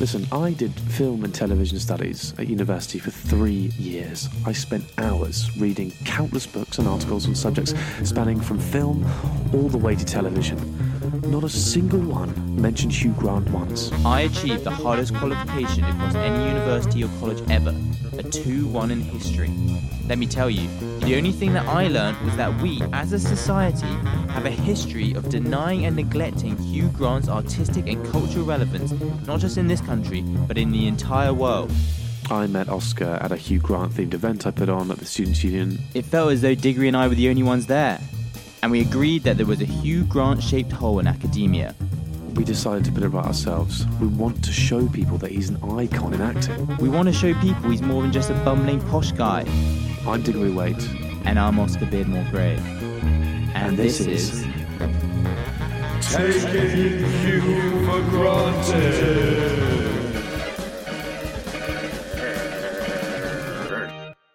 Listen, 0.00 0.26
I 0.32 0.52
did 0.54 0.72
film 0.72 1.24
and 1.24 1.34
television 1.34 1.78
studies 1.78 2.32
at 2.38 2.48
university 2.48 2.98
for 2.98 3.10
three 3.10 3.70
years. 3.78 4.30
I 4.46 4.52
spent 4.52 4.82
hours 4.96 5.54
reading 5.58 5.92
countless 6.06 6.46
books 6.46 6.78
and 6.78 6.88
articles 6.88 7.28
on 7.28 7.34
subjects 7.34 7.74
spanning 8.02 8.40
from 8.40 8.58
film 8.58 9.04
all 9.52 9.68
the 9.68 9.76
way 9.76 9.94
to 9.94 10.04
television. 10.04 10.89
Not 11.30 11.44
a 11.44 11.48
single 11.48 12.00
one 12.00 12.60
mentioned 12.60 12.92
Hugh 12.92 13.12
Grant 13.12 13.48
once. 13.50 13.92
I 14.04 14.22
achieved 14.22 14.64
the 14.64 14.70
hardest 14.70 15.14
qualification 15.14 15.84
across 15.84 16.16
any 16.16 16.48
university 16.48 17.04
or 17.04 17.08
college 17.20 17.40
ever 17.48 17.72
a 18.18 18.22
2 18.24 18.66
1 18.66 18.90
in 18.90 19.00
history. 19.00 19.48
Let 20.08 20.18
me 20.18 20.26
tell 20.26 20.50
you, 20.50 20.68
the 20.98 21.16
only 21.16 21.30
thing 21.30 21.52
that 21.52 21.68
I 21.68 21.86
learned 21.86 22.20
was 22.22 22.36
that 22.36 22.60
we, 22.60 22.82
as 22.92 23.12
a 23.12 23.18
society, 23.20 23.86
have 24.30 24.44
a 24.44 24.50
history 24.50 25.12
of 25.12 25.28
denying 25.28 25.86
and 25.86 25.94
neglecting 25.94 26.58
Hugh 26.58 26.88
Grant's 26.88 27.28
artistic 27.28 27.86
and 27.86 28.04
cultural 28.06 28.44
relevance, 28.44 28.92
not 29.24 29.38
just 29.38 29.56
in 29.56 29.68
this 29.68 29.80
country, 29.80 30.22
but 30.48 30.58
in 30.58 30.72
the 30.72 30.88
entire 30.88 31.32
world. 31.32 31.70
I 32.28 32.48
met 32.48 32.68
Oscar 32.68 33.18
at 33.22 33.30
a 33.30 33.36
Hugh 33.36 33.60
Grant 33.60 33.92
themed 33.92 34.14
event 34.14 34.48
I 34.48 34.50
put 34.50 34.68
on 34.68 34.90
at 34.90 34.98
the 34.98 35.06
Students' 35.06 35.44
Union. 35.44 35.78
It 35.94 36.04
felt 36.04 36.32
as 36.32 36.40
though 36.42 36.56
Diggory 36.56 36.88
and 36.88 36.96
I 36.96 37.06
were 37.06 37.14
the 37.14 37.28
only 37.28 37.44
ones 37.44 37.66
there. 37.66 38.00
And 38.62 38.70
we 38.70 38.80
agreed 38.82 39.22
that 39.24 39.36
there 39.36 39.46
was 39.46 39.60
a 39.60 39.64
Hugh 39.66 40.04
Grant 40.04 40.42
shaped 40.42 40.72
hole 40.72 40.98
in 40.98 41.06
academia. 41.06 41.74
We 42.34 42.44
decided 42.44 42.84
to 42.84 42.92
put 42.92 43.02
it 43.02 43.08
right 43.08 43.24
ourselves. 43.24 43.86
We 44.00 44.06
want 44.06 44.44
to 44.44 44.52
show 44.52 44.86
people 44.88 45.18
that 45.18 45.30
he's 45.30 45.48
an 45.48 45.56
icon 45.78 46.14
in 46.14 46.20
acting. 46.20 46.76
We 46.76 46.88
want 46.88 47.08
to 47.08 47.12
show 47.14 47.34
people 47.40 47.70
he's 47.70 47.82
more 47.82 48.02
than 48.02 48.12
just 48.12 48.30
a 48.30 48.34
bumbling 48.44 48.80
posh 48.88 49.12
guy. 49.12 49.44
I'm 50.06 50.22
Diggory 50.22 50.50
Waite. 50.52 50.88
And 51.24 51.38
I'm 51.38 51.58
Oscar 51.58 51.86
Beardmore 51.86 52.30
Gray. 52.30 52.56
And, 52.56 53.52
And 53.54 53.76
this, 53.76 53.98
this 53.98 54.06
is. 54.06 54.40
is- 54.40 54.46
Taking 56.12 56.98
you 57.26 57.86
for 57.86 58.00
granted. 58.10 59.89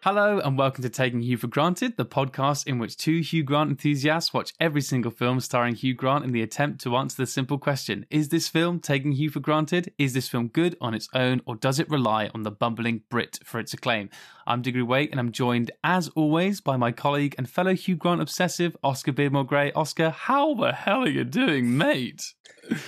Hello 0.06 0.38
and 0.38 0.56
welcome 0.56 0.84
to 0.84 0.90
Taking 0.92 1.24
Hugh 1.24 1.38
for 1.38 1.48
Granted, 1.48 1.98
the 1.98 2.06
podcast 2.06 2.68
in 2.68 2.78
which 2.78 2.96
two 2.96 3.22
Hugh 3.22 3.42
Grant 3.42 3.72
enthusiasts 3.72 4.36
watch 4.36 4.54
every 4.60 4.82
single 4.82 5.10
film 5.10 5.40
starring 5.40 5.74
Hugh 5.74 5.96
Grant 5.96 6.24
in 6.24 6.32
the 6.32 6.44
attempt 6.44 6.80
to 6.82 6.96
answer 6.96 7.18
the 7.18 7.26
simple 7.26 7.58
question 7.58 8.06
Is 8.12 8.30
this 8.30 8.48
film 8.48 8.80
taking 8.80 9.14
Hugh 9.14 9.32
for 9.32 9.40
granted? 9.40 9.92
Is 9.98 10.14
this 10.14 10.30
film 10.30 10.50
good 10.50 10.78
on 10.80 10.94
its 10.94 11.10
own, 11.16 11.42
or 11.48 11.56
does 11.56 11.80
it 11.80 11.90
rely 11.90 12.30
on 12.36 12.44
the 12.44 12.52
bumbling 12.52 13.02
Brit 13.10 13.40
for 13.44 13.60
its 13.60 13.74
acclaim? 13.74 14.12
I'm 14.48 14.62
Diggory 14.62 14.84
Waite, 14.84 15.10
and 15.10 15.20
I'm 15.20 15.32
joined, 15.32 15.72
as 15.84 16.08
always, 16.10 16.62
by 16.62 16.78
my 16.78 16.92
colleague 16.92 17.34
and 17.36 17.50
fellow 17.50 17.74
Hugh 17.74 17.96
Grant 17.96 18.22
obsessive, 18.22 18.78
Oscar 18.84 19.12
Beardmore 19.12 19.48
Gray. 19.48 19.72
Oscar, 19.72 20.12
how 20.12 20.54
the 20.54 20.72
hell 20.72 21.00
are 21.00 21.10
you 21.10 21.24
doing, 21.24 21.76
mate? 21.76 22.22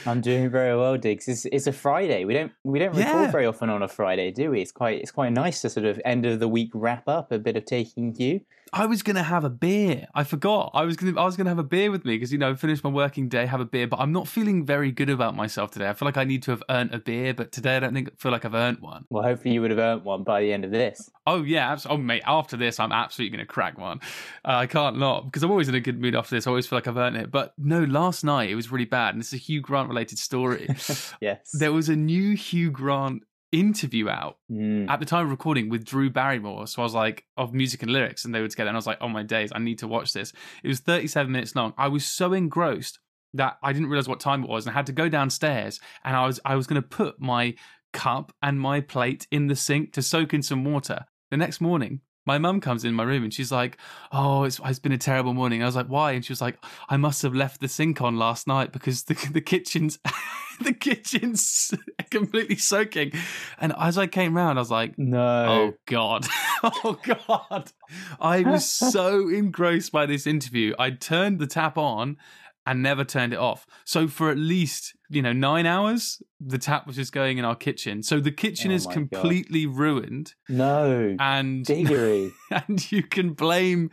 I'm 0.05 0.21
doing 0.21 0.51
very 0.51 0.77
well, 0.77 0.97
Diggs. 0.97 1.27
It's, 1.27 1.45
it's 1.45 1.65
a 1.65 1.71
Friday. 1.73 2.25
We 2.25 2.35
don't 2.35 2.51
we 2.63 2.77
don't 2.77 2.95
Yeah. 2.95 3.11
record 3.11 3.31
very 3.31 3.45
often 3.47 3.71
on 3.71 3.81
a 3.81 3.87
Friday, 3.87 4.31
do 4.31 4.51
we? 4.51 4.61
It's 4.61 4.71
quite 4.71 4.99
it's 5.01 5.11
quite 5.11 5.33
nice 5.33 5.61
to 5.61 5.69
sort 5.71 5.87
of 5.87 5.99
end 6.05 6.27
of 6.27 6.39
the 6.39 6.47
week 6.47 6.69
wrap 6.75 7.07
up 7.07 7.31
a 7.31 7.39
bit 7.39 7.55
of 7.57 7.65
taking 7.65 8.15
you. 8.17 8.41
I 8.73 8.85
was 8.85 9.03
gonna 9.03 9.23
have 9.23 9.43
a 9.43 9.49
beer. 9.49 10.07
I 10.13 10.23
forgot. 10.23 10.71
I 10.73 10.83
was 10.83 10.95
gonna. 10.97 11.19
I 11.19 11.25
was 11.25 11.35
gonna 11.37 11.49
have 11.49 11.59
a 11.59 11.63
beer 11.63 11.91
with 11.91 12.05
me 12.05 12.15
because 12.15 12.31
you 12.31 12.37
know, 12.37 12.55
finish 12.55 12.83
my 12.83 12.89
working 12.89 13.29
day, 13.29 13.45
have 13.45 13.59
a 13.59 13.65
beer. 13.65 13.87
But 13.87 13.99
I'm 13.99 14.11
not 14.11 14.27
feeling 14.27 14.65
very 14.65 14.91
good 14.91 15.09
about 15.09 15.35
myself 15.35 15.71
today. 15.71 15.89
I 15.89 15.93
feel 15.93 16.05
like 16.07 16.17
I 16.17 16.23
need 16.23 16.43
to 16.43 16.51
have 16.51 16.63
earned 16.69 16.93
a 16.93 16.99
beer, 16.99 17.33
but 17.33 17.51
today 17.51 17.77
I 17.77 17.79
don't 17.79 17.93
think 17.93 18.19
feel 18.19 18.31
like 18.31 18.45
I've 18.45 18.53
earned 18.53 18.79
one. 18.79 19.05
Well, 19.09 19.23
hopefully 19.23 19.53
you 19.53 19.61
would 19.61 19.71
have 19.71 19.79
earned 19.79 20.03
one 20.03 20.23
by 20.23 20.41
the 20.41 20.51
end 20.53 20.65
of 20.65 20.71
this. 20.71 21.09
Oh 21.25 21.43
yeah, 21.43 21.71
abs- 21.71 21.87
oh 21.89 21.97
mate. 21.97 22.23
After 22.25 22.57
this, 22.57 22.79
I'm 22.79 22.91
absolutely 22.91 23.37
gonna 23.37 23.45
crack 23.47 23.77
one. 23.77 23.99
Uh, 24.45 24.55
I 24.55 24.67
can't 24.67 24.97
not 24.97 25.25
because 25.25 25.43
I'm 25.43 25.51
always 25.51 25.69
in 25.69 25.75
a 25.75 25.79
good 25.79 25.99
mood 25.99 26.15
after 26.15 26.35
this. 26.35 26.47
I 26.47 26.49
always 26.49 26.67
feel 26.67 26.77
like 26.77 26.87
I've 26.87 26.97
earned 26.97 27.17
it. 27.17 27.31
But 27.31 27.53
no, 27.57 27.83
last 27.83 28.23
night 28.23 28.49
it 28.49 28.55
was 28.55 28.71
really 28.71 28.85
bad, 28.85 29.13
and 29.15 29.21
it's 29.21 29.33
a 29.33 29.37
Hugh 29.37 29.61
Grant 29.61 29.89
related 29.89 30.17
story. 30.19 30.67
Yes. 31.21 31.51
there 31.53 31.71
was 31.73 31.89
a 31.89 31.95
new 31.95 32.35
Hugh 32.35 32.69
Grant 32.71 33.23
interview 33.51 34.09
out 34.09 34.37
Mm. 34.51 34.89
at 34.89 34.99
the 34.99 35.05
time 35.05 35.25
of 35.25 35.31
recording 35.31 35.69
with 35.69 35.85
Drew 35.85 36.09
Barrymore. 36.09 36.67
So 36.67 36.81
I 36.81 36.85
was 36.85 36.93
like, 36.93 37.25
of 37.37 37.53
music 37.53 37.81
and 37.83 37.91
lyrics, 37.91 38.25
and 38.25 38.33
they 38.33 38.41
were 38.41 38.47
together. 38.47 38.69
And 38.69 38.77
I 38.77 38.79
was 38.79 38.87
like, 38.87 38.97
oh 39.01 39.07
my 39.09 39.23
days, 39.23 39.51
I 39.55 39.59
need 39.59 39.79
to 39.79 39.87
watch 39.87 40.13
this. 40.13 40.33
It 40.63 40.67
was 40.67 40.79
37 40.79 41.31
minutes 41.31 41.55
long. 41.55 41.73
I 41.77 41.87
was 41.87 42.05
so 42.05 42.33
engrossed 42.33 42.99
that 43.33 43.57
I 43.61 43.73
didn't 43.73 43.89
realize 43.89 44.07
what 44.07 44.19
time 44.19 44.43
it 44.43 44.49
was 44.49 44.65
and 44.65 44.73
I 44.73 44.77
had 44.77 44.85
to 44.87 44.93
go 44.93 45.09
downstairs 45.09 45.79
and 46.03 46.15
I 46.15 46.25
was 46.25 46.39
I 46.45 46.55
was 46.55 46.65
going 46.65 46.81
to 46.81 46.87
put 46.87 47.19
my 47.19 47.55
cup 47.93 48.31
and 48.41 48.59
my 48.59 48.79
plate 48.81 49.27
in 49.31 49.47
the 49.47 49.55
sink 49.55 49.91
to 49.93 50.01
soak 50.01 50.33
in 50.33 50.41
some 50.41 50.63
water. 50.63 51.05
The 51.29 51.37
next 51.37 51.59
morning, 51.59 51.99
my 52.27 52.37
mum 52.37 52.59
comes 52.59 52.83
in 52.83 52.93
my 52.93 53.03
room 53.03 53.23
and 53.23 53.33
she's 53.33 53.51
like, 53.51 53.77
"Oh, 54.11 54.43
it's, 54.43 54.59
it's 54.63 54.79
been 54.79 54.91
a 54.91 54.97
terrible 54.97 55.33
morning." 55.33 55.63
I 55.63 55.65
was 55.65 55.75
like, 55.77 55.87
"Why?" 55.87 56.11
And 56.11 56.23
she 56.23 56.31
was 56.31 56.41
like, 56.41 56.57
"I 56.89 56.97
must 56.97 57.21
have 57.23 57.33
left 57.33 57.61
the 57.61 57.69
sink 57.69 58.01
on 58.01 58.17
last 58.17 58.45
night 58.45 58.71
because 58.73 59.03
the 59.03 59.15
the 59.31 59.41
kitchen's 59.41 59.97
the 60.61 60.73
kitchen's 60.73 61.73
completely 62.11 62.57
soaking." 62.57 63.13
And 63.59 63.73
as 63.79 63.97
I 63.97 64.07
came 64.07 64.35
round, 64.35 64.59
I 64.59 64.61
was 64.61 64.69
like, 64.69 64.99
No. 64.99 65.45
Oh 65.47 65.73
God. 65.85 66.27
Oh 66.63 66.99
God. 67.03 67.71
I 68.19 68.41
was 68.41 68.65
so 68.67 69.29
engrossed 69.29 69.91
by 69.91 70.07
this 70.07 70.25
interview. 70.25 70.73
I 70.79 70.89
turned 70.89 71.37
the 71.37 71.45
tap 71.45 71.77
on 71.77 72.17
and 72.65 72.81
never 72.81 73.03
turned 73.05 73.31
it 73.31 73.37
off. 73.39 73.67
So 73.85 74.07
for 74.07 74.31
at 74.31 74.37
least, 74.39 74.95
you 75.09 75.21
know, 75.21 75.33
nine 75.33 75.65
hours, 75.65 76.21
the 76.39 76.57
tap 76.57 76.85
was 76.87 76.95
just 76.95 77.11
going 77.11 77.37
in 77.37 77.45
our 77.45 77.55
kitchen. 77.55 78.03
So 78.03 78.19
the 78.19 78.31
kitchen 78.31 78.71
Oh 78.71 78.75
is 78.75 78.85
my 78.85 78.93
God. 78.93 79.09
completely 79.11 79.65
ruined. 79.65 80.33
No. 80.49 81.15
And 81.19 81.65
Diggory. 81.65 82.33
and 82.51 82.91
you 82.91 83.03
can 83.03 83.33
blame 83.33 83.89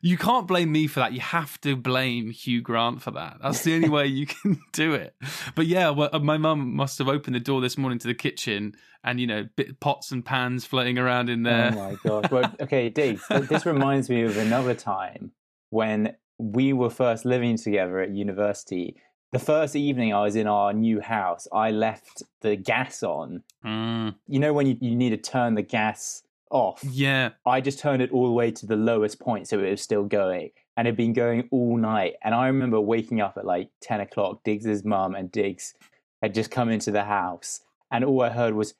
you 0.00 0.16
can't 0.16 0.46
blame 0.46 0.70
me 0.70 0.86
for 0.86 1.00
that. 1.00 1.12
You 1.12 1.20
have 1.20 1.60
to 1.62 1.74
blame 1.74 2.30
Hugh 2.30 2.60
Grant 2.60 3.02
for 3.02 3.10
that. 3.12 3.38
That's 3.42 3.64
the 3.64 3.74
only 3.74 3.88
way 3.96 4.06
you 4.06 4.26
can 4.26 4.60
do 4.72 4.92
it. 4.94 5.14
But 5.54 5.66
yeah, 5.66 5.90
well, 5.90 6.08
uh, 6.12 6.20
my 6.20 6.38
mum 6.38 6.74
must 6.76 6.98
have 6.98 7.08
opened 7.08 7.34
the 7.34 7.40
door 7.40 7.60
this 7.60 7.76
morning 7.76 7.98
to 8.00 8.06
the 8.06 8.14
kitchen, 8.14 8.74
and 9.02 9.20
you 9.20 9.26
know, 9.26 9.48
bit, 9.56 9.80
pots 9.80 10.12
and 10.12 10.24
pans 10.24 10.64
floating 10.64 10.98
around 10.98 11.28
in 11.28 11.42
there. 11.42 11.72
Oh 11.74 11.76
my 11.76 11.96
gosh. 12.04 12.30
Well, 12.30 12.54
okay, 12.60 12.90
th- 12.90 13.18
this 13.48 13.66
reminds 13.66 14.08
me 14.08 14.22
of 14.22 14.36
another 14.36 14.74
time 14.74 15.32
when 15.70 16.14
we 16.38 16.72
were 16.72 16.90
first 16.90 17.24
living 17.24 17.56
together 17.56 17.98
at 17.98 18.10
university. 18.10 18.96
The 19.32 19.38
first 19.38 19.76
evening 19.76 20.14
I 20.14 20.22
was 20.22 20.36
in 20.36 20.46
our 20.46 20.72
new 20.72 21.00
house, 21.00 21.46
I 21.52 21.70
left 21.70 22.22
the 22.40 22.56
gas 22.56 23.02
on. 23.02 23.42
Mm, 23.64 24.14
You 24.26 24.38
know, 24.40 24.52
when 24.54 24.66
you, 24.66 24.76
you 24.80 24.94
need 24.96 25.10
to 25.10 25.18
turn 25.18 25.54
the 25.54 25.62
gas 25.62 26.22
off? 26.50 26.82
yeah, 26.82 27.30
I 27.44 27.60
just 27.60 27.78
turned 27.78 28.00
it 28.00 28.10
all 28.10 28.26
the 28.26 28.32
way 28.32 28.50
to 28.50 28.64
the 28.66 28.76
lowest 28.76 29.20
point 29.20 29.46
so 29.46 29.58
it 29.58 29.70
was 29.70 29.82
still 29.82 30.04
going. 30.04 30.50
And 30.78 30.86
it 30.86 30.92
had 30.92 30.96
been 30.96 31.12
going 31.12 31.46
all 31.50 31.76
night. 31.76 32.14
And 32.22 32.34
I 32.34 32.46
remember 32.46 32.80
waking 32.80 33.20
up 33.20 33.36
at 33.36 33.44
like 33.44 33.68
10 33.82 34.00
o'clock. 34.00 34.44
Diggs's 34.44 34.82
mum 34.84 35.14
and 35.14 35.30
Diggs 35.30 35.74
had 36.22 36.32
just 36.32 36.50
come 36.50 36.70
into 36.70 36.90
the 36.90 37.04
house. 37.04 37.60
And 37.90 38.04
all 38.04 38.22
I 38.22 38.30
heard 38.30 38.54
was, 38.54 38.74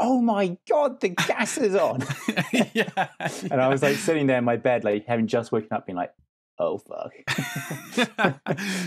Oh 0.00 0.20
my 0.20 0.56
God, 0.68 1.00
the 1.00 1.10
gas 1.10 1.58
is 1.58 1.76
on. 1.76 2.02
yeah. 2.74 3.08
And 3.52 3.60
I 3.60 3.68
was 3.68 3.82
like 3.82 3.96
sitting 3.96 4.26
there 4.26 4.38
in 4.38 4.44
my 4.44 4.56
bed, 4.56 4.82
like 4.82 5.06
having 5.06 5.28
just 5.28 5.52
woken 5.52 5.68
up, 5.72 5.86
being 5.86 5.96
like, 5.96 6.12
"Oh 6.64 6.78
fuck!" 6.78 7.12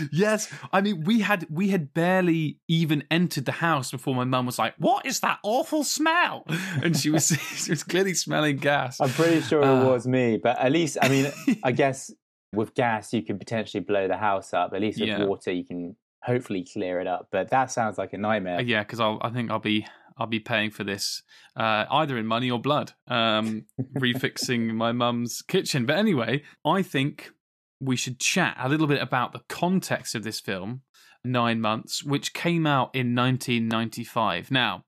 yes, 0.12 0.52
I 0.72 0.80
mean 0.80 1.04
we 1.04 1.20
had 1.20 1.46
we 1.50 1.68
had 1.68 1.92
barely 1.94 2.58
even 2.68 3.04
entered 3.10 3.44
the 3.44 3.52
house 3.52 3.90
before 3.90 4.14
my 4.14 4.24
mum 4.24 4.46
was 4.46 4.58
like, 4.58 4.74
"What 4.78 5.06
is 5.06 5.20
that 5.20 5.38
awful 5.42 5.84
smell?" 5.84 6.44
And 6.82 6.96
she 6.96 7.10
was 7.10 7.28
she 7.56 7.70
was 7.70 7.82
clearly 7.84 8.14
smelling 8.14 8.56
gas. 8.56 9.00
I'm 9.00 9.10
pretty 9.10 9.40
sure 9.42 9.62
it 9.62 9.66
Ah. 9.66 9.84
was 9.86 10.06
me, 10.06 10.38
but 10.42 10.58
at 10.58 10.72
least, 10.72 10.98
I 11.00 11.08
mean, 11.08 11.30
I 11.62 11.72
guess 11.72 12.10
with 12.52 12.74
gas 12.74 13.12
you 13.12 13.22
can 13.22 13.38
potentially 13.38 13.82
blow 13.82 14.08
the 14.08 14.16
house 14.16 14.54
up. 14.54 14.72
At 14.74 14.80
least 14.80 15.00
with 15.00 15.08
Yeah. 15.08 15.24
water 15.24 15.52
you 15.52 15.64
can 15.64 15.96
hopefully 16.22 16.64
clear 16.72 17.00
it 17.00 17.06
up. 17.06 17.28
But 17.30 17.50
that 17.50 17.70
sounds 17.70 17.98
like 17.98 18.12
a 18.12 18.18
nightmare. 18.18 18.58
Uh, 18.58 18.62
yeah, 18.62 18.82
because 18.82 19.00
I 19.00 19.30
think 19.30 19.50
I'll 19.50 19.58
be 19.58 19.86
I'll 20.18 20.26
be 20.26 20.40
paying 20.40 20.70
for 20.70 20.82
this 20.82 21.22
uh, 21.56 21.84
either 21.90 22.16
in 22.16 22.26
money 22.26 22.50
or 22.50 22.58
blood, 22.58 22.92
um, 23.06 23.66
refixing 23.98 24.72
my 24.74 24.90
mum's 24.92 25.42
kitchen. 25.42 25.84
But 25.84 25.98
anyway, 25.98 26.42
I 26.64 26.80
think 26.82 27.32
we 27.80 27.96
should 27.96 28.18
chat 28.18 28.56
a 28.58 28.68
little 28.68 28.86
bit 28.86 29.02
about 29.02 29.32
the 29.32 29.42
context 29.48 30.14
of 30.14 30.24
this 30.24 30.40
film, 30.40 30.82
Nine 31.24 31.60
Months, 31.60 32.02
which 32.02 32.32
came 32.32 32.66
out 32.66 32.94
in 32.94 33.14
1995. 33.14 34.50
Now, 34.50 34.84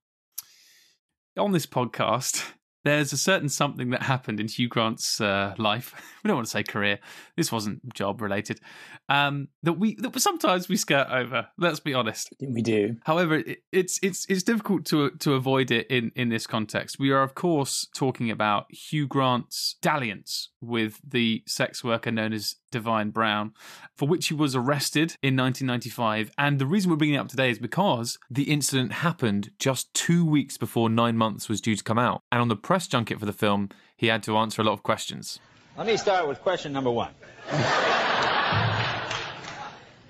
on 1.39 1.53
this 1.53 1.67
podcast. 1.67 2.45
There's 2.85 3.13
a 3.13 3.19
certain 3.19 3.49
something 3.49 3.91
that 3.91 4.03
happened 4.03 4.41
in 4.41 4.49
Hugh 4.49 4.69
Grant's 4.69 5.21
uh, 5.21 5.55
life. 5.59 5.95
We 6.25 6.29
don't 6.29 6.37
want 6.37 6.47
to 6.47 6.51
say 6.51 6.65
career. 6.65 6.99
This 7.37 7.53
wasn't 7.53 7.95
job 7.95 8.21
related. 8.21 8.61
Um, 9.09 9.49
that 9.63 9.75
we 9.75 9.95
that 10.01 10.19
sometimes 10.21 10.69
we 10.69 10.77
skirt 10.77 11.07
over. 11.11 11.47
Let's 11.57 11.81
be 11.81 11.95
honest. 11.95 12.35
We 12.41 12.61
do. 12.61 12.97
However, 13.05 13.37
it, 13.37 13.59
it's 13.73 14.01
it's 14.03 14.27
it's 14.29 14.43
difficult 14.43 14.85
to 14.87 15.11
to 15.11 15.35
avoid 15.35 15.71
it 15.71 15.87
in 15.89 16.11
in 16.17 16.29
this 16.29 16.47
context. 16.47 16.99
We 16.99 17.11
are, 17.11 17.23
of 17.23 17.35
course, 17.35 17.87
talking 17.95 18.31
about 18.31 18.67
Hugh 18.75 19.07
Grant's 19.07 19.77
dalliance 19.81 20.51
with 20.61 21.01
the 21.07 21.45
sex 21.47 21.85
worker 21.85 22.11
known 22.11 22.33
as 22.33 22.57
Divine 22.71 23.11
Brown, 23.11 23.53
for 23.95 24.09
which 24.09 24.29
he 24.29 24.35
was 24.35 24.55
arrested 24.55 25.17
in 25.23 25.37
1995. 25.37 26.31
And 26.39 26.59
the 26.59 26.67
reason 26.67 26.91
we're 26.91 26.97
bringing 26.97 27.17
it 27.17 27.19
up 27.19 27.29
today 27.29 27.51
is 27.51 27.59
because 27.59 28.19
the 28.31 28.45
incident 28.45 28.93
happened 28.93 29.51
just 29.59 29.93
two 29.95 30.25
weeks 30.25 30.57
before 30.57 30.89
Nine 30.89 31.17
Months 31.17 31.49
was 31.49 31.61
due 31.61 31.77
to 31.77 31.85
come 31.85 31.99
out, 31.99 32.23
and 32.31 32.41
on 32.41 32.49
the 32.49 32.57
press 32.57 32.87
junket 32.87 33.19
for 33.21 33.27
the 33.27 33.33
film, 33.33 33.69
he 33.97 34.07
had 34.09 34.23
to 34.25 34.37
answer 34.37 34.63
a 34.63 34.65
lot 34.65 34.73
of 34.73 34.83
questions. 34.83 35.39
Let 35.77 35.87
me 35.87 35.97
start 35.97 36.27
with 36.27 36.41
question 36.41 36.73
number 36.73 36.91
one. 36.91 37.13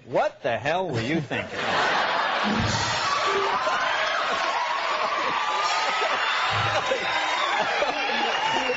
What 0.07 0.43
the 0.43 0.57
hell 0.57 0.89
were 0.89 1.03
you 1.03 1.21
thinking? 1.21 1.59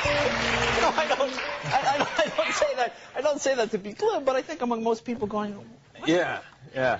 no, 0.82 0.90
I 0.96 1.06
don't. 1.08 1.32
I, 1.66 2.08
don't 2.38 2.54
say 2.54 2.76
that. 2.76 2.96
I 3.16 3.22
don't 3.22 3.42
say 3.42 3.56
that 3.56 3.72
to 3.72 3.78
be 3.78 3.94
glib, 3.94 4.26
but 4.26 4.36
I 4.36 4.42
think 4.42 4.62
among 4.62 4.84
most 4.84 5.06
people 5.06 5.28
going, 5.28 5.60
Yeah, 6.06 6.40
yeah. 6.74 7.00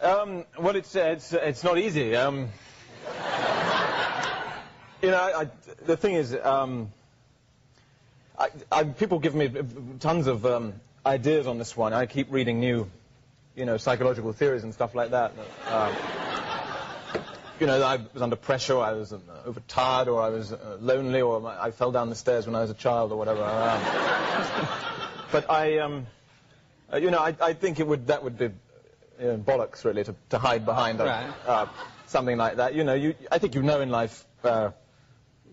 Um, 0.00 0.44
well, 0.58 0.76
it's, 0.76 0.94
uh, 0.94 1.14
it's, 1.16 1.32
it's 1.32 1.64
not 1.64 1.78
easy. 1.78 2.14
Um, 2.14 2.48
you 5.02 5.10
know, 5.10 5.18
I, 5.18 5.48
the 5.86 5.96
thing 5.96 6.14
is, 6.14 6.36
um, 6.42 6.92
I, 8.70 8.84
people 8.84 9.18
give 9.18 9.34
me 9.34 9.50
tons 9.98 10.26
of 10.26 10.44
um, 10.44 10.74
ideas 11.04 11.46
on 11.46 11.58
this 11.58 11.76
one. 11.76 11.92
I 11.92 12.06
keep 12.06 12.30
reading 12.30 12.60
new, 12.60 12.90
you 13.54 13.64
know, 13.64 13.78
psychological 13.78 14.32
theories 14.32 14.62
and 14.64 14.74
stuff 14.74 14.94
like 14.94 15.10
that. 15.10 15.32
Um, 15.68 15.96
you 17.60 17.66
know, 17.66 17.82
I 17.82 17.96
was 18.12 18.22
under 18.22 18.36
pressure, 18.36 18.74
or 18.74 18.84
I 18.84 18.92
was 18.92 19.12
uh, 19.12 19.18
overtired, 19.46 20.08
or 20.08 20.20
I 20.20 20.28
was 20.28 20.52
uh, 20.52 20.76
lonely, 20.80 21.20
or 21.20 21.40
my, 21.40 21.60
I 21.62 21.70
fell 21.70 21.92
down 21.92 22.10
the 22.10 22.14
stairs 22.16 22.46
when 22.46 22.54
I 22.54 22.60
was 22.60 22.70
a 22.70 22.74
child, 22.74 23.12
or 23.12 23.18
whatever. 23.18 23.42
But 25.32 25.50
I, 25.50 25.78
um, 25.78 26.06
uh, 26.92 26.98
you 26.98 27.10
know, 27.10 27.18
I, 27.18 27.34
I 27.40 27.52
think 27.52 27.80
it 27.80 27.86
would 27.86 28.06
that 28.06 28.22
would 28.22 28.38
be 28.38 28.44
you 29.20 29.26
know, 29.26 29.36
bollocks 29.38 29.84
really 29.84 30.04
to, 30.04 30.14
to 30.30 30.38
hide 30.38 30.64
behind 30.64 31.00
a, 31.00 31.04
Right. 31.04 31.34
uh, 31.46 31.66
something 32.06 32.36
like 32.38 32.56
that. 32.56 32.74
You 32.74 32.84
know, 32.84 32.94
you, 32.94 33.14
I 33.30 33.38
think 33.38 33.56
you 33.56 33.62
know 33.62 33.80
in 33.80 33.90
life 33.90 34.24
uh, 34.44 34.70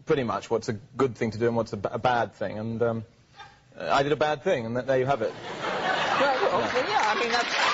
pretty 0.06 0.24
much 0.24 0.50
what's 0.52 0.70
a 0.70 0.74
good 0.74 1.16
thing 1.16 1.32
to 1.32 1.40
do 1.40 1.48
and 1.48 1.56
what's 1.56 1.74
a, 1.74 1.78
bad 1.78 2.34
thing. 2.36 2.60
And 2.60 2.82
um, 2.84 3.04
I 3.80 4.04
did 4.04 4.12
a 4.12 4.16
bad 4.16 4.44
thing, 4.44 4.68
and 4.68 4.76
th- 4.76 4.86
there 4.86 5.00
you 5.00 5.08
have 5.08 5.22
it. 5.24 5.34
right, 5.34 6.38
well, 6.44 6.64
okay, 6.68 6.86
yeah, 6.88 7.02
I 7.04 7.20
mean, 7.20 7.32
that's. 7.32 7.73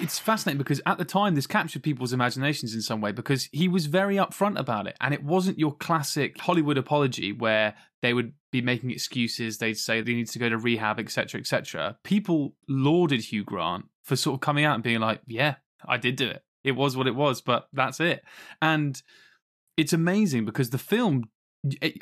It's 0.00 0.18
fascinating 0.18 0.58
because 0.58 0.80
at 0.86 0.98
the 0.98 1.04
time 1.04 1.34
this 1.34 1.46
captured 1.46 1.82
people's 1.82 2.12
imaginations 2.12 2.74
in 2.74 2.82
some 2.82 3.00
way 3.00 3.12
because 3.12 3.48
he 3.52 3.68
was 3.68 3.86
very 3.86 4.16
upfront 4.16 4.58
about 4.58 4.86
it. 4.86 4.96
And 5.00 5.14
it 5.14 5.22
wasn't 5.22 5.58
your 5.58 5.74
classic 5.74 6.38
hollywood 6.40 6.78
apology 6.78 7.32
where 7.32 7.74
they 8.02 8.14
would 8.14 8.32
be 8.50 8.62
making 8.62 8.90
excuses 8.90 9.58
they'd 9.58 9.74
say 9.74 10.00
they 10.00 10.14
need 10.14 10.28
to 10.28 10.38
go 10.38 10.48
to 10.48 10.58
rehab 10.58 10.98
etc 10.98 11.40
etc 11.40 11.96
people 12.02 12.54
lauded 12.68 13.20
hugh 13.20 13.44
grant 13.44 13.84
for 14.02 14.16
sort 14.16 14.34
of 14.34 14.40
coming 14.40 14.64
out 14.64 14.74
and 14.74 14.82
being 14.82 15.00
like 15.00 15.20
yeah 15.26 15.56
i 15.86 15.96
did 15.96 16.16
do 16.16 16.28
it. 16.28 16.42
It 16.64 16.72
was 16.72 16.96
what 16.96 17.06
it 17.06 17.14
was 17.14 17.40
but 17.40 17.68
that's 17.72 18.00
it. 18.00 18.22
And 18.60 19.00
it's 19.76 19.92
amazing 19.92 20.44
because 20.44 20.70
the 20.70 20.78
film 20.78 21.30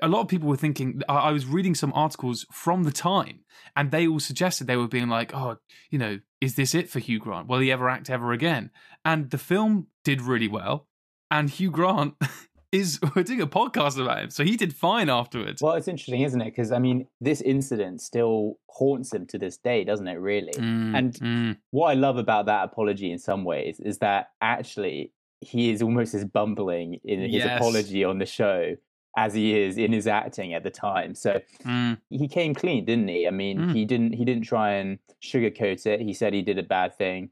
a 0.03 0.09
lot 0.09 0.21
of 0.21 0.29
people 0.29 0.49
were 0.49 0.57
thinking 0.57 1.03
I 1.09 1.15
I 1.15 1.33
was 1.33 1.47
reading 1.47 1.75
some 1.75 1.93
articles 1.95 2.47
from 2.53 2.85
the 2.85 2.93
time 2.93 3.41
and 3.75 3.91
they 3.91 4.07
all 4.07 4.21
suggested 4.21 4.67
they 4.67 4.77
were 4.77 4.89
being 4.89 5.09
like 5.09 5.35
oh 5.35 5.59
you 5.91 5.99
know 5.99 6.21
is 6.41 6.55
this 6.55 6.75
it 6.75 6.89
for 6.89 7.01
Hugh 7.01 7.19
Grant 7.19 7.49
will 7.49 7.59
he 7.59 7.73
ever 7.73 7.89
act 7.89 8.09
ever 8.09 8.33
again 8.33 8.71
and 9.05 9.31
the 9.31 9.39
film 9.39 9.89
did 10.05 10.23
really 10.23 10.49
well 10.49 10.87
and 11.31 11.51
Hugh 11.51 11.71
Grant 11.71 12.15
is 12.73 13.01
we're 13.17 13.23
doing 13.23 13.41
a 13.41 13.47
podcast 13.47 14.01
about 14.01 14.23
him 14.23 14.31
so 14.31 14.45
he 14.45 14.57
did 14.57 14.75
fine 14.75 15.09
afterwards 15.09 15.63
Well, 15.63 15.75
it's 15.75 15.89
interesting, 15.89 16.23
isn't 16.23 16.41
it? 16.41 16.47
Because 16.47 16.73
I 16.73 16.79
mean, 16.79 17.07
this 17.21 17.41
incident 17.41 18.01
still 18.01 18.59
haunts 18.69 19.13
him 19.13 19.27
to 19.29 19.39
this 19.39 19.57
day, 19.57 19.85
doesn't 19.85 20.07
it? 20.07 20.19
Really. 20.21 20.53
Mm, 20.53 20.97
and 20.97 21.15
mm. 21.15 21.57
what 21.71 21.89
I 21.89 21.95
love 21.95 22.17
about 22.17 22.47
that 22.47 22.65
apology, 22.65 23.11
in 23.11 23.19
some 23.19 23.45
ways, 23.45 23.81
is 23.81 23.99
that 23.99 24.29
actually 24.41 25.13
he 25.41 25.71
is 25.71 25.83
almost 25.83 26.15
as 26.15 26.25
bumbling 26.25 26.99
in 27.05 27.21
his 27.23 27.33
Yes. 27.33 27.61
apology 27.61 28.05
on 28.05 28.19
the 28.19 28.27
show 28.27 28.75
as 29.17 29.35
he 29.35 29.59
is 29.61 29.79
in 29.79 29.93
his 29.93 30.07
acting 30.07 30.55
at 30.55 30.63
the 30.63 30.71
time. 30.71 31.15
So 31.15 31.41
Mm. 31.65 31.99
he 32.11 32.29
came 32.29 32.55
clean, 32.55 32.85
didn't 32.85 33.09
he? 33.09 33.27
I 33.27 33.31
mean, 33.31 33.59
Mm. 33.59 33.73
he 33.75 33.85
didn't 33.85 34.13
he 34.15 34.25
didn't 34.25 34.45
try 34.45 34.73
and 34.73 34.99
sugarcoat 35.23 35.87
it. 35.87 36.01
He 36.01 36.13
said 36.13 36.33
he 36.33 36.43
did 36.43 36.59
a 36.59 36.63
bad 36.63 36.95
thing, 36.97 37.31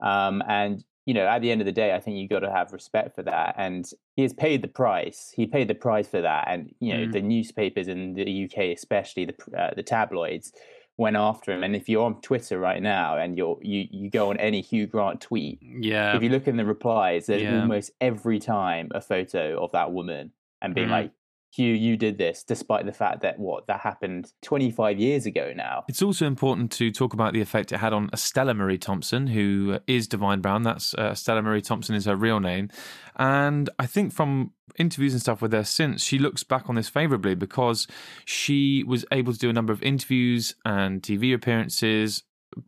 um, 0.00 0.42
and 0.48 0.84
you 1.06 1.12
know, 1.12 1.26
at 1.26 1.42
the 1.42 1.50
end 1.50 1.60
of 1.60 1.66
the 1.66 1.72
day, 1.72 1.94
I 1.94 2.00
think 2.00 2.16
you 2.16 2.26
got 2.28 2.40
to 2.40 2.50
have 2.50 2.72
respect 2.72 3.14
for 3.14 3.22
that. 3.24 3.54
And 3.58 3.84
he 4.16 4.22
has 4.22 4.32
paid 4.32 4.62
the 4.62 4.68
price. 4.68 5.30
He 5.36 5.46
paid 5.46 5.68
the 5.68 5.74
price 5.74 6.08
for 6.08 6.22
that. 6.22 6.46
And 6.48 6.74
you 6.80 6.94
know, 6.94 7.06
Mm. 7.06 7.12
the 7.12 7.20
newspapers 7.20 7.88
in 7.88 8.14
the 8.14 8.24
UK, 8.46 8.72
especially 8.72 9.26
the 9.26 9.34
uh, 9.58 9.74
the 9.74 9.82
tabloids, 9.82 10.52
went 10.96 11.16
after 11.16 11.52
him. 11.52 11.62
And 11.62 11.74
if 11.76 11.88
you're 11.90 12.04
on 12.06 12.20
Twitter 12.22 12.58
right 12.58 12.80
now 12.82 13.18
and 13.18 13.36
you're 13.36 13.58
you 13.60 13.86
you 13.90 14.08
go 14.10 14.30
on 14.30 14.38
any 14.38 14.60
Hugh 14.62 14.86
Grant 14.86 15.20
tweet, 15.20 15.58
yeah 15.62 16.16
if 16.16 16.22
you 16.22 16.28
look 16.30 16.46
in 16.48 16.56
the 16.56 16.64
replies, 16.64 17.26
there's 17.26 17.42
Yeah. 17.42 17.60
almost 17.60 17.90
every 18.00 18.38
time 18.38 18.88
a 18.94 19.00
photo 19.02 19.62
of 19.62 19.72
that 19.72 19.92
woman 19.92 20.32
and 20.64 20.74
being 20.74 20.88
Mhm. 20.88 20.92
like, 20.92 21.12
Hugh, 21.52 21.72
you 21.72 21.96
did 21.96 22.18
this, 22.18 22.42
despite 22.42 22.84
the 22.84 22.92
fact 22.92 23.22
that 23.22 23.38
what 23.38 23.68
that 23.68 23.78
happened 23.78 24.32
25 24.42 24.98
years 24.98 25.24
ago 25.24 25.52
now. 25.54 25.84
It's 25.88 26.02
also 26.02 26.26
important 26.26 26.72
to 26.72 26.90
talk 26.90 27.14
about 27.14 27.32
the 27.32 27.40
effect 27.40 27.70
it 27.70 27.76
had 27.78 27.92
on 27.92 28.10
Estella 28.12 28.54
Marie 28.54 28.76
Thompson, 28.76 29.28
who 29.28 29.78
is 29.86 30.08
Divine 30.08 30.40
Brown. 30.40 30.64
That's 30.64 30.94
uh, 30.94 31.10
Estella 31.12 31.42
Marie 31.42 31.62
Thompson 31.62 31.94
is 31.94 32.06
her 32.06 32.16
real 32.16 32.40
name, 32.40 32.70
and 33.14 33.70
I 33.78 33.86
think 33.86 34.12
from 34.12 34.50
interviews 34.80 35.12
and 35.12 35.22
stuff 35.22 35.40
with 35.40 35.52
her 35.52 35.62
since, 35.62 36.02
she 36.02 36.18
looks 36.18 36.42
back 36.42 36.68
on 36.68 36.74
this 36.74 36.88
favorably 36.88 37.36
because 37.36 37.86
she 38.24 38.82
was 38.82 39.04
able 39.12 39.32
to 39.32 39.38
do 39.38 39.48
a 39.48 39.52
number 39.52 39.72
of 39.72 39.80
interviews 39.80 40.56
and 40.64 41.02
TV 41.04 41.32
appearances, 41.32 42.24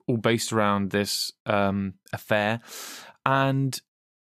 all 0.06 0.16
based 0.16 0.52
around 0.52 0.90
this 0.90 1.32
um, 1.44 1.94
affair, 2.12 2.60
and 3.24 3.80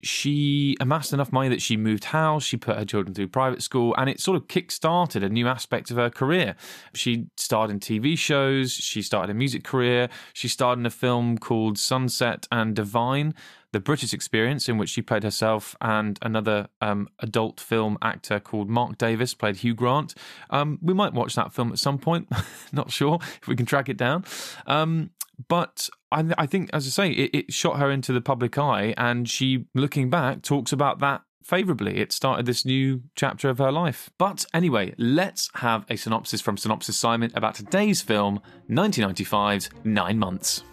she 0.03 0.75
amassed 0.79 1.13
enough 1.13 1.31
money 1.31 1.49
that 1.49 1.61
she 1.61 1.77
moved 1.77 2.05
house, 2.05 2.43
she 2.43 2.57
put 2.57 2.77
her 2.77 2.85
children 2.85 3.13
through 3.13 3.27
private 3.29 3.63
school, 3.63 3.95
and 3.97 4.09
it 4.09 4.19
sort 4.19 4.37
of 4.37 4.47
kick-started 4.47 5.23
a 5.23 5.29
new 5.29 5.47
aspect 5.47 5.91
of 5.91 5.97
her 5.97 6.09
career. 6.09 6.55
She 6.93 7.27
starred 7.37 7.71
in 7.71 7.79
TV 7.79 8.17
shows, 8.17 8.71
she 8.71 9.01
started 9.01 9.31
a 9.31 9.33
music 9.33 9.63
career, 9.63 10.09
she 10.33 10.47
starred 10.47 10.79
in 10.79 10.85
a 10.85 10.91
film 10.91 11.37
called 11.37 11.77
Sunset 11.77 12.47
and 12.51 12.75
Divine, 12.75 13.33
the 13.71 13.79
British 13.79 14.13
experience, 14.13 14.69
in 14.69 14.77
which 14.77 14.89
she 14.89 15.01
played 15.01 15.23
herself, 15.23 15.75
and 15.81 16.19
another 16.21 16.67
um, 16.79 17.09
adult 17.19 17.59
film 17.59 17.97
actor 18.01 18.39
called 18.39 18.69
Mark 18.69 18.97
Davis 18.97 19.33
played 19.33 19.57
Hugh 19.57 19.73
Grant. 19.73 20.13
Um, 20.51 20.77
we 20.81 20.93
might 20.93 21.13
watch 21.13 21.35
that 21.35 21.53
film 21.53 21.71
at 21.71 21.79
some 21.79 21.97
point, 21.97 22.27
not 22.71 22.91
sure 22.91 23.19
if 23.41 23.47
we 23.47 23.55
can 23.55 23.65
track 23.65 23.89
it 23.89 23.97
down. 23.97 24.25
Um, 24.67 25.09
but 25.47 25.89
I, 26.11 26.25
I 26.37 26.45
think, 26.45 26.69
as 26.73 26.85
I 26.85 26.89
say, 26.89 27.11
it, 27.11 27.31
it 27.33 27.53
shot 27.53 27.79
her 27.79 27.91
into 27.91 28.13
the 28.13 28.21
public 28.21 28.57
eye, 28.57 28.93
and 28.97 29.29
she, 29.29 29.65
looking 29.73 30.09
back, 30.09 30.41
talks 30.41 30.71
about 30.71 30.99
that 30.99 31.21
favorably. 31.43 31.97
It 31.97 32.11
started 32.11 32.45
this 32.45 32.65
new 32.65 33.01
chapter 33.15 33.49
of 33.49 33.57
her 33.57 33.71
life. 33.71 34.09
But 34.17 34.45
anyway, 34.53 34.93
let's 34.97 35.49
have 35.55 35.85
a 35.89 35.97
synopsis 35.97 36.41
from 36.41 36.57
Synopsis 36.57 36.97
Simon 36.97 37.31
about 37.35 37.55
today's 37.55 38.01
film, 38.01 38.41
1995's 38.69 39.69
Nine 39.83 40.19
Months. 40.19 40.63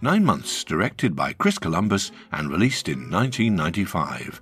Nine 0.00 0.24
Months, 0.24 0.62
directed 0.62 1.16
by 1.16 1.32
Chris 1.32 1.58
Columbus 1.58 2.12
and 2.30 2.50
released 2.50 2.88
in 2.88 3.10
1995. 3.10 4.40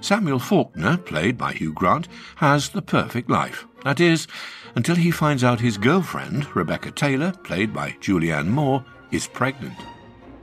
Samuel 0.00 0.40
Faulkner, 0.40 0.96
played 0.96 1.38
by 1.38 1.52
Hugh 1.52 1.72
Grant, 1.72 2.08
has 2.36 2.68
the 2.70 2.82
perfect 2.82 3.30
life. 3.30 3.66
That 3.84 4.00
is, 4.00 4.26
until 4.74 4.96
he 4.96 5.10
finds 5.10 5.44
out 5.44 5.60
his 5.60 5.76
girlfriend, 5.76 6.54
Rebecca 6.54 6.90
Taylor, 6.90 7.32
played 7.44 7.72
by 7.72 7.92
Julianne 8.00 8.48
Moore, 8.48 8.84
is 9.10 9.26
pregnant. 9.26 9.76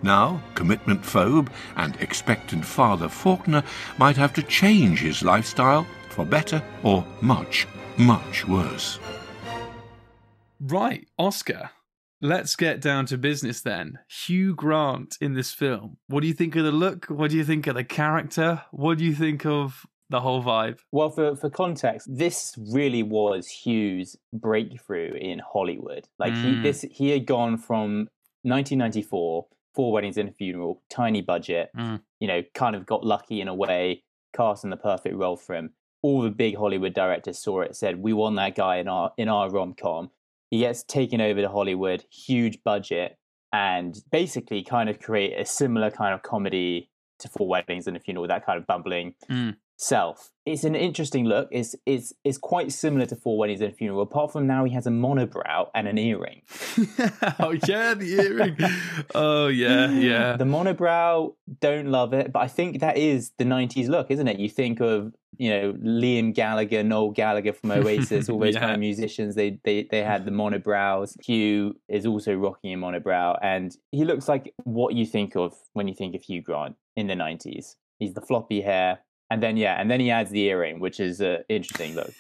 Now, 0.02 0.42
commitment 0.56 1.02
phobe 1.02 1.50
and 1.76 1.96
expectant 1.98 2.66
father 2.66 3.10
Faulkner 3.10 3.64
might 3.98 4.16
have 4.16 4.34
to 4.34 4.44
change 4.44 5.00
his 5.00 5.24
lifestyle 5.24 5.86
for 6.10 6.26
better 6.26 6.64
or 6.84 7.06
much, 7.22 7.68
much 7.98 8.48
worse. 8.48 9.00
Right, 10.60 11.08
Oscar. 11.18 11.72
Let's 12.22 12.58
get 12.58 12.82
down 12.82 13.06
to 13.08 13.18
business 13.18 13.62
then. 13.62 14.00
Hugh 14.10 14.54
Grant 14.54 15.18
in 15.22 15.36
this 15.36 15.54
film. 15.54 15.98
What 16.08 16.22
do 16.22 16.28
you 16.28 16.34
think 16.34 16.56
of 16.58 16.66
the 16.66 16.72
look? 16.72 17.06
What 17.06 17.32
do 17.32 17.38
you 17.38 17.46
think 17.46 17.66
of 17.68 17.76
the 17.76 17.86
character? 17.86 18.64
What 18.72 18.98
do 18.98 19.06
you 19.06 19.16
think 19.16 19.46
of 19.46 19.86
the 20.10 20.22
whole 20.22 20.42
vibe? 20.44 20.80
Well, 20.92 21.10
for, 21.10 21.36
for 21.36 21.50
context, 21.50 22.08
this 22.10 22.56
really 22.72 23.04
was 23.04 23.48
Hugh's 23.48 24.18
breakthrough 24.34 25.14
in 25.14 25.40
Hollywood. 25.40 26.08
Like 26.18 26.34
he 26.34 26.54
Mm. 26.56 26.64
this 26.64 26.82
he 26.92 27.10
had 27.10 27.26
gone 27.26 27.58
from 27.58 28.08
1994, 28.44 29.48
Four 29.76 29.92
Weddings 29.92 30.18
and 30.18 30.30
a 30.30 30.32
Funeral, 30.32 30.82
tiny 30.90 31.22
budget, 31.22 31.70
Mm. 31.76 32.02
you 32.20 32.28
know, 32.28 32.42
kind 32.54 32.76
of 32.76 32.86
got 32.86 33.06
lucky 33.06 33.40
in 33.42 33.48
a 33.48 33.54
way, 33.54 34.04
casting 34.36 34.70
the 34.72 34.78
perfect 34.78 35.16
role 35.16 35.38
for 35.38 35.56
him. 35.56 35.74
All 36.02 36.22
the 36.22 36.30
big 36.32 36.56
Hollywood 36.58 36.94
directors 36.94 37.40
saw 37.40 37.62
it, 37.62 37.76
said, 37.76 38.02
"We 38.02 38.14
want 38.14 38.36
that 38.38 38.56
guy 38.56 38.78
in 38.78 38.88
our 38.88 39.12
in 39.18 39.28
our 39.30 39.50
rom 39.50 39.74
com." 39.74 40.12
He 40.50 40.60
gets 40.60 40.84
taken 40.84 41.22
over 41.22 41.42
to 41.42 41.50
Hollywood, 41.50 42.06
huge 42.12 42.64
budget, 42.64 43.18
and 43.54 43.96
basically 44.12 44.64
kind 44.64 44.90
of 44.90 45.00
create 45.00 45.34
a 45.40 45.46
similar 45.46 45.92
kind 45.92 46.14
of 46.14 46.22
comedy 46.24 46.90
to 47.20 47.28
Four 47.30 47.48
Weddings 47.50 47.86
and 47.88 47.98
a 47.98 48.00
Funeral, 48.00 48.28
that 48.28 48.46
kind 48.46 48.58
of 48.58 48.66
bumbling 48.66 49.14
Mm. 49.30 49.58
Self. 49.80 50.32
It's 50.46 50.64
an 50.64 50.76
interesting 50.76 51.26
look. 51.26 51.48
It's 51.52 51.76
it's 51.86 52.14
it's 52.24 52.38
quite 52.38 52.72
similar 52.72 53.06
to 53.06 53.16
Four 53.16 53.38
Weddings 53.38 53.62
and 53.62 53.72
a 53.72 53.76
Funeral, 53.76 54.02
apart 54.02 54.32
from 54.32 54.46
now 54.46 54.66
he 54.66 54.74
has 54.74 54.86
a 54.86 54.90
monobrow 54.90 55.70
and 55.74 55.88
an 55.88 55.98
earring. 55.98 56.42
oh 57.40 57.56
yeah, 57.68 57.94
the 57.94 58.16
earring. 58.20 58.58
Oh 59.16 59.48
yeah, 59.48 59.90
yeah. 59.92 60.38
The 60.38 60.44
monobrow, 60.46 61.36
don't 61.62 61.88
love 61.88 62.14
it, 62.14 62.32
but 62.32 62.40
I 62.40 62.48
think 62.48 62.80
that 62.82 62.98
is 62.98 63.32
the 63.38 63.46
'90s 63.46 63.88
look, 63.88 64.12
isn't 64.12 64.28
it? 64.28 64.40
You 64.40 64.50
think 64.50 64.82
of 64.82 65.14
you 65.38 65.50
know 65.50 65.74
Liam 65.74 66.34
Gallagher, 66.34 66.84
Noel 66.84 67.12
Gallagher 67.12 67.54
from 67.54 67.72
Oasis, 67.72 68.28
all 68.28 68.40
those 68.40 68.56
kind 68.58 68.74
of 68.74 68.80
musicians. 68.80 69.36
They 69.36 69.60
they 69.64 69.88
they 69.90 70.04
had 70.04 70.26
the 70.26 70.32
monobrows. 70.32 71.16
Hugh 71.24 71.80
is 71.88 72.06
also 72.06 72.34
rocking 72.34 72.74
a 72.74 72.78
monobrow, 72.78 73.38
and 73.42 73.76
he 73.92 74.04
looks 74.04 74.28
like 74.28 74.54
what 74.64 74.96
you 74.96 75.06
think 75.06 75.36
of 75.36 75.54
when 75.74 75.88
you 75.88 75.94
think 75.94 76.16
of 76.16 76.24
Hugh 76.24 76.42
Grant 76.42 76.76
in 76.96 77.08
the 77.08 77.16
'90s. 77.16 77.76
He's 78.00 78.14
the 78.14 78.22
floppy 78.22 78.62
hair, 78.62 79.00
and 79.30 79.42
then 79.44 79.58
yeah, 79.58 79.80
and 79.80 79.90
then 79.90 80.00
he 80.00 80.12
adds 80.12 80.32
the 80.32 80.42
earring, 80.46 80.80
which 80.80 81.00
is 81.00 81.22
uh, 81.22 81.44
interesting 81.50 81.96
look. 81.96 82.14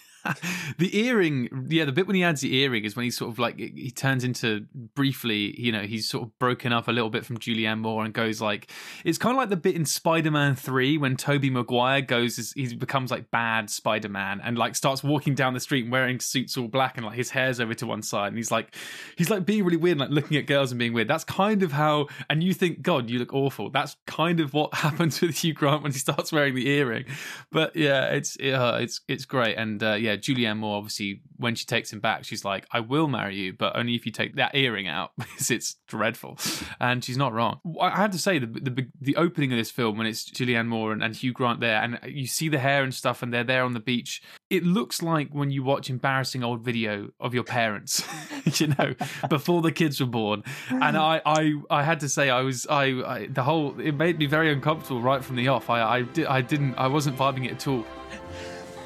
The 0.78 0.98
earring, 0.98 1.68
yeah, 1.70 1.86
the 1.86 1.92
bit 1.92 2.08
when 2.08 2.16
he 2.16 2.24
adds 2.24 2.42
the 2.42 2.56
earring 2.56 2.86
is 2.86 2.96
when 2.96 3.04
he 3.04 3.12
sort 3.12 3.32
of 3.32 3.40
like 3.40 3.58
he 3.58 3.92
turns 3.92 4.24
into 4.24 4.66
briefly, 4.96 5.60
you 5.60 5.72
know, 5.72 5.82
he's 5.82 6.08
sort 6.10 6.24
of 6.24 6.38
broken 6.40 6.74
up 6.74 6.88
a 6.88 6.92
little 6.92 7.10
bit 7.10 7.26
from 7.26 7.38
Julianne 7.38 7.80
Moore 7.80 8.06
and 8.06 8.14
goes 8.14 8.42
like 8.42 8.72
it's 9.06 9.18
kind 9.18 9.32
of 9.32 9.38
like 9.38 9.50
the 9.50 9.58
bit 9.58 9.76
in 9.76 9.86
Spider-Man 9.86 10.56
Three 10.56 10.98
when 10.98 11.16
Tobey 11.16 11.50
Maguire 11.50 12.02
goes, 12.02 12.54
he 12.56 12.76
becomes 12.76 13.12
like 13.12 13.32
bad 13.32 13.70
Spider-Man 13.70 14.42
and 14.44 14.58
like 14.58 14.76
starts 14.76 15.04
walking 15.04 15.36
down 15.36 15.54
the 15.54 15.60
street 15.60 15.90
wearing 15.90 16.20
suits 16.20 16.58
all 16.58 16.68
black 16.68 16.98
and 16.98 17.06
like 17.06 17.16
his 17.16 17.30
hair's 17.32 17.60
over 17.60 17.74
to 17.74 17.86
one 17.86 18.02
side 18.02 18.28
and 18.28 18.38
he's 18.38 18.52
like 18.52 18.76
he's 19.18 19.30
like 19.30 19.46
being 19.46 19.64
really 19.64 19.78
weird, 19.78 19.98
like 19.98 20.10
looking 20.10 20.38
at 20.38 20.46
girls 20.46 20.72
and 20.72 20.80
being 20.80 20.94
weird. 20.94 21.08
That's 21.08 21.24
kind 21.24 21.64
of 21.64 21.72
how, 21.72 22.08
and 22.30 22.44
you 22.44 22.54
think, 22.54 22.82
God, 22.82 23.10
you 23.10 23.20
look 23.20 23.34
awful. 23.34 23.70
That's 23.70 23.96
kind 24.08 24.40
of 24.40 24.54
what 24.54 24.74
happens 24.74 25.22
with 25.22 25.38
Hugh 25.38 25.54
Grant 25.54 25.84
when 25.84 25.92
he 25.92 26.00
starts 26.00 26.32
wearing 26.32 26.56
the 26.56 26.68
earring. 26.68 27.06
But 27.52 27.76
yeah, 27.76 28.08
it's 28.08 28.38
uh, 28.40 28.80
it's 28.82 29.02
it's 29.08 29.26
great 29.26 29.58
and 29.58 29.82
uh, 29.82 29.94
yeah, 29.94 30.16
Julianne 30.20 30.58
Moore 30.58 30.78
obviously 30.78 31.22
when 31.38 31.56
she 31.56 31.66
takes 31.66 31.92
him 31.92 32.00
back, 32.00 32.26
she's 32.26 32.44
like, 32.44 32.68
"I 32.72 32.82
will 32.82 33.08
marry 33.08 33.36
you, 33.36 33.54
but 33.54 33.76
only 33.76 33.96
if 33.96 34.06
you 34.06 34.12
take 34.12 34.36
that 34.36 34.56
earring 34.56 34.88
out 34.88 35.12
because 35.18 35.50
it's 35.50 35.76
dreadful," 35.88 36.38
and 36.80 37.04
she's 37.04 37.18
not 37.18 37.34
wrong. 37.34 37.60
I 37.80 37.92
have 37.92 38.12
to 38.12 38.20
say 38.20 38.40
the 38.40 38.48
the, 38.48 38.88
the 39.00 39.16
opening 39.16 39.52
of 39.52 39.58
this 39.58 39.72
film 39.72 39.98
when 39.98 40.08
it's 40.08 40.30
Julianne 40.30 40.68
Moore 40.68 40.92
and, 40.92 41.04
and 41.04 41.16
Hugh 41.16 41.34
Grant 41.34 41.60
there, 41.60 41.82
and 41.82 42.00
you 42.06 42.28
see 42.28 42.50
the 42.50 42.60
hair 42.60 42.84
and 42.84 42.94
stuff, 42.94 43.24
and 43.24 43.34
they're 43.34 43.44
there 43.44 43.64
on 43.64 43.74
the 43.74 43.80
beach. 43.80 44.22
It 44.50 44.64
looks 44.64 45.02
like 45.02 45.30
when 45.32 45.52
you 45.52 45.64
watch 45.64 45.90
embarrassing 45.90 46.44
old 46.44 46.64
video 46.64 47.10
of 47.20 47.34
your 47.34 47.44
parents, 47.44 48.04
you 48.60 48.68
know, 48.68 48.96
before 49.30 49.62
the 49.62 49.72
kids 49.72 50.00
were 50.00 50.08
born. 50.08 50.44
And 50.70 50.98
I 50.98 51.22
I 51.26 51.54
I 51.70 51.84
had 51.84 52.02
to 52.02 52.10
say 52.10 52.30
I 52.30 52.42
was 52.42 52.68
I, 52.68 52.84
I 52.84 53.28
the 53.28 53.44
whole 53.44 53.80
it 53.80 53.94
made 53.94 54.20
me 54.20 54.26
very 54.26 54.52
uncomfortable 54.52 55.02
right 55.02 55.24
from 55.24 55.36
the 55.36 55.48
off. 55.48 55.70
I 55.70 55.82
I, 55.82 56.02
di- 56.02 56.26
I 56.26 56.42
didn't 56.42 56.76
I 56.76 56.88
wasn't 56.88 57.18
vibing 57.18 57.46
it 57.46 57.52
at 57.52 57.68
all. 57.68 57.86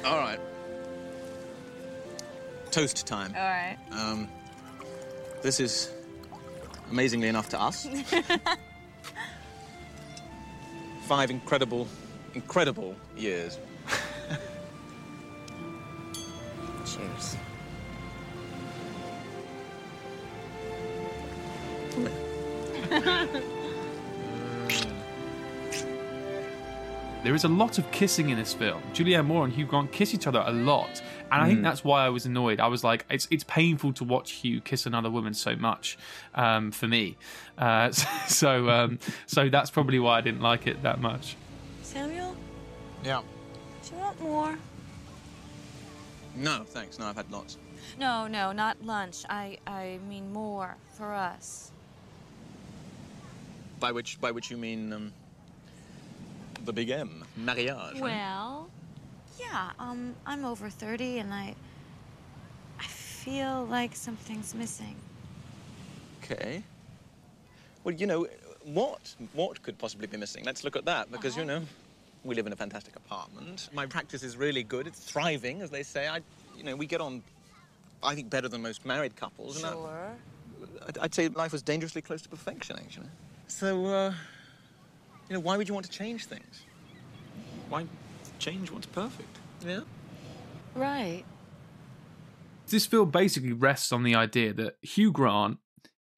All 0.04 0.18
right. 0.18 0.38
Toast 2.74 3.06
time. 3.06 3.32
All 3.36 3.40
right. 3.40 3.76
Um, 3.92 4.28
this 5.42 5.60
is 5.60 5.92
amazingly 6.90 7.28
enough 7.28 7.48
to 7.50 7.60
us. 7.60 7.86
Five 11.06 11.30
incredible, 11.30 11.86
incredible 12.34 12.96
years. 13.16 13.60
Cheers. 16.84 17.36
There 27.24 27.34
is 27.34 27.44
a 27.44 27.48
lot 27.48 27.78
of 27.78 27.90
kissing 27.90 28.28
in 28.28 28.36
this 28.36 28.52
film. 28.52 28.82
Julianne 28.92 29.24
Moore 29.24 29.44
and 29.44 29.52
Hugh 29.52 29.64
Grant 29.64 29.90
kiss 29.92 30.12
each 30.12 30.26
other 30.26 30.44
a 30.44 30.52
lot, 30.52 31.00
and 31.32 31.42
I 31.42 31.46
think 31.46 31.60
Mm. 31.60 31.62
that's 31.64 31.82
why 31.84 32.04
I 32.06 32.08
was 32.10 32.26
annoyed. 32.26 32.60
I 32.60 32.66
was 32.68 32.84
like, 32.84 33.04
it's 33.10 33.26
it's 33.30 33.44
painful 33.44 33.92
to 33.94 34.04
watch 34.04 34.32
Hugh 34.32 34.60
kiss 34.60 34.86
another 34.86 35.10
woman 35.10 35.34
so 35.34 35.56
much 35.56 35.96
um, 36.34 36.70
for 36.70 36.86
me. 36.86 37.16
Uh, 37.58 37.90
so 38.28 38.68
um, 38.70 38.98
so 39.26 39.48
that's 39.48 39.70
probably 39.70 39.98
why 39.98 40.18
I 40.18 40.20
didn't 40.20 40.40
like 40.42 40.66
it 40.66 40.82
that 40.82 41.00
much. 41.00 41.36
Samuel, 41.82 42.36
Yeah. 43.04 43.22
do 43.84 43.94
you 43.94 44.00
want 44.00 44.20
more? 44.20 44.58
No, 46.36 46.64
thanks. 46.66 46.98
No, 46.98 47.06
I've 47.06 47.16
had 47.16 47.30
lots. 47.30 47.58
No, 47.98 48.26
no, 48.26 48.52
not 48.52 48.82
lunch. 48.84 49.24
I 49.28 49.58
I 49.66 49.98
mean 50.08 50.32
more 50.32 50.76
for 50.96 51.12
us. 51.14 51.70
By 53.80 53.92
which, 53.92 54.20
by 54.20 54.30
which 54.30 54.50
you 54.50 54.56
mean 54.56 54.92
um, 54.92 55.12
the 56.64 56.72
big 56.72 56.90
M, 56.90 57.24
mariage. 57.36 58.00
Well, 58.00 58.70
yeah. 59.38 59.70
Um, 59.78 60.14
I'm 60.26 60.44
over 60.44 60.68
thirty, 60.68 61.18
and 61.18 61.32
I 61.32 61.54
I 62.78 62.84
feel 62.84 63.64
like 63.64 63.94
something's 63.94 64.54
missing. 64.54 64.96
Okay. 66.22 66.62
Well, 67.82 67.94
you 67.94 68.06
know, 68.06 68.26
what 68.64 69.14
what 69.32 69.62
could 69.62 69.78
possibly 69.78 70.06
be 70.06 70.16
missing? 70.16 70.44
Let's 70.44 70.64
look 70.64 70.76
at 70.76 70.84
that 70.86 71.12
because 71.12 71.36
you 71.36 71.44
know, 71.44 71.62
we 72.24 72.34
live 72.34 72.46
in 72.46 72.52
a 72.52 72.56
fantastic 72.56 72.96
apartment. 72.96 73.68
My 73.72 73.86
practice 73.86 74.22
is 74.22 74.36
really 74.36 74.62
good. 74.62 74.86
It's 74.86 75.00
thriving, 75.00 75.60
as 75.60 75.70
they 75.70 75.82
say. 75.82 76.08
I, 76.08 76.20
you 76.56 76.64
know, 76.64 76.74
we 76.74 76.86
get 76.86 77.00
on, 77.00 77.22
I 78.02 78.14
think, 78.14 78.30
better 78.30 78.48
than 78.48 78.62
most 78.62 78.86
married 78.86 79.14
couples. 79.16 79.60
Sure. 79.60 80.16
I'd, 80.88 80.98
I'd 80.98 81.14
say 81.14 81.28
life 81.28 81.52
was 81.52 81.62
dangerously 81.62 82.00
close 82.00 82.22
to 82.22 82.28
perfection, 82.28 82.76
actually. 82.76 83.08
So, 83.48 83.86
uh, 83.86 84.14
you 85.28 85.34
know, 85.34 85.40
why 85.40 85.56
would 85.56 85.68
you 85.68 85.74
want 85.74 85.84
to 85.86 85.92
change 85.92 86.24
things? 86.24 86.62
Why 87.68 87.86
change 88.44 88.70
what's 88.70 88.86
perfect? 88.86 89.38
Yeah. 89.66 89.80
Right. 90.74 91.24
This 92.68 92.84
film 92.84 93.10
basically 93.10 93.52
rests 93.52 93.90
on 93.90 94.02
the 94.02 94.14
idea 94.14 94.52
that 94.52 94.76
Hugh 94.82 95.12
Grant 95.12 95.58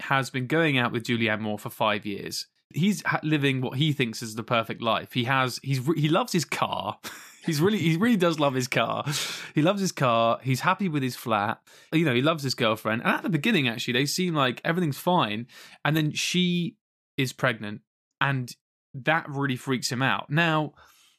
has 0.01 0.31
been 0.31 0.47
going 0.47 0.77
out 0.77 0.91
with 0.91 1.05
Julianne 1.05 1.41
Moore 1.41 1.59
for 1.59 1.71
five 1.71 2.05
years. 2.05 2.47
He's 2.75 3.03
living 3.23 3.61
what 3.61 3.79
he 3.79 3.93
thinks 3.93 4.23
is 4.23 4.35
the 4.35 4.43
perfect 4.43 4.83
life. 4.83 5.13
He 5.13 5.25
has 5.25 5.61
he's 5.63 5.87
he 5.97 6.09
loves 6.09 6.33
his 6.33 6.45
car. 6.45 6.99
He's 7.47 7.61
really 7.61 7.79
he 7.79 7.97
really 7.97 8.17
does 8.17 8.41
love 8.41 8.55
his 8.55 8.67
car. 8.67 9.05
He 9.55 9.63
loves 9.63 9.81
his 9.81 9.93
car. 9.93 10.41
He's 10.43 10.59
happy 10.59 10.89
with 10.89 11.05
his 11.05 11.15
flat. 11.15 11.61
You 11.93 12.05
know, 12.05 12.13
he 12.13 12.21
loves 12.21 12.43
his 12.43 12.57
girlfriend. 12.57 13.03
And 13.03 13.13
at 13.13 13.23
the 13.23 13.29
beginning, 13.29 13.69
actually, 13.69 13.93
they 13.93 14.05
seem 14.05 14.35
like 14.35 14.61
everything's 14.65 14.99
fine. 14.99 15.47
And 15.85 15.97
then 15.97 16.11
she 16.11 16.75
is 17.17 17.33
pregnant, 17.33 17.83
and 18.21 18.53
that 18.95 19.29
really 19.29 19.55
freaks 19.55 19.93
him 19.93 20.03
out. 20.03 20.29
Now, 20.29 20.73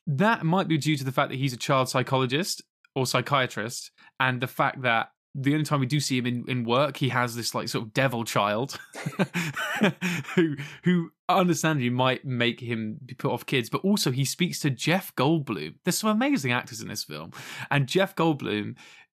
that 0.08 0.46
might 0.46 0.68
be 0.68 0.78
due 0.78 0.98
to 0.98 1.04
the 1.04 1.12
fact 1.12 1.30
that 1.30 1.38
he's 1.38 1.54
a 1.54 1.58
child 1.58 1.90
psychologist 1.90 2.64
or 2.96 3.06
psychiatrist, 3.06 3.92
and 4.20 4.42
the 4.42 4.48
fact 4.48 4.82
that 4.82 5.10
the 5.36 5.54
only 5.54 5.66
time 5.66 5.80
we 5.80 5.86
do 5.86 6.00
see 6.00 6.18
him 6.18 6.26
in, 6.26 6.46
in 6.48 6.64
work, 6.64 6.98
he 6.98 7.10
has 7.10 7.36
this 7.36 7.54
like 7.54 7.68
sort 7.68 7.86
of 7.86 7.94
devil 7.94 8.24
child 8.24 8.80
who 10.36 10.56
who 10.84 11.12
understandably 11.30 11.92
might 11.92 12.26
make 12.26 12.60
him 12.60 12.98
be 13.06 13.14
put 13.14 13.32
off 13.32 13.46
kids, 13.46 13.70
but 13.70 13.82
also 13.84 14.12
he 14.12 14.26
speaks 14.26 14.60
to 14.62 14.72
Jeff 14.72 15.14
Goldblum. 15.16 15.76
There's 15.84 16.00
some 16.00 16.10
amazing 16.10 16.52
actors 16.52 16.82
in 16.82 16.88
this 16.88 17.04
film, 17.04 17.32
and 17.70 17.88
Jeff 17.88 18.16
Goldblum 18.16 18.78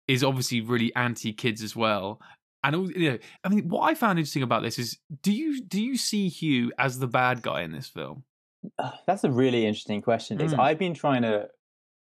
is 0.08 0.24
obviously 0.24 0.60
really 0.60 0.92
anti 0.96 1.32
kids 1.32 1.62
as 1.62 1.76
well. 1.76 2.20
And 2.64 2.88
you 2.96 3.12
know, 3.12 3.18
I 3.44 3.48
mean, 3.50 3.68
what 3.68 3.82
I 3.82 3.94
found 3.94 4.18
interesting 4.18 4.42
about 4.42 4.62
this 4.62 4.78
is, 4.78 4.98
do 5.22 5.32
you 5.32 5.62
do 5.62 5.80
you 5.80 5.96
see 5.96 6.28
Hugh 6.28 6.72
as 6.78 6.98
the 6.98 7.06
bad 7.06 7.42
guy 7.42 7.62
in 7.62 7.70
this 7.70 7.86
film? 7.86 8.24
That's 9.06 9.24
a 9.24 9.30
really 9.30 9.66
interesting 9.66 10.02
question. 10.02 10.40
Is 10.40 10.52
Mm. 10.54 10.58
I've 10.60 10.78
been 10.78 10.94
trying 10.94 11.22
to 11.22 11.48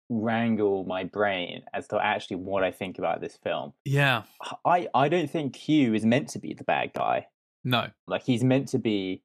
wrangle 0.08 0.84
my 0.84 1.04
brain 1.04 1.62
as 1.72 1.86
to 1.88 1.96
actually 2.04 2.36
what 2.36 2.64
I 2.64 2.70
think 2.72 2.98
about 2.98 3.20
this 3.20 3.36
film. 3.36 3.72
Yeah, 3.84 4.22
I 4.64 4.88
I 4.94 5.08
don't 5.08 5.30
think 5.30 5.54
Hugh 5.56 5.94
is 5.94 6.04
meant 6.04 6.28
to 6.30 6.38
be 6.38 6.52
the 6.54 6.64
bad 6.64 6.92
guy. 6.94 7.26
no, 7.64 7.88
Like 8.06 8.24
he's 8.24 8.42
meant 8.42 8.68
to 8.68 8.78
be 8.78 9.22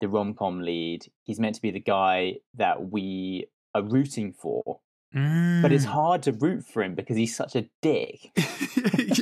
the 0.00 0.08
rom 0.08 0.34
com 0.34 0.60
lead. 0.60 1.06
He's 1.24 1.40
meant 1.40 1.56
to 1.56 1.62
be 1.62 1.70
the 1.72 1.80
guy 1.80 2.36
that 2.54 2.90
we 2.92 3.46
are 3.74 3.82
rooting 3.82 4.32
for. 4.32 4.80
But 5.12 5.72
it's 5.72 5.86
Mm. 5.86 5.94
hard 6.00 6.22
to 6.24 6.32
root 6.32 6.64
for 6.66 6.82
him 6.82 6.94
because 6.94 7.16
he's 7.16 7.34
such 7.34 7.56
a 7.56 7.64
dick. 7.82 8.30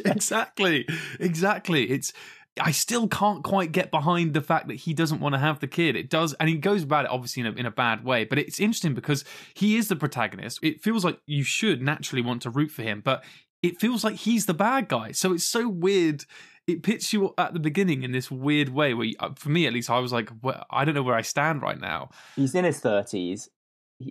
exactly, 0.05 0.87
exactly. 1.21 1.85
It's 1.91 2.13
I 2.61 2.71
still 2.71 3.07
can't 3.07 3.45
quite 3.45 3.73
get 3.73 3.91
behind 3.91 4.33
the 4.33 4.41
fact 4.41 4.69
that 4.69 4.75
he 4.75 4.95
doesn't 4.95 5.21
want 5.21 5.35
to 5.35 5.39
have 5.39 5.61
the 5.61 5.67
kid. 5.67 5.95
It 5.97 6.09
does, 6.09 6.33
and 6.35 6.49
he 6.49 6.57
goes 6.57 6.83
about 6.83 7.05
it 7.05 7.11
obviously 7.11 7.43
in 7.43 7.47
a, 7.47 7.53
in 7.53 7.67
a 7.67 7.71
bad 7.71 8.05
way. 8.05 8.25
But 8.25 8.39
it's 8.39 8.61
interesting 8.61 8.95
because 8.95 9.25
he 9.55 9.77
is 9.77 9.89
the 9.89 9.97
protagonist. 9.97 10.61
It 10.63 10.83
feels 10.83 11.05
like 11.05 11.19
you 11.27 11.43
should 11.43 11.83
naturally 11.83 12.23
want 12.23 12.43
to 12.43 12.51
root 12.51 12.71
for 12.71 12.83
him, 12.83 13.03
but 13.05 13.25
it 13.63 13.81
feels 13.81 14.05
like 14.05 14.17
he's 14.17 14.47
the 14.47 14.55
bad 14.55 14.89
guy. 14.89 15.13
So 15.13 15.33
it's 15.33 15.45
so 15.45 15.69
weird. 15.69 16.25
It 16.67 16.83
pits 16.83 17.13
you 17.13 17.35
at 17.39 17.53
the 17.53 17.61
beginning 17.61 18.03
in 18.03 18.13
this 18.13 18.31
weird 18.31 18.71
way. 18.71 18.95
Where, 18.95 19.07
you, 19.07 19.17
uh, 19.21 19.31
for 19.37 19.51
me 19.51 19.67
at 19.67 19.73
least, 19.73 19.91
I 19.91 19.99
was 19.99 20.13
like, 20.13 20.31
well, 20.43 20.65
I 20.71 20.85
don't 20.85 20.95
know 20.95 21.03
where 21.03 21.15
I 21.15 21.23
stand 21.23 21.63
right 21.63 21.79
now. 21.79 22.11
He's 22.37 22.55
in 22.55 22.65
his 22.65 22.81
thirties. 22.81 23.49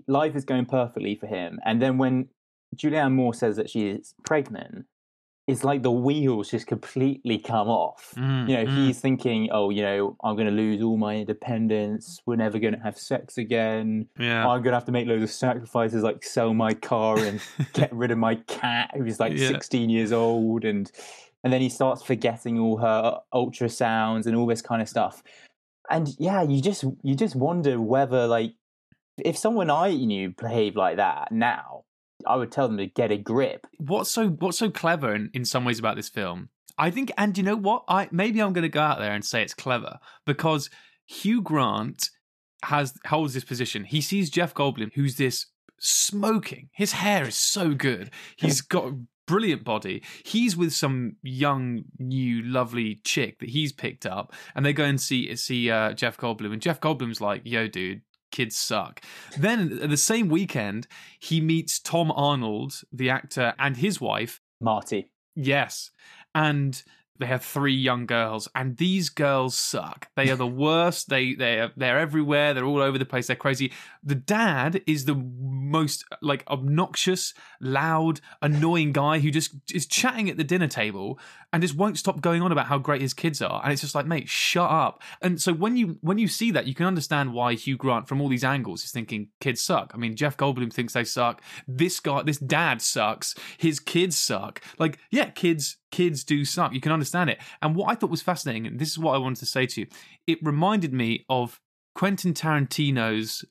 Life 0.07 0.35
is 0.35 0.45
going 0.45 0.65
perfectly 0.65 1.15
for 1.15 1.27
him, 1.27 1.59
and 1.65 1.81
then 1.81 1.97
when 1.97 2.29
Julianne 2.75 3.13
Moore 3.13 3.33
says 3.33 3.55
that 3.57 3.69
she 3.69 3.87
is 3.87 4.13
pregnant, 4.25 4.85
it's 5.47 5.63
like 5.63 5.83
the 5.83 5.91
wheels 5.91 6.49
just 6.49 6.65
completely 6.65 7.37
come 7.37 7.67
off. 7.67 8.13
Mm, 8.17 8.49
you 8.49 8.55
know, 8.57 8.65
mm. 8.65 8.77
he's 8.77 8.99
thinking, 8.99 9.49
"Oh, 9.51 9.69
you 9.69 9.83
know, 9.83 10.17
I'm 10.23 10.35
going 10.35 10.47
to 10.47 10.53
lose 10.53 10.81
all 10.81 10.97
my 10.97 11.17
independence. 11.17 12.19
We're 12.25 12.35
never 12.35 12.57
going 12.57 12.73
to 12.73 12.79
have 12.79 12.97
sex 12.97 13.37
again. 13.37 14.07
Yeah. 14.17 14.47
I'm 14.47 14.61
going 14.63 14.71
to 14.71 14.77
have 14.77 14.85
to 14.85 14.91
make 14.91 15.07
loads 15.07 15.23
of 15.23 15.29
sacrifices, 15.29 16.01
like 16.01 16.23
sell 16.23 16.53
my 16.53 16.73
car 16.73 17.19
and 17.19 17.39
get 17.73 17.93
rid 17.93 18.09
of 18.09 18.17
my 18.17 18.35
cat, 18.47 18.91
who's 18.95 19.19
like 19.19 19.33
Yeah. 19.33 19.49
16 19.49 19.89
years 19.89 20.11
old." 20.11 20.65
And 20.65 20.91
and 21.43 21.53
then 21.53 21.61
he 21.61 21.69
starts 21.69 22.01
forgetting 22.01 22.57
all 22.57 22.77
her 22.77 23.19
ultrasounds 23.31 24.25
and 24.25 24.35
all 24.35 24.47
this 24.47 24.63
kind 24.63 24.81
of 24.81 24.89
stuff. 24.89 25.21
And 25.91 26.09
yeah, 26.17 26.41
you 26.41 26.59
just 26.59 26.83
you 27.03 27.15
just 27.15 27.35
wonder 27.35 27.79
whether 27.79 28.25
like 28.25 28.53
if 29.23 29.37
someone 29.37 29.69
I 29.69 29.93
knew 29.93 30.31
behaved 30.31 30.75
like 30.75 30.97
that 30.97 31.31
now, 31.31 31.83
I 32.27 32.35
would 32.35 32.51
tell 32.51 32.67
them 32.67 32.77
to 32.77 32.87
get 32.87 33.11
a 33.11 33.17
grip. 33.17 33.67
what's 33.77 34.11
so 34.11 34.29
what's 34.29 34.57
so 34.57 34.69
clever 34.69 35.13
in, 35.13 35.29
in 35.33 35.45
some 35.45 35.65
ways 35.65 35.79
about 35.79 35.95
this 35.95 36.09
film 36.09 36.49
i 36.77 36.89
think 36.89 37.11
and 37.17 37.37
you 37.37 37.43
know 37.43 37.55
what 37.55 37.83
i 37.87 38.07
maybe 38.11 38.41
i'm 38.41 38.53
going 38.53 38.63
to 38.63 38.69
go 38.69 38.81
out 38.81 38.99
there 38.99 39.13
and 39.13 39.23
say 39.23 39.41
it's 39.41 39.53
clever 39.53 39.97
because 40.25 40.69
hugh 41.05 41.41
grant 41.41 42.09
has 42.65 42.93
holds 43.07 43.33
this 43.33 43.43
position. 43.43 43.83
He 43.85 44.01
sees 44.01 44.29
Jeff 44.29 44.53
Goldblum, 44.53 44.91
who's 44.93 45.15
this 45.17 45.47
smoking. 45.79 46.69
His 46.73 46.93
hair 46.93 47.27
is 47.27 47.35
so 47.35 47.73
good. 47.73 48.11
He's 48.35 48.61
got 48.75 48.85
a 48.87 48.99
brilliant 49.27 49.63
body. 49.63 50.03
He's 50.23 50.55
with 50.57 50.73
some 50.73 51.17
young, 51.21 51.83
new, 51.99 52.43
lovely 52.43 52.99
chick 53.03 53.39
that 53.39 53.49
he's 53.49 53.71
picked 53.71 54.05
up, 54.05 54.33
and 54.55 54.65
they 54.65 54.73
go 54.73 54.83
and 54.83 54.99
see 54.99 55.35
see 55.35 55.69
uh, 55.69 55.93
Jeff 55.93 56.17
Goldblum, 56.17 56.53
and 56.53 56.61
Jeff 56.61 56.79
Goldblum's 56.79 57.21
like, 57.21 57.41
"Yo, 57.45 57.67
dude." 57.67 58.01
Kids 58.35 58.57
suck. 58.57 58.99
Then, 59.37 59.87
the 59.89 59.95
same 59.95 60.27
weekend, 60.27 60.87
he 61.19 61.39
meets 61.39 61.79
Tom 61.79 62.11
Arnold, 62.11 62.81
the 62.91 63.09
actor, 63.09 63.53
and 63.57 63.77
his 63.77 64.01
wife, 64.01 64.41
Marty. 64.59 65.09
Yes. 65.35 65.91
And 66.33 66.83
they 67.17 67.25
have 67.27 67.43
three 67.43 67.73
young 67.73 68.05
girls, 68.05 68.47
and 68.55 68.77
these 68.77 69.09
girls 69.09 69.55
suck. 69.55 70.09
They 70.15 70.29
are 70.29 70.35
the 70.35 70.47
worst. 70.65 71.09
They 71.09 71.33
they 71.33 71.59
are, 71.59 71.71
they're 71.77 71.99
everywhere. 71.99 72.53
They're 72.53 72.65
all 72.65 72.81
over 72.81 72.97
the 72.97 73.05
place. 73.05 73.27
They're 73.27 73.35
crazy. 73.35 73.71
The 74.03 74.15
dad 74.15 74.81
is 74.85 75.05
the 75.05 75.15
most 75.15 76.05
like 76.21 76.43
obnoxious, 76.47 77.33
loud, 77.61 78.21
annoying 78.41 78.91
guy 78.91 79.19
who 79.19 79.31
just 79.31 79.55
is 79.73 79.85
chatting 79.85 80.29
at 80.29 80.37
the 80.37 80.43
dinner 80.43 80.67
table 80.67 81.19
and 81.53 81.61
just 81.61 81.75
won't 81.75 81.97
stop 81.97 82.19
going 82.19 82.41
on 82.41 82.51
about 82.51 82.67
how 82.67 82.77
great 82.77 83.01
his 83.01 83.13
kids 83.13 83.41
are. 83.41 83.61
And 83.63 83.71
it's 83.71 83.81
just 83.81 83.95
like, 83.95 84.05
mate, 84.05 84.27
shut 84.27 84.69
up. 84.69 85.01
And 85.21 85.41
so 85.41 85.53
when 85.53 85.77
you 85.77 85.97
when 86.01 86.17
you 86.17 86.27
see 86.27 86.51
that, 86.51 86.67
you 86.67 86.75
can 86.75 86.85
understand 86.85 87.33
why 87.33 87.53
Hugh 87.53 87.77
Grant, 87.77 88.09
from 88.09 88.21
all 88.21 88.27
these 88.27 88.43
angles, 88.43 88.83
is 88.83 88.91
thinking 88.91 89.29
kids 89.39 89.61
suck. 89.61 89.91
I 89.93 89.97
mean, 89.97 90.15
Jeff 90.15 90.35
Goldblum 90.35 90.73
thinks 90.73 90.93
they 90.93 91.05
suck. 91.05 91.41
This 91.67 91.99
guy, 92.01 92.23
this 92.23 92.39
dad 92.39 92.81
sucks. 92.81 93.35
His 93.57 93.79
kids 93.79 94.17
suck. 94.17 94.61
Like, 94.77 94.99
yeah, 95.11 95.29
kids 95.29 95.77
kids 95.95 96.25
do 96.25 96.43
suck. 96.43 96.73
You 96.73 96.81
can 96.81 96.91
understand 96.91 97.29
it. 97.29 97.39
And 97.61 97.73
what 97.73 97.89
I 97.89 97.95
thought 97.95 98.09
was 98.09 98.21
fascinating, 98.21 98.67
and 98.67 98.79
this 98.79 98.89
is 98.89 98.99
what 98.99 99.15
I 99.15 99.17
wanted 99.17 99.39
to 99.39 99.45
say 99.45 99.65
to 99.65 99.81
you, 99.81 99.87
it 100.27 100.39
reminded 100.41 100.93
me 100.93 101.25
of 101.29 101.61
Quentin 101.93 102.33
Tarantino's 102.33 103.45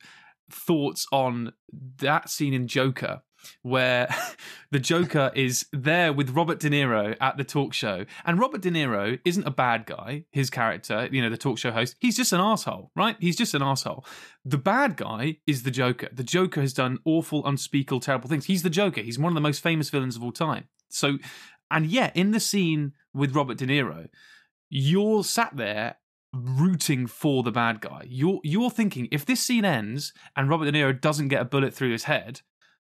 thoughts 0.51 1.07
on 1.11 1.55
that 1.73 2.29
scene 2.29 2.53
in 2.53 2.69
Joker 2.69 3.23
where 3.63 4.15
the 4.71 4.79
Joker 4.79 5.33
is 5.35 5.65
there 5.73 6.13
with 6.13 6.31
Robert 6.31 6.61
De 6.61 6.69
Niro 6.69 7.17
at 7.19 7.39
the 7.39 7.45
talk 7.45 7.73
show. 7.73 8.05
And 8.27 8.39
Robert 8.39 8.61
De 8.61 8.71
Niro 8.71 9.19
isn't 9.25 9.47
a 9.47 9.51
bad 9.51 9.87
guy, 9.87 10.27
his 10.31 10.51
character, 10.51 11.09
you 11.11 11.23
know, 11.23 11.31
the 11.31 11.39
talk 11.39 11.57
show 11.57 11.71
host. 11.71 11.97
He's 11.99 12.17
just 12.17 12.35
an 12.35 12.41
asshole, 12.41 12.91
right? 12.95 13.17
He's 13.21 13.37
just 13.37 13.55
an 13.55 13.63
asshole. 13.63 14.05
The 14.45 14.59
bad 14.59 14.99
guy 14.99 15.39
is 15.47 15.63
the 15.63 15.71
Joker. 15.71 16.11
The 16.13 16.25
Joker 16.25 16.61
has 16.61 16.75
done 16.75 16.99
awful, 17.07 17.47
unspeakable, 17.47 18.01
terrible 18.01 18.29
things. 18.29 18.45
He's 18.45 18.63
the 18.63 18.71
Joker. 18.71 19.01
He's 19.01 19.19
one 19.19 19.33
of 19.33 19.35
the 19.35 19.41
most 19.41 19.63
famous 19.63 19.89
villains 19.89 20.17
of 20.17 20.23
all 20.23 20.33
time. 20.33 20.69
So, 20.91 21.19
and 21.71 21.87
yet, 21.87 22.17
in 22.17 22.31
the 22.31 22.41
scene 22.41 22.93
with 23.13 23.35
Robert 23.35 23.59
De 23.59 23.67
Niro, 23.67 24.09
you're 24.69 25.25
sat 25.25 25.57
there 25.57 25.97
rooting 26.33 27.07
for 27.07 27.43
the 27.43 27.53
bad 27.53 27.81
guy. 27.81 28.03
You're 28.07 28.41
you're 28.43 28.71
thinking 28.71 29.09
if 29.13 29.25
this 29.25 29.41
scene 29.41 29.65
ends 29.65 30.13
and 30.37 30.49
Robert 30.49 30.71
De 30.71 30.73
Niro 30.73 30.99
doesn't 30.99 31.29
get 31.29 31.43
a 31.43 31.47
bullet 31.47 31.75
through 31.75 31.93
his 31.93 32.05
head, 32.05 32.41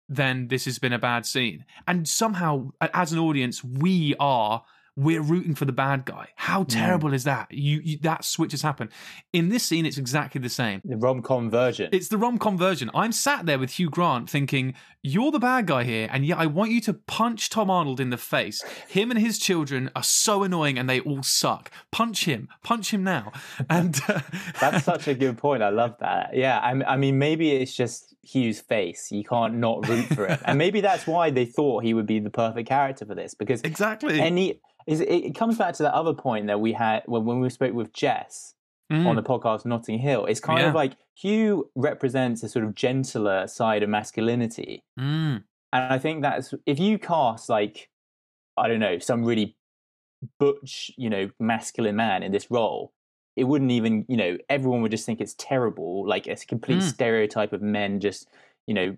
then 0.08 0.48
this 0.48 0.66
has 0.66 0.80
been 0.80 0.94
a 0.94 1.00
bad 1.00 1.26
scene. 1.26 1.66
And 1.88 2.08
somehow, 2.08 2.70
as 2.82 3.12
an 3.12 3.20
audience, 3.20 3.64
we 3.64 4.16
are 4.20 4.64
we're 5.00 5.22
rooting 5.22 5.56
for 5.56 5.64
the 5.64 5.72
bad 5.72 6.04
guy. 6.04 6.28
How 6.36 6.66
terrible 6.66 7.14
is 7.14 7.24
that? 7.24 7.48
You, 7.52 7.80
you 7.82 7.98
that 8.00 8.26
switch 8.26 8.52
has 8.52 8.62
happened. 8.62 8.92
In 9.32 9.48
this 9.48 9.64
scene, 9.64 9.86
it's 9.86 9.98
exactly 9.98 10.42
the 10.42 10.50
same. 10.50 10.82
The 10.84 10.98
rom 10.98 11.22
com 11.22 11.50
version. 11.50 11.88
It's 11.94 12.10
the 12.10 12.18
rom 12.18 12.38
com 12.38 12.58
version. 12.58 12.92
I'm 12.94 13.14
sat 13.14 13.46
there 13.46 13.58
with 13.58 13.72
Hugh 13.72 13.90
Grant 13.90 14.30
thinking, 14.30 14.74
you're 15.02 15.32
the 15.32 15.40
bad 15.40 15.68
guy 15.68 15.86
here, 15.86 16.10
and 16.12 16.26
yet 16.26 16.38
I 16.38 16.48
want 16.48 16.72
you 16.72 16.82
to 16.82 16.94
punch 16.94 17.50
Tom 17.50 17.70
Arnold 17.70 18.02
in 18.02 18.10
the 18.10 18.18
face. 18.18 18.62
Him 18.90 19.10
and 19.10 19.20
his 19.20 19.40
children 19.40 19.90
are 19.96 20.04
so 20.04 20.44
annoying 20.44 20.78
and 20.78 20.90
they 20.90 21.00
all 21.00 21.24
suck. 21.24 21.72
Punch 21.92 22.26
him. 22.26 22.50
Punch 22.64 22.94
him 22.94 23.04
now. 23.04 23.32
And 23.70 24.00
uh, 24.08 24.22
That's 24.60 24.84
such 24.84 25.08
a 25.08 25.14
good 25.14 25.38
point. 25.38 25.62
I 25.64 25.70
love 25.70 25.96
that. 26.00 26.32
Yeah, 26.34 26.60
I, 26.60 26.94
I 26.94 26.98
mean, 26.98 27.20
maybe 27.20 27.52
it's 27.52 27.74
just 27.74 28.16
Hugh's 28.34 28.60
face. 28.60 29.12
You 29.12 29.24
can't 29.24 29.56
not 29.56 29.88
root 29.88 30.06
for 30.06 30.26
it, 30.26 30.40
and 30.46 30.58
maybe 30.58 30.82
that's 30.82 31.08
why 31.08 31.30
they 31.30 31.46
thought 31.46 31.84
he 31.84 31.94
would 31.94 32.08
be 32.08 32.20
the 32.20 32.30
perfect 32.30 32.68
character 32.70 33.06
for 33.06 33.16
this 33.16 33.34
because 33.34 33.62
exactly 33.62 34.20
any. 34.20 34.62
Is, 34.88 35.02
it, 35.02 35.08
it 35.10 35.36
comes 35.36 35.58
back 35.58 35.76
to 35.76 35.84
that 35.84 35.94
other 35.94 36.14
point 36.14 36.48
that 36.48 36.60
we 36.60 36.74
had 36.74 37.04
when, 37.06 37.24
when 37.26 37.40
we 37.42 37.50
spoke 37.50 37.74
with 37.74 37.94
Jess 37.94 38.56
Mm. 38.92 39.06
on 39.06 39.16
the 39.16 39.22
podcast 39.22 39.68
Notting 39.68 40.00
Hill. 40.00 40.26
It's 40.26 40.40
kind 40.40 40.66
of 40.66 40.74
like 40.74 40.94
Hugh 41.16 41.70
represents 41.76 42.42
a 42.42 42.50
sort 42.50 42.66
of 42.66 42.74
gentler 42.74 43.46
side 43.46 43.84
of 43.84 43.90
masculinity. 43.90 44.84
Mm. 45.00 45.44
And 45.72 45.94
I 45.94 46.00
think 46.00 46.24
that's 46.24 46.56
if 46.66 46.80
you 46.80 46.98
cast 46.98 47.50
like 47.50 47.90
I 48.58 48.68
don't 48.68 48.80
know 48.80 48.98
some 48.98 49.24
really 49.24 49.56
butch, 50.40 50.90
you 50.98 51.10
know, 51.10 51.30
masculine 51.40 51.96
man 51.96 52.24
in 52.24 52.32
this 52.32 52.50
role, 52.50 52.94
it 53.36 53.46
wouldn't 53.46 53.72
even 53.72 54.06
you 54.08 54.18
know 54.18 54.38
everyone 54.50 54.82
would 54.82 54.92
just 54.92 55.06
think 55.06 55.22
it's 55.22 55.36
terrible, 55.38 56.08
like 56.08 56.28
it's 56.28 56.44
a 56.44 56.48
complete 56.48 56.80
Mm. 56.80 56.84
stereotype 56.94 57.54
of 57.54 57.62
men 57.62 58.00
just 58.00 58.28
you 58.68 58.74
know 58.74 58.98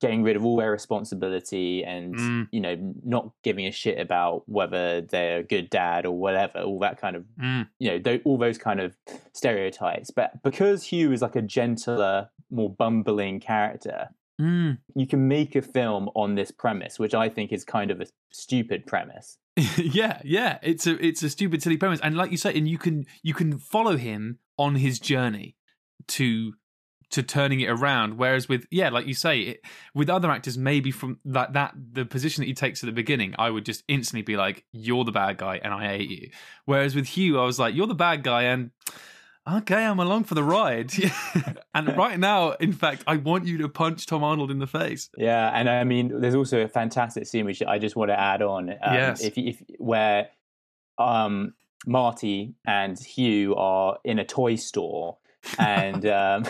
getting 0.00 0.22
rid 0.22 0.36
of 0.36 0.44
all 0.44 0.56
their 0.56 0.70
responsibility 0.70 1.82
and 1.84 2.14
Mm. 2.14 2.48
you 2.52 2.60
know 2.60 2.76
not 3.04 3.32
giving 3.42 3.66
a 3.66 3.72
shit 3.72 3.98
about 3.98 4.48
whether 4.48 5.00
they're 5.00 5.38
a 5.38 5.42
good 5.42 5.68
dad 5.70 6.06
or 6.06 6.12
whatever, 6.16 6.60
all 6.60 6.78
that 6.80 6.98
kind 7.00 7.16
of 7.16 7.24
Mm. 7.40 7.68
you 7.80 7.90
know 7.90 7.98
tho- 7.98 8.20
all 8.24 8.38
those 8.38 8.58
kind 8.58 8.80
of 8.80 8.96
stereotypes. 9.32 10.10
But 10.10 10.42
because 10.42 10.84
Hugh 10.84 11.12
is 11.12 11.22
like 11.22 11.36
a 11.36 11.42
gentler, 11.42 12.30
more 12.50 12.70
bumbling 12.70 13.40
character, 13.40 14.10
Mm. 14.40 14.78
you 14.94 15.06
can 15.06 15.26
make 15.26 15.56
a 15.56 15.62
film 15.62 16.10
on 16.14 16.36
this 16.36 16.52
premise, 16.52 16.98
which 16.98 17.12
I 17.14 17.28
think 17.28 17.52
is 17.52 17.64
kind 17.64 17.90
of 17.90 18.00
a 18.00 18.06
stupid 18.30 18.86
premise. 18.86 19.38
yeah, 19.76 20.20
yeah. 20.24 20.58
It's 20.62 20.86
a 20.86 21.04
it's 21.04 21.22
a 21.22 21.30
stupid, 21.30 21.62
silly 21.62 21.76
premise, 21.76 22.00
and 22.00 22.16
like 22.16 22.30
you 22.30 22.36
say, 22.36 22.56
and 22.56 22.68
you 22.68 22.78
can 22.78 23.06
you 23.22 23.34
can 23.34 23.58
follow 23.58 23.96
him 23.96 24.38
on 24.56 24.76
his 24.76 25.00
journey 25.00 25.56
to 26.08 26.52
to 27.10 27.22
turning 27.22 27.60
it 27.60 27.68
around. 27.68 28.18
Whereas 28.18 28.48
with 28.48 28.66
yeah, 28.70 28.90
like 28.90 29.06
you 29.06 29.14
say, 29.14 29.40
it, 29.40 29.60
with 29.94 30.08
other 30.08 30.30
actors, 30.30 30.56
maybe 30.56 30.92
from 30.92 31.18
that 31.24 31.54
that 31.54 31.74
the 31.92 32.04
position 32.04 32.42
that 32.42 32.46
he 32.46 32.54
takes 32.54 32.82
at 32.84 32.86
the 32.86 32.92
beginning, 32.92 33.34
I 33.38 33.50
would 33.50 33.64
just 33.64 33.82
instantly 33.88 34.22
be 34.22 34.36
like, 34.36 34.64
"You're 34.72 35.04
the 35.04 35.12
bad 35.12 35.38
guy," 35.38 35.60
and 35.62 35.74
I 35.74 35.88
hate 35.88 36.10
you. 36.10 36.30
Whereas 36.64 36.94
with 36.94 37.06
Hugh, 37.06 37.40
I 37.40 37.44
was 37.44 37.58
like, 37.58 37.74
"You're 37.74 37.86
the 37.88 37.94
bad 37.94 38.22
guy," 38.22 38.44
and 38.44 38.70
okay, 39.56 39.84
I'm 39.84 39.98
along 39.98 40.24
for 40.24 40.34
the 40.34 40.42
ride. 40.44 40.92
and 41.74 41.96
right 41.96 42.18
now, 42.18 42.52
in 42.52 42.72
fact, 42.72 43.04
I 43.06 43.16
want 43.16 43.46
you 43.46 43.58
to 43.58 43.68
punch 43.68 44.06
Tom 44.06 44.22
Arnold 44.24 44.50
in 44.50 44.58
the 44.58 44.66
face. 44.66 45.08
Yeah, 45.16 45.50
and 45.52 45.68
I 45.68 45.84
mean, 45.84 46.20
there's 46.20 46.34
also 46.34 46.60
a 46.62 46.68
fantastic 46.68 47.26
scene 47.26 47.44
which 47.44 47.62
I 47.62 47.78
just 47.78 47.96
want 47.96 48.10
to 48.10 48.18
add 48.18 48.42
on. 48.42 48.70
Um, 48.70 48.94
Yes. 48.94 49.20
if, 49.22 49.36
if 49.38 49.62
where 49.78 50.28
um, 50.98 51.54
Marty 51.86 52.54
and 52.66 52.98
Hugh 52.98 53.54
are 53.56 53.98
in 54.04 54.18
a 54.18 54.24
toy 54.24 54.56
store, 54.56 55.18
and 55.58 56.04
um, 56.20 56.44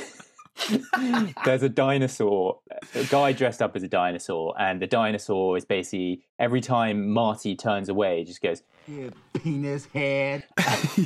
there's 1.44 1.62
a 1.62 1.68
dinosaur, 1.68 2.58
a 2.94 3.04
guy 3.04 3.32
dressed 3.32 3.62
up 3.62 3.76
as 3.76 3.82
a 3.82 3.88
dinosaur, 3.88 4.54
and 4.58 4.80
the 4.80 4.86
dinosaur 4.86 5.56
is 5.56 5.64
basically 5.64 6.22
every 6.38 6.60
time 6.60 7.10
Marty 7.10 7.54
turns 7.54 7.88
away, 7.88 8.18
he 8.18 8.24
just 8.24 8.42
goes, 8.42 8.62
You 8.86 9.12
penis 9.34 9.86
head. 9.86 10.44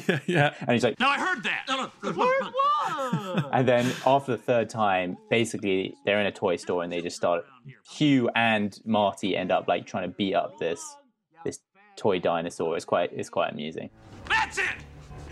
yeah, 0.09 0.19
yeah. 0.27 0.55
and 0.61 0.71
he's 0.71 0.85
like, 0.85 0.99
No, 0.99 1.09
I 1.09 1.19
heard 1.19 1.43
that. 1.45 1.65
No, 1.69 1.91
no. 2.03 2.11
Word 2.11 2.17
what? 2.17 3.51
And 3.53 3.67
then 3.67 3.93
after 4.07 4.33
the 4.33 4.43
third 4.43 4.69
time, 4.69 5.17
basically 5.31 5.95
they're 6.05 6.21
in 6.21 6.27
a 6.27 6.33
toy 6.33 6.57
store 6.57 6.83
and 6.83 6.93
they 6.93 7.01
just 7.01 7.17
start. 7.17 7.45
Hugh 7.89 8.29
and 8.35 8.79
Marty 8.85 9.37
end 9.37 9.53
up 9.53 9.69
like 9.69 9.87
trying 9.87 10.05
to 10.05 10.15
beat 10.17 10.35
up 10.35 10.59
this 10.59 10.97
this 11.45 11.61
toy 11.97 12.19
dinosaur. 12.19 12.77
It's 12.77 12.85
quite 12.85 13.13
it's 13.13 13.31
quite 13.31 13.53
amusing. 13.53 13.91
That's 14.29 14.59
it. 14.59 14.82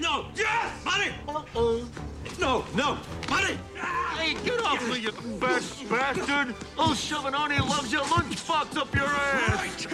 No. 0.00 0.26
Yes, 0.34 0.84
buddy. 0.84 1.10
Uh-uh. 1.28 1.84
No, 2.38 2.64
no, 2.74 2.98
buddy. 3.28 3.58
Hey, 4.16 4.34
get 4.44 4.60
off 4.64 4.86
me, 4.88 5.00
you 5.00 5.12
fat 5.12 5.62
bastard. 5.90 6.54
Oh, 6.78 6.94
Shoving-on, 6.94 7.50
he 7.50 7.60
loves 7.60 7.92
you. 7.92 8.00
Lunch 8.00 8.34
fucked 8.36 8.78
up 8.78 8.94
your 8.94 9.04
ass. 9.04 9.86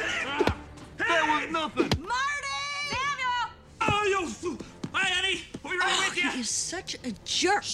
That 0.99 1.42
was 1.42 1.51
nothing. 1.53 1.90
Marty! 2.01 2.57
Samuel! 2.90 3.51
Oh, 3.81 4.07
you. 4.09 4.27
fool. 4.29 4.59
Hi, 4.92 5.19
Eddie. 5.19 5.42
We 5.64 5.71
right 5.71 5.81
oh, 5.85 6.07
with 6.09 6.23
you. 6.23 6.31
He 6.31 6.40
is 6.40 6.51
such 6.51 6.95
a 6.95 7.12
jerk. 7.25 7.64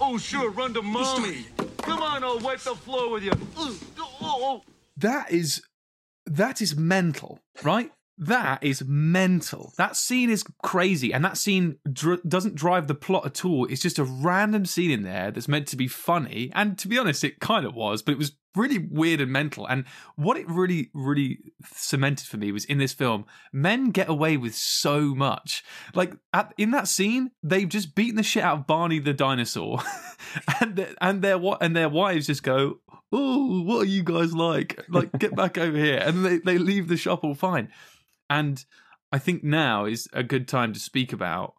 Oh, 0.00 0.18
sure. 0.18 0.50
Run 0.50 0.74
to 0.74 0.82
mommy. 0.82 1.46
Come 1.78 2.02
on, 2.02 2.24
I'll 2.24 2.40
wipe 2.40 2.60
the 2.60 2.74
floor 2.74 3.10
with 3.10 3.22
you. 3.22 3.32
Oh, 3.56 3.78
oh, 4.00 4.16
oh. 4.20 4.62
that 4.96 5.30
is 5.30 5.62
that 6.26 6.60
is 6.60 6.76
mental, 6.76 7.38
right? 7.62 7.92
That 8.18 8.62
is 8.62 8.82
mental. 8.86 9.74
That 9.76 9.94
scene 9.94 10.30
is 10.30 10.42
crazy, 10.62 11.12
and 11.12 11.24
that 11.24 11.36
scene 11.36 11.76
dr- 11.90 12.22
doesn't 12.26 12.54
drive 12.54 12.86
the 12.86 12.94
plot 12.94 13.26
at 13.26 13.44
all. 13.44 13.66
It's 13.66 13.82
just 13.82 13.98
a 13.98 14.04
random 14.04 14.64
scene 14.64 14.90
in 14.90 15.02
there 15.02 15.30
that's 15.30 15.48
meant 15.48 15.68
to 15.68 15.76
be 15.76 15.86
funny, 15.86 16.50
and 16.54 16.78
to 16.78 16.88
be 16.88 16.98
honest, 16.98 17.24
it 17.24 17.40
kind 17.40 17.66
of 17.66 17.74
was, 17.74 18.02
but 18.02 18.12
it 18.12 18.18
was 18.18 18.32
really 18.56 18.78
weird 18.78 19.20
and 19.20 19.30
mental. 19.30 19.66
And 19.66 19.84
what 20.16 20.36
it 20.36 20.48
really, 20.48 20.90
really 20.94 21.40
cemented 21.74 22.26
for 22.26 22.38
me 22.38 22.52
was 22.52 22.64
in 22.64 22.78
this 22.78 22.94
film, 22.94 23.26
men 23.52 23.90
get 23.90 24.08
away 24.08 24.38
with 24.38 24.54
so 24.54 25.14
much. 25.14 25.62
Like 25.94 26.14
at, 26.32 26.54
in 26.56 26.70
that 26.70 26.88
scene, 26.88 27.32
they've 27.42 27.68
just 27.68 27.94
beaten 27.94 28.16
the 28.16 28.22
shit 28.22 28.42
out 28.42 28.58
of 28.60 28.66
Barney 28.66 28.98
the 28.98 29.12
dinosaur, 29.12 29.82
and 30.60 30.76
their, 30.76 30.94
and 31.00 31.22
their 31.22 31.38
and 31.60 31.76
their 31.76 31.90
wives 31.90 32.26
just 32.26 32.42
go, 32.42 32.80
"Oh, 33.12 33.62
what 33.62 33.82
are 33.82 33.90
you 33.90 34.02
guys 34.02 34.34
like? 34.34 34.82
Like, 34.88 35.12
get 35.18 35.36
back 35.36 35.58
over 35.58 35.76
here!" 35.76 35.98
And 36.02 36.24
they 36.24 36.38
they 36.38 36.58
leave 36.58 36.88
the 36.88 36.96
shop 36.96 37.22
all 37.24 37.34
fine. 37.34 37.70
And 38.28 38.64
I 39.12 39.18
think 39.18 39.44
now 39.44 39.84
is 39.84 40.08
a 40.12 40.22
good 40.22 40.48
time 40.48 40.72
to 40.72 40.80
speak 40.80 41.12
about 41.12 41.54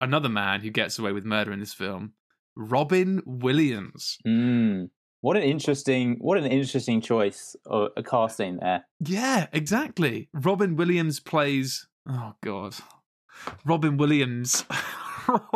another 0.00 0.28
man 0.28 0.60
who 0.60 0.70
gets 0.70 0.98
away 0.98 1.12
with 1.12 1.24
murder 1.24 1.52
in 1.52 1.60
this 1.60 1.72
film, 1.72 2.14
Robin 2.56 3.22
Williams. 3.24 4.18
Mm. 4.26 4.90
What 5.20 5.36
an 5.36 5.44
interesting, 5.44 6.16
what 6.20 6.36
an 6.36 6.46
interesting 6.46 7.00
choice 7.00 7.54
of 7.64 7.90
a 7.96 8.02
casting 8.02 8.58
there. 8.58 8.84
Yeah, 8.98 9.46
exactly. 9.52 10.28
Robin 10.32 10.74
Williams 10.74 11.20
plays. 11.20 11.86
Oh 12.08 12.34
God, 12.42 12.74
Robin 13.64 13.96
Williams. 13.96 14.64
oh, 15.28 15.52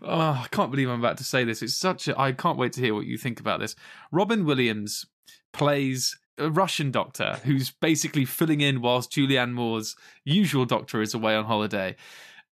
I 0.00 0.46
can't 0.52 0.70
believe 0.70 0.88
I'm 0.88 1.00
about 1.00 1.18
to 1.18 1.24
say 1.24 1.42
this. 1.42 1.62
It's 1.62 1.74
such 1.74 2.06
a. 2.06 2.18
I 2.18 2.30
can't 2.30 2.58
wait 2.58 2.72
to 2.74 2.80
hear 2.80 2.94
what 2.94 3.06
you 3.06 3.18
think 3.18 3.40
about 3.40 3.58
this. 3.58 3.74
Robin 4.12 4.44
Williams 4.44 5.04
plays 5.52 6.16
a 6.42 6.50
Russian 6.50 6.90
doctor 6.90 7.40
who's 7.44 7.70
basically 7.70 8.24
filling 8.24 8.60
in 8.60 8.80
whilst 8.80 9.12
Julianne 9.12 9.52
Moore's 9.52 9.96
usual 10.24 10.64
doctor 10.64 11.00
is 11.00 11.14
away 11.14 11.34
on 11.34 11.44
holiday. 11.44 11.96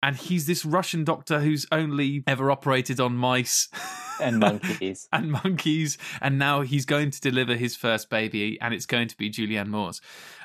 And 0.03 0.17
he's 0.17 0.47
this 0.47 0.65
Russian 0.65 1.05
doctor 1.05 1.41
who's 1.41 1.67
only 1.71 2.25
ever 2.27 2.51
operated 2.51 3.01
on 3.01 3.17
mice 3.17 3.69
and 4.21 4.39
monkeys. 4.39 5.07
and 5.13 5.31
monkeys. 5.33 5.99
And 6.23 6.39
now 6.39 6.63
he's 6.63 6.87
going 6.87 7.11
to 7.11 7.21
deliver 7.21 7.55
his 7.55 7.77
first 7.77 8.09
baby, 8.09 8.59
and 8.63 8.73
it's 8.73 8.87
going 8.87 9.09
to 9.09 9.17
be 9.17 9.29
Julianne 9.29 9.69
Moore's. 9.69 10.01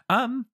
Um, 0.10 0.48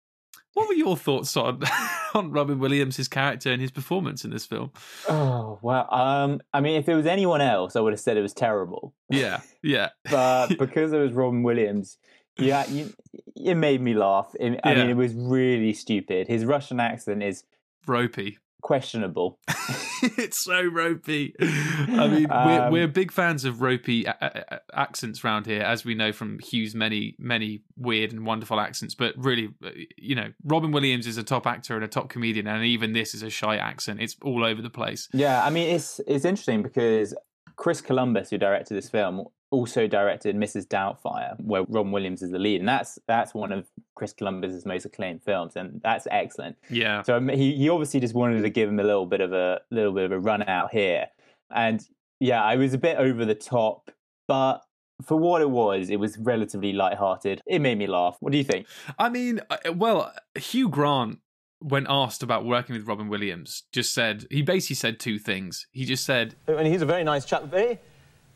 what 0.53 0.67
were 0.67 0.73
your 0.73 0.97
thoughts 0.97 1.37
on 1.37 1.61
on 2.13 2.31
Robin 2.31 2.59
Williams, 2.59 2.97
his 2.97 3.07
character, 3.07 3.51
and 3.53 3.61
his 3.61 3.71
performance 3.71 4.25
in 4.25 4.31
this 4.31 4.45
film? 4.45 4.71
Oh 5.07 5.59
well, 5.61 5.87
Um, 5.93 6.41
I 6.53 6.59
mean, 6.59 6.75
if 6.75 6.89
it 6.89 6.95
was 6.95 7.05
anyone 7.05 7.39
else, 7.39 7.77
I 7.77 7.79
would 7.79 7.93
have 7.93 7.99
said 8.01 8.17
it 8.17 8.21
was 8.21 8.33
terrible. 8.33 8.93
Yeah, 9.09 9.39
yeah. 9.63 9.89
but 10.11 10.47
because 10.59 10.91
it 10.91 10.97
was 10.97 11.13
Robin 11.13 11.43
Williams, 11.43 11.97
yeah, 12.39 12.67
you, 12.67 12.93
it 13.35 13.55
made 13.55 13.81
me 13.81 13.93
laugh. 13.93 14.31
It, 14.39 14.59
I 14.63 14.71
Yeah. 14.73 14.79
mean, 14.81 14.89
it 14.89 14.97
was 14.97 15.13
really 15.13 15.73
stupid. 15.73 16.27
His 16.27 16.45
Russian 16.45 16.79
accent 16.79 17.23
is 17.23 17.43
ropey, 17.87 18.37
questionable. 18.61 19.39
it's 20.17 20.43
so 20.43 20.63
ropey. 20.63 21.33
I 21.39 22.07
mean, 22.07 22.27
we're, 22.29 22.61
Um, 22.65 22.71
we're 22.71 22.87
big 22.87 23.11
fans 23.11 23.45
of 23.45 23.61
ropey 23.61 24.05
a- 24.05 24.15
a- 24.21 24.55
a- 24.55 24.79
accents 24.79 25.23
around 25.23 25.45
here, 25.45 25.61
as 25.61 25.83
we 25.85 25.95
know 25.95 26.11
from 26.11 26.39
Hugh's 26.39 26.75
many, 26.75 27.15
many 27.17 27.61
weird 27.77 28.11
and 28.11 28.25
wonderful 28.25 28.59
accents. 28.59 28.95
But 28.95 29.13
really, 29.17 29.49
uh, 29.63 29.69
you 29.97 30.15
know, 30.15 30.31
Robin 30.43 30.71
Williams 30.71 31.07
is 31.07 31.17
a 31.17 31.23
top 31.23 31.47
actor 31.47 31.75
and 31.75 31.83
a 31.83 31.87
top 31.87 32.09
comedian, 32.09 32.47
and 32.47 32.63
even 32.65 32.93
this 32.93 33.13
is 33.13 33.23
a 33.23 33.29
shy 33.29 33.55
accent. 33.57 34.01
It's 34.01 34.15
all 34.21 34.43
over 34.43 34.61
the 34.61 34.69
place. 34.69 35.07
Yeah, 35.13 35.43
I 35.43 35.49
mean, 35.49 35.73
it's 35.75 35.99
it's 36.07 36.25
interesting 36.25 36.61
because 36.63 37.13
Chris 37.59 37.81
Columbus, 37.81 38.29
who 38.29 38.37
directed 38.37 38.75
this 38.75 38.89
film, 38.89 39.25
also 39.51 39.85
directed 39.85 40.33
Mrs. 40.33 40.65
Doubtfire, 40.65 41.37
where 41.41 41.63
Robin 41.67 41.91
Williams 41.91 42.21
is 42.21 42.31
the 42.31 42.39
lead, 42.39 42.61
and 42.61 42.69
that's 42.69 42.97
that's 43.05 43.33
one 43.33 43.51
of 43.51 43.67
Chris 43.95 44.13
Columbus's 44.13 44.65
most 44.65 44.85
acclaimed 44.85 45.21
films, 45.21 45.57
and 45.57 45.81
that's 45.83 46.07
excellent. 46.09 46.55
Yeah. 46.69 47.01
So 47.03 47.17
um, 47.17 47.27
he 47.27 47.55
he 47.57 47.67
obviously 47.67 47.99
just 47.99 48.13
wanted 48.15 48.41
to 48.43 48.49
give 48.49 48.69
him 48.69 48.79
a 48.79 48.83
little 48.83 49.05
bit 49.05 49.19
of 49.19 49.33
a 49.33 49.59
little 49.71 49.91
bit 49.91 50.05
of 50.05 50.13
a 50.13 50.19
run 50.19 50.41
out 50.43 50.71
here, 50.71 51.07
and 51.53 51.85
yeah, 52.21 52.41
I 52.41 52.55
was 52.55 52.73
a 52.73 52.77
bit 52.77 52.97
over 52.97 53.25
the 53.25 53.35
top, 53.35 53.91
but 54.25 54.61
for 55.03 55.17
what 55.17 55.41
it 55.41 55.49
was, 55.49 55.89
it 55.89 55.99
was 55.99 56.17
relatively 56.17 56.71
light-hearted. 56.71 57.41
It 57.45 57.59
made 57.59 57.77
me 57.77 57.87
laugh. 57.87 58.17
What 58.21 58.31
do 58.31 58.37
you 58.37 58.43
think? 58.43 58.67
I 58.97 59.09
mean, 59.09 59.41
uh, 59.49 59.73
well, 59.73 60.13
Hugh 60.37 60.69
Grant, 60.69 61.19
when 61.59 61.85
asked 61.89 62.23
about 62.23 62.45
working 62.45 62.75
with 62.75 62.87
Robin 62.87 63.07
Williams, 63.09 63.63
just 63.71 63.93
said 63.93 64.25
he 64.31 64.41
basically 64.41 64.75
said 64.77 64.99
two 64.99 65.19
things. 65.19 65.67
He 65.71 65.85
just 65.85 66.05
said, 66.05 66.35
And 66.47 66.65
he's 66.67 66.81
a 66.81 66.85
very 66.85 67.03
nice 67.03 67.25
chap, 67.25 67.43
very, 67.43 67.77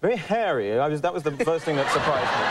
very 0.02 0.18
hairy. 0.18 0.78
I 0.80 0.88
was, 0.88 1.02
that 1.02 1.14
was 1.14 1.24
the 1.24 1.32
first 1.32 1.66
thing 1.66 1.76
that 1.78 1.90
surprised 1.92 2.32
me. 2.38 2.44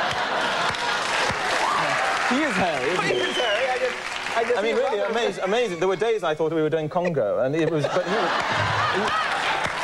He 2.38 2.44
is 2.44 2.54
hairy. 2.54 2.90
Isn't 2.90 3.04
he? 3.04 3.12
is 3.12 3.37
hairy. 3.37 3.68
I 3.68 3.78
just, 3.78 3.96
I 4.38 4.42
just 4.44 4.58
I 4.58 4.62
mean, 4.62 4.74
think 4.76 4.88
really 4.88 5.00
Robin- 5.02 5.16
amazing. 5.16 5.44
Amazing. 5.44 5.78
There 5.78 5.88
were 5.88 5.96
days 5.96 6.22
I 6.24 6.35
thought 6.35 6.52
we 6.52 6.62
were 6.62 6.70
doing 6.70 6.88
Congo, 6.88 7.40
and 7.40 7.54
it 7.54 7.70
was, 7.70 7.85
but 7.85 8.06
he 8.06 8.14
was, 8.14 8.30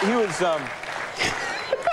he, 0.01 0.07
he 0.07 0.15
was 0.17 0.41
um, 0.43 0.63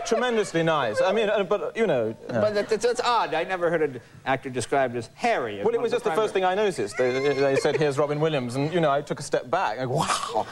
tremendously 0.05 0.63
nice. 0.63 1.01
I 1.01 1.11
mean, 1.11 1.29
uh, 1.29 1.43
but 1.43 1.75
you 1.75 1.87
know. 1.87 2.15
uh, 2.29 2.41
But 2.41 2.55
it's, 2.57 2.69
that's, 2.69 2.85
that's 2.85 3.01
odd. 3.01 3.33
I 3.33 3.43
never 3.43 3.69
heard 3.69 3.81
an 3.81 4.01
actor 4.25 4.49
described 4.49 4.95
as 4.95 5.09
hairy. 5.13 5.59
as 5.59 5.65
Well, 5.65 5.75
it 5.75 5.81
was 5.81 5.91
just 5.91 6.03
the 6.03 6.11
first 6.11 6.33
thing 6.33 6.43
I 6.43 6.55
noticed. 6.55 6.97
They, 6.97 7.11
they 7.33 7.55
said, 7.57 7.77
"Here's 7.77 7.97
Robin 7.97 8.19
Williams," 8.19 8.55
and 8.55 8.73
you 8.73 8.79
know, 8.79 8.91
I 8.91 9.01
took 9.01 9.19
a 9.19 9.23
step 9.23 9.49
back. 9.49 9.77
Like, 9.77 9.89
wow. 9.89 10.45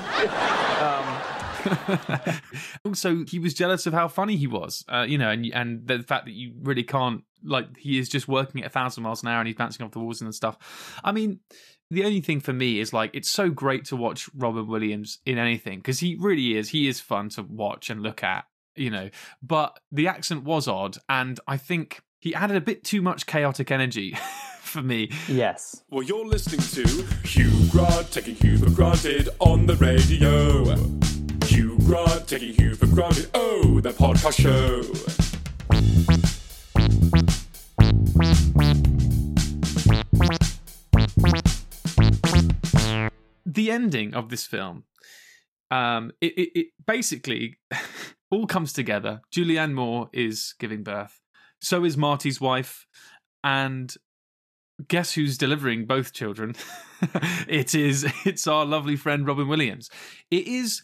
also 2.85 3.23
he 3.25 3.39
was 3.39 3.53
jealous 3.53 3.85
of 3.85 3.93
how 3.93 4.07
funny 4.07 4.35
he 4.35 4.47
was, 4.47 4.83
uh, 4.89 5.05
you 5.07 5.17
know, 5.17 5.29
and 5.29 5.45
and 5.53 5.87
the 5.87 6.03
fact 6.03 6.25
that 6.25 6.33
you 6.33 6.53
really 6.61 6.83
can't 6.83 7.23
like 7.43 7.77
he 7.77 7.99
is 7.99 8.09
just 8.09 8.27
working 8.27 8.61
at 8.61 8.67
a 8.67 8.69
thousand 8.69 9.03
miles 9.03 9.21
an 9.23 9.29
hour 9.29 9.39
and 9.39 9.47
he's 9.47 9.55
bouncing 9.55 9.85
off 9.85 9.91
the 9.91 9.99
walls 9.99 10.21
and 10.21 10.33
stuff. 10.33 10.57
I 11.03 11.11
mean. 11.11 11.39
The 11.91 12.05
only 12.05 12.21
thing 12.21 12.39
for 12.39 12.53
me 12.53 12.79
is 12.79 12.91
like 12.91 13.11
it's 13.13 13.29
so 13.29 13.51
great 13.51 13.85
to 13.85 13.95
watch 13.95 14.27
Robin 14.33 14.65
Williams 14.65 15.19
in 15.27 15.37
anything 15.37 15.77
because 15.77 15.99
he 15.99 16.15
really 16.19 16.57
is. 16.57 16.69
He 16.69 16.87
is 16.87 16.99
fun 16.99 17.29
to 17.31 17.43
watch 17.43 17.91
and 17.91 18.01
look 18.01 18.23
at, 18.23 18.45
you 18.75 18.89
know. 18.89 19.09
But 19.41 19.79
the 19.91 20.07
accent 20.07 20.43
was 20.43 20.67
odd, 20.67 20.97
and 21.09 21.39
I 21.47 21.57
think 21.57 22.01
he 22.19 22.33
added 22.33 22.57
a 22.57 22.61
bit 22.61 22.83
too 22.83 23.01
much 23.01 23.25
chaotic 23.25 23.71
energy 23.71 24.15
for 24.61 24.81
me. 24.81 25.11
Yes. 25.27 25.83
Well, 25.89 26.03
you're 26.03 26.25
listening 26.25 26.61
to 26.85 27.03
Hugh 27.27 27.69
Grant 27.69 28.11
taking 28.11 28.35
Hugh 28.35 28.57
for 28.57 28.69
granted 28.69 29.29
on 29.39 29.65
the 29.65 29.75
radio. 29.75 30.63
Hugh 31.45 31.77
Grant 31.79 32.27
taking 32.27 32.53
Hugh 32.53 32.75
for 32.75 32.87
granted. 32.87 33.29
Oh, 33.33 33.79
the 33.81 33.91
podcast 33.91 34.41
show. 34.41 34.81
the 43.45 43.69
ending 43.69 44.13
of 44.15 44.29
this 44.29 44.45
film 44.45 44.83
um 45.69 46.11
it, 46.21 46.33
it, 46.37 46.49
it 46.55 46.67
basically 46.85 47.57
all 48.33 48.47
comes 48.47 48.73
together 48.73 49.21
julianne 49.35 49.73
moore 49.73 50.09
is 50.13 50.53
giving 50.59 50.83
birth 50.83 51.21
so 51.61 51.83
is 51.85 51.95
marty's 51.97 52.39
wife 52.41 52.85
and 53.43 53.95
guess 54.87 55.13
who's 55.13 55.37
delivering 55.37 55.85
both 55.85 56.13
children 56.13 56.55
it 57.47 57.75
is 57.75 58.05
it's 58.25 58.47
our 58.47 58.65
lovely 58.65 58.95
friend 58.95 59.27
robin 59.27 59.47
williams 59.47 59.89
it 60.31 60.47
is 60.47 60.81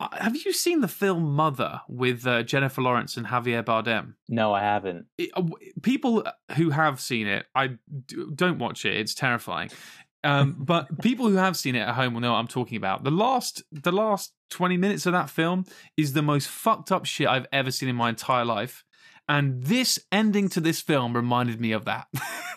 uh, 0.00 0.08
have 0.18 0.36
you 0.36 0.52
seen 0.52 0.80
the 0.80 0.88
film 0.88 1.22
mother 1.34 1.80
with 1.88 2.26
uh, 2.26 2.42
jennifer 2.42 2.80
lawrence 2.82 3.16
and 3.16 3.26
javier 3.26 3.62
bardem 3.64 4.14
No, 4.28 4.52
I 4.54 4.60
haven't. 4.60 5.06
it, 5.18 5.30
uh, 5.36 5.42
people 5.82 6.24
who 6.56 6.70
have 6.70 7.00
seen 7.00 7.26
it, 7.26 7.46
I 7.54 7.68
d- 8.06 8.26
don't 8.34 8.58
watch 8.58 8.84
it. 8.84 8.94
It's 8.96 9.14
terrifying. 9.14 9.70
Um, 10.24 10.56
but 10.58 11.00
people 11.00 11.28
who 11.28 11.36
have 11.36 11.56
seen 11.56 11.76
it 11.76 11.80
at 11.88 11.94
home 11.94 12.12
will 12.14 12.20
know 12.20 12.32
what 12.32 12.38
I'm 12.40 12.48
talking 12.48 12.76
about. 12.76 13.04
The 13.04 13.10
last, 13.10 13.62
the 13.70 13.92
last 13.92 14.32
20 14.50 14.76
minutes 14.76 15.06
of 15.06 15.12
that 15.12 15.30
film 15.30 15.64
is 15.96 16.12
the 16.12 16.22
most 16.22 16.48
fucked 16.48 16.92
up 16.92 17.04
shit 17.04 17.28
I've 17.28 17.46
ever 17.52 17.70
seen 17.70 17.88
in 17.88 17.96
my 17.96 18.08
entire 18.08 18.44
life. 18.44 18.84
And 19.28 19.64
this 19.64 19.98
ending 20.12 20.48
to 20.50 20.60
this 20.60 20.80
film 20.80 21.14
reminded 21.14 21.60
me 21.60 21.72
of 21.72 21.84
that. 21.84 22.06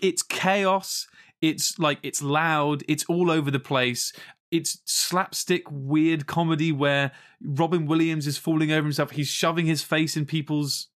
it's 0.00 0.22
chaos. 0.22 1.06
It's 1.40 1.78
like 1.78 1.98
it's 2.02 2.22
loud. 2.22 2.82
It's 2.88 3.04
all 3.04 3.30
over 3.30 3.50
the 3.50 3.60
place. 3.60 4.12
It's 4.50 4.82
slapstick 4.84 5.62
weird 5.70 6.26
comedy 6.26 6.72
where 6.72 7.12
Robin 7.42 7.86
Williams 7.86 8.26
is 8.26 8.36
falling 8.36 8.70
over 8.72 8.82
himself. 8.82 9.12
He's 9.12 9.28
shoving 9.28 9.64
his 9.64 9.82
face 9.82 10.16
in 10.16 10.26
people's 10.26 10.88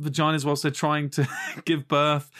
vaginas 0.00 0.44
whilst 0.44 0.62
they're 0.62 0.70
trying 0.70 1.10
to 1.10 1.28
give 1.64 1.88
birth. 1.88 2.30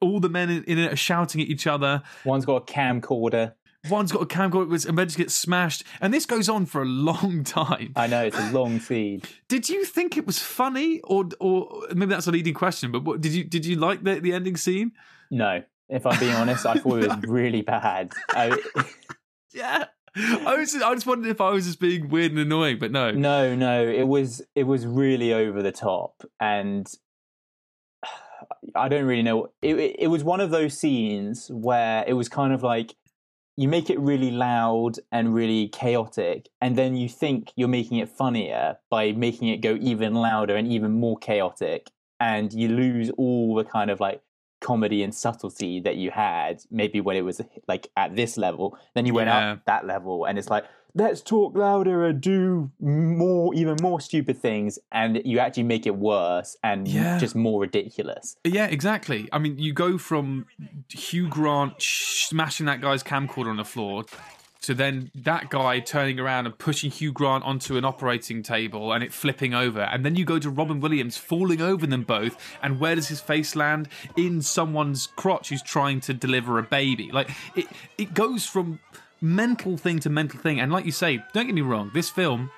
All 0.00 0.20
the 0.20 0.28
men 0.28 0.50
in, 0.50 0.78
it 0.78 0.92
are 0.92 0.96
shouting 0.96 1.40
at 1.40 1.48
each 1.48 1.66
other. 1.66 2.02
One's 2.24 2.44
got 2.44 2.68
a 2.68 2.72
camcorder. 2.72 3.54
One's 3.90 4.12
got 4.12 4.22
a 4.22 4.26
camcorder 4.26 4.68
which 4.68 4.86
eventually 4.86 5.24
gets 5.24 5.34
smashed, 5.34 5.84
and 6.00 6.12
this 6.12 6.26
goes 6.26 6.48
on 6.48 6.66
for 6.66 6.82
a 6.82 6.86
long 6.86 7.44
time. 7.44 7.92
I 7.96 8.06
know 8.06 8.24
it's 8.24 8.38
a 8.38 8.52
long 8.52 8.80
scene. 8.80 9.22
Did 9.48 9.68
you 9.68 9.84
think 9.84 10.16
it 10.16 10.26
was 10.26 10.38
funny, 10.38 11.00
or 11.00 11.28
or 11.40 11.86
maybe 11.94 12.10
that's 12.10 12.26
a 12.26 12.32
leading 12.32 12.54
question? 12.54 12.92
But 12.92 13.04
what, 13.04 13.20
did 13.20 13.32
you 13.32 13.44
did 13.44 13.64
you 13.66 13.76
like 13.76 14.02
the 14.02 14.20
the 14.20 14.32
ending 14.32 14.56
scene? 14.56 14.92
No, 15.30 15.62
if 15.88 16.06
I'm 16.06 16.18
being 16.18 16.34
honest, 16.34 16.66
I 16.66 16.74
thought 16.74 17.02
it 17.02 17.08
was 17.08 17.18
really 17.28 17.62
bad. 17.62 18.12
I, 18.30 18.56
Yeah, 19.54 19.86
I 20.14 20.56
was 20.56 20.74
I 20.74 20.94
just 20.94 21.06
wondered 21.06 21.30
if 21.30 21.40
I 21.40 21.50
was 21.50 21.64
just 21.66 21.80
being 21.80 22.08
weird 22.08 22.32
and 22.32 22.40
annoying, 22.40 22.78
but 22.78 22.90
no, 22.92 23.10
no, 23.10 23.54
no, 23.54 23.86
it 23.86 24.06
was 24.06 24.42
it 24.54 24.64
was 24.64 24.86
really 24.86 25.32
over 25.32 25.62
the 25.62 25.72
top, 25.72 26.22
and 26.40 26.86
I 28.74 28.88
don't 28.88 29.04
really 29.04 29.22
know. 29.22 29.48
It, 29.62 29.78
it 29.78 29.96
it 30.00 30.06
was 30.08 30.22
one 30.24 30.40
of 30.40 30.50
those 30.50 30.78
scenes 30.78 31.50
where 31.50 32.04
it 32.06 32.12
was 32.14 32.28
kind 32.28 32.52
of 32.52 32.62
like 32.62 32.94
you 33.56 33.68
make 33.68 33.88
it 33.90 33.98
really 33.98 34.30
loud 34.30 34.98
and 35.10 35.34
really 35.34 35.68
chaotic, 35.68 36.48
and 36.60 36.76
then 36.76 36.96
you 36.96 37.08
think 37.08 37.52
you're 37.56 37.68
making 37.68 37.98
it 37.98 38.08
funnier 38.08 38.76
by 38.90 39.12
making 39.12 39.48
it 39.48 39.58
go 39.62 39.76
even 39.80 40.14
louder 40.14 40.56
and 40.56 40.68
even 40.68 40.92
more 40.92 41.16
chaotic, 41.18 41.90
and 42.20 42.52
you 42.52 42.68
lose 42.68 43.10
all 43.16 43.54
the 43.54 43.64
kind 43.64 43.90
of 43.90 44.00
like 44.00 44.20
comedy 44.60 45.02
and 45.02 45.14
subtlety 45.14 45.80
that 45.80 45.96
you 45.96 46.10
had 46.10 46.62
maybe 46.70 46.98
when 47.00 47.14
it 47.14 47.20
was 47.20 47.42
like 47.68 47.88
at 47.94 48.16
this 48.16 48.38
level 48.38 48.76
then 48.94 49.04
you 49.04 49.12
went 49.12 49.28
Yeah. 49.28 49.52
up 49.52 49.64
that 49.66 49.86
level 49.86 50.24
and 50.24 50.38
it's 50.38 50.48
like 50.48 50.64
let's 50.94 51.20
talk 51.20 51.54
louder 51.54 52.06
and 52.06 52.22
do 52.22 52.70
more 52.80 53.45
even 53.56 53.76
more 53.80 54.00
stupid 54.00 54.36
things 54.36 54.78
and 54.92 55.20
you 55.24 55.38
actually 55.38 55.62
make 55.62 55.86
it 55.86 55.96
worse 55.96 56.56
and 56.62 56.86
Yeah. 56.86 57.18
just 57.18 57.34
more 57.34 57.60
ridiculous 57.60 58.36
Yeah, 58.44 58.66
exactly. 58.66 59.28
I 59.32 59.38
mean, 59.38 59.58
you 59.58 59.72
go 59.72 59.98
from 59.98 60.46
Hugh 60.90 61.28
Grant 61.28 61.74
smashing 61.80 62.66
that 62.66 62.80
guy's 62.80 63.02
camcorder 63.02 63.48
on 63.48 63.56
the 63.56 63.64
floor 63.64 64.04
to 64.62 64.74
then 64.74 65.10
that 65.14 65.48
guy 65.48 65.78
turning 65.80 66.18
around 66.18 66.46
and 66.46 66.58
pushing 66.58 66.90
Hugh 66.90 67.12
Grant 67.12 67.44
onto 67.44 67.76
an 67.76 67.84
operating 67.84 68.42
table 68.42 68.92
and 68.92 69.04
it 69.04 69.12
flipping 69.12 69.54
over. 69.54 69.80
And 69.82 70.04
then 70.04 70.16
you 70.16 70.24
go 70.24 70.38
to 70.40 70.50
Robin 70.50 70.80
Williams 70.80 71.16
falling 71.16 71.60
over 71.60 71.86
them 71.86 72.02
both. 72.02 72.36
And 72.62 72.80
where 72.80 72.94
does 72.96 73.08
his 73.08 73.20
face 73.20 73.54
land? 73.54 73.88
In 74.16 74.42
someone's 74.42 75.06
crotch 75.06 75.50
who's 75.50 75.62
trying 75.62 76.00
to 76.00 76.14
deliver 76.14 76.58
a 76.58 76.62
baby. 76.64 77.10
Like 77.12 77.30
it, 77.54 77.66
it 77.96 78.12
goes 78.12 78.44
from 78.44 78.80
mental 79.20 79.76
thing 79.76 79.98
to 80.00 80.10
mental 80.10 80.38
thing. 80.40 80.58
And 80.60 80.72
like 80.72 80.84
you 80.84 80.92
say, 80.92 81.22
don't 81.32 81.46
get 81.46 81.54
me 81.54 81.60
wrong, 81.62 81.90
this 81.94 82.10
film 82.10 82.50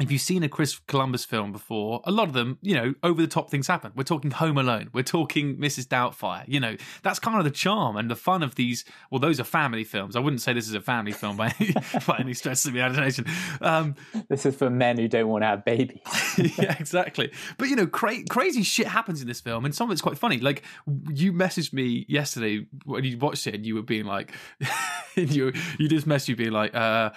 if 0.00 0.10
you've 0.10 0.20
seen 0.20 0.42
a 0.42 0.48
Chris 0.48 0.78
Columbus 0.86 1.24
film 1.24 1.52
before, 1.52 2.00
a 2.04 2.10
lot 2.10 2.26
of 2.26 2.32
them, 2.32 2.58
you 2.62 2.74
know, 2.74 2.94
over 3.02 3.20
the 3.20 3.28
top 3.28 3.50
things 3.50 3.66
happen. 3.66 3.92
We're 3.94 4.04
talking 4.04 4.30
Home 4.30 4.56
Alone. 4.56 4.88
We're 4.92 5.02
talking 5.02 5.56
Mrs. 5.56 5.86
Doubtfire. 5.86 6.44
You 6.46 6.58
know, 6.60 6.76
that's 7.02 7.18
kind 7.18 7.38
of 7.38 7.44
the 7.44 7.50
charm 7.50 7.96
and 7.96 8.10
the 8.10 8.16
fun 8.16 8.42
of 8.42 8.54
these. 8.54 8.84
Well, 9.10 9.18
those 9.18 9.38
are 9.38 9.44
family 9.44 9.84
films. 9.84 10.16
I 10.16 10.20
wouldn't 10.20 10.40
say 10.40 10.52
this 10.52 10.68
is 10.68 10.74
a 10.74 10.80
family 10.80 11.12
film 11.12 11.36
by 11.36 11.54
any, 11.60 11.74
by 12.06 12.18
any 12.18 12.34
stretch 12.34 12.64
of 12.64 12.72
the 12.72 12.78
imagination. 12.78 13.26
Um, 13.60 13.94
this 14.28 14.46
is 14.46 14.56
for 14.56 14.70
men 14.70 14.98
who 14.98 15.06
don't 15.06 15.28
want 15.28 15.42
to 15.42 15.46
have 15.46 15.64
babies. 15.64 16.00
yeah, 16.58 16.76
exactly. 16.78 17.30
But 17.58 17.68
you 17.68 17.76
know, 17.76 17.86
cra- 17.86 18.24
crazy 18.28 18.62
shit 18.62 18.86
happens 18.86 19.20
in 19.20 19.28
this 19.28 19.40
film, 19.40 19.64
and 19.64 19.74
some 19.74 19.88
of 19.88 19.92
it's 19.92 20.02
quite 20.02 20.18
funny. 20.18 20.38
Like 20.38 20.62
you 21.10 21.32
messaged 21.32 21.72
me 21.72 22.06
yesterday 22.08 22.66
when 22.84 23.04
you 23.04 23.18
watched 23.18 23.46
it, 23.46 23.54
and 23.54 23.66
you 23.66 23.74
were 23.74 23.82
being 23.82 24.06
like, 24.06 24.32
you 25.14 25.52
you 25.78 25.88
just 25.88 26.08
messaged 26.08 26.28
you 26.28 26.36
being 26.36 26.52
like. 26.52 26.74
uh 26.74 27.10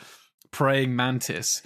praying 0.54 0.96
mantis. 0.96 1.62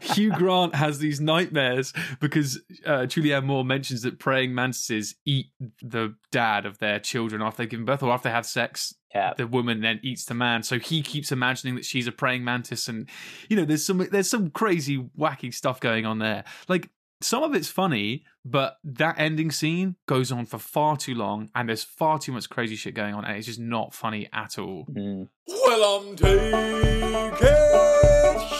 Hugh 0.00 0.32
Grant 0.32 0.74
has 0.74 0.98
these 1.00 1.20
nightmares 1.20 1.92
because 2.20 2.62
uh, 2.86 3.00
Julianne 3.00 3.44
Moore 3.44 3.64
mentions 3.64 4.02
that 4.02 4.18
praying 4.18 4.54
mantises 4.54 5.16
eat 5.26 5.48
the 5.82 6.14
dad 6.32 6.64
of 6.64 6.78
their 6.78 6.98
children 6.98 7.42
after 7.42 7.58
they've 7.62 7.70
given 7.70 7.84
birth 7.84 8.02
or 8.02 8.10
after 8.10 8.30
they 8.30 8.34
have 8.34 8.46
sex. 8.46 8.94
Yeah. 9.14 9.34
The 9.36 9.46
woman 9.46 9.80
then 9.80 10.00
eats 10.02 10.24
the 10.24 10.34
man, 10.34 10.64
so 10.64 10.80
he 10.80 11.00
keeps 11.00 11.30
imagining 11.30 11.76
that 11.76 11.84
she's 11.84 12.08
a 12.08 12.12
praying 12.12 12.42
mantis, 12.42 12.88
and 12.88 13.08
you 13.48 13.56
know, 13.56 13.64
there's 13.64 13.86
some 13.86 13.98
there's 14.10 14.28
some 14.28 14.50
crazy 14.50 15.08
wacky 15.16 15.54
stuff 15.54 15.78
going 15.78 16.04
on 16.04 16.18
there. 16.18 16.42
Like 16.66 16.90
some 17.24 17.42
of 17.42 17.54
it's 17.54 17.68
funny, 17.68 18.22
but 18.44 18.76
that 18.84 19.18
ending 19.18 19.50
scene 19.50 19.96
goes 20.06 20.30
on 20.30 20.44
for 20.44 20.58
far 20.58 20.96
too 20.96 21.14
long, 21.14 21.48
and 21.54 21.68
there's 21.68 21.82
far 21.82 22.18
too 22.18 22.32
much 22.32 22.50
crazy 22.50 22.76
shit 22.76 22.94
going 22.94 23.14
on, 23.14 23.24
and 23.24 23.36
it's 23.36 23.46
just 23.46 23.58
not 23.58 23.94
funny 23.94 24.28
at 24.32 24.58
all. 24.58 24.86
Mm. 24.92 25.28
Well, 25.48 26.00
I'm 26.00 26.16
taking 26.16 26.50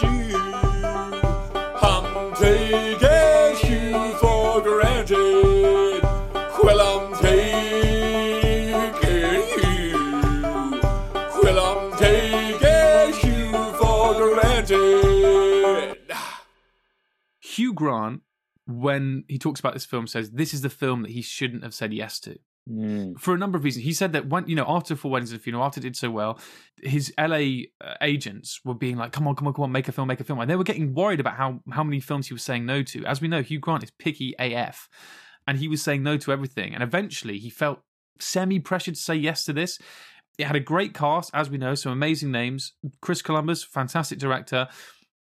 you. 0.01 0.35
I'm 1.83 2.35
taking 2.35 3.71
you 3.71 4.15
for 4.15 4.63
granted. 4.63 6.03
Well, 6.63 6.81
I'm 6.81 7.15
taking 7.21 8.71
you. 9.05 9.93
Well, 11.43 11.59
I'm 11.61 11.99
taking 11.99 13.31
you 13.31 13.53
for 13.79 14.15
granted. 14.15 15.97
Hugh 17.41 17.75
Grant, 17.75 18.23
when 18.67 19.25
he 19.29 19.39
talks 19.39 19.61
about 19.61 19.75
this 19.75 19.85
film, 19.85 20.07
says 20.07 20.31
this 20.31 20.55
is 20.55 20.63
the 20.63 20.71
film 20.71 21.03
that 21.03 21.11
he 21.11 21.23
shouldn't 21.23 21.63
have 21.63 21.75
said 21.75 21.93
yes 21.93 22.19
to. 22.21 22.39
Mm. 22.71 23.21
For 23.21 23.35
a 23.35 23.39
number 23.39 23.59
of 23.59 23.65
reasons, 23.65 23.85
he 23.85 23.93
said 23.93 24.13
that 24.15 24.29
when 24.29 24.49
you 24.49 24.57
know 24.57 24.65
after 24.67 24.97
Four 24.97 25.11
Weddings 25.11 25.33
and 25.33 25.41
a 25.41 25.43
Funeral, 25.43 25.65
after 25.65 25.81
it 25.81 25.83
did 25.83 25.97
so 25.97 26.11
well, 26.11 26.39
his 26.83 27.13
LA 27.19 27.65
uh, 27.81 27.95
agents 28.01 28.61
were 28.65 28.75
being 28.75 28.97
like, 28.97 29.13
"Come 29.13 29.29
on, 29.29 29.37
come 29.37 29.47
on, 29.47 29.53
come 29.53 29.65
on, 29.65 29.73
make 29.73 29.89
a 29.89 29.93
film, 29.93 30.09
make 30.09 30.21
a 30.21 30.25
film," 30.25 30.41
and 30.41 30.51
they 30.51 30.57
were 30.57 30.65
getting 30.65 30.95
worried 30.95 31.21
about 31.21 31.35
how 31.35 31.61
how 31.73 31.85
many 31.85 32.01
films 32.01 32.29
he 32.29 32.35
was 32.35 32.43
saying 32.43 32.65
no 32.65 32.83
to. 32.83 33.05
As 33.05 33.21
we 33.21 33.29
know, 33.29 33.43
Hugh 33.43 33.59
Grant 33.59 33.85
is 33.85 33.91
picky 33.91 34.35
AF, 34.39 34.89
and 35.47 35.59
he 35.59 35.69
was 35.69 35.83
saying 35.83 36.03
no 36.03 36.17
to 36.17 36.33
everything. 36.33 36.73
And 36.73 36.83
eventually, 36.83 37.39
he 37.39 37.51
felt 37.51 37.81
semi 38.19 38.59
pressured 38.59 38.95
to 38.95 39.01
say 39.01 39.15
yes 39.15 39.45
to 39.45 39.53
this. 39.53 39.79
It 40.39 40.47
had 40.47 40.57
a 40.57 40.61
great 40.61 40.95
cast, 40.95 41.31
as 41.35 41.51
we 41.51 41.59
know, 41.59 41.75
some 41.75 41.93
amazing 41.93 42.33
names. 42.33 42.73
Chris 43.03 43.21
Columbus, 43.21 43.63
fantastic 43.63 44.19
director, 44.19 44.69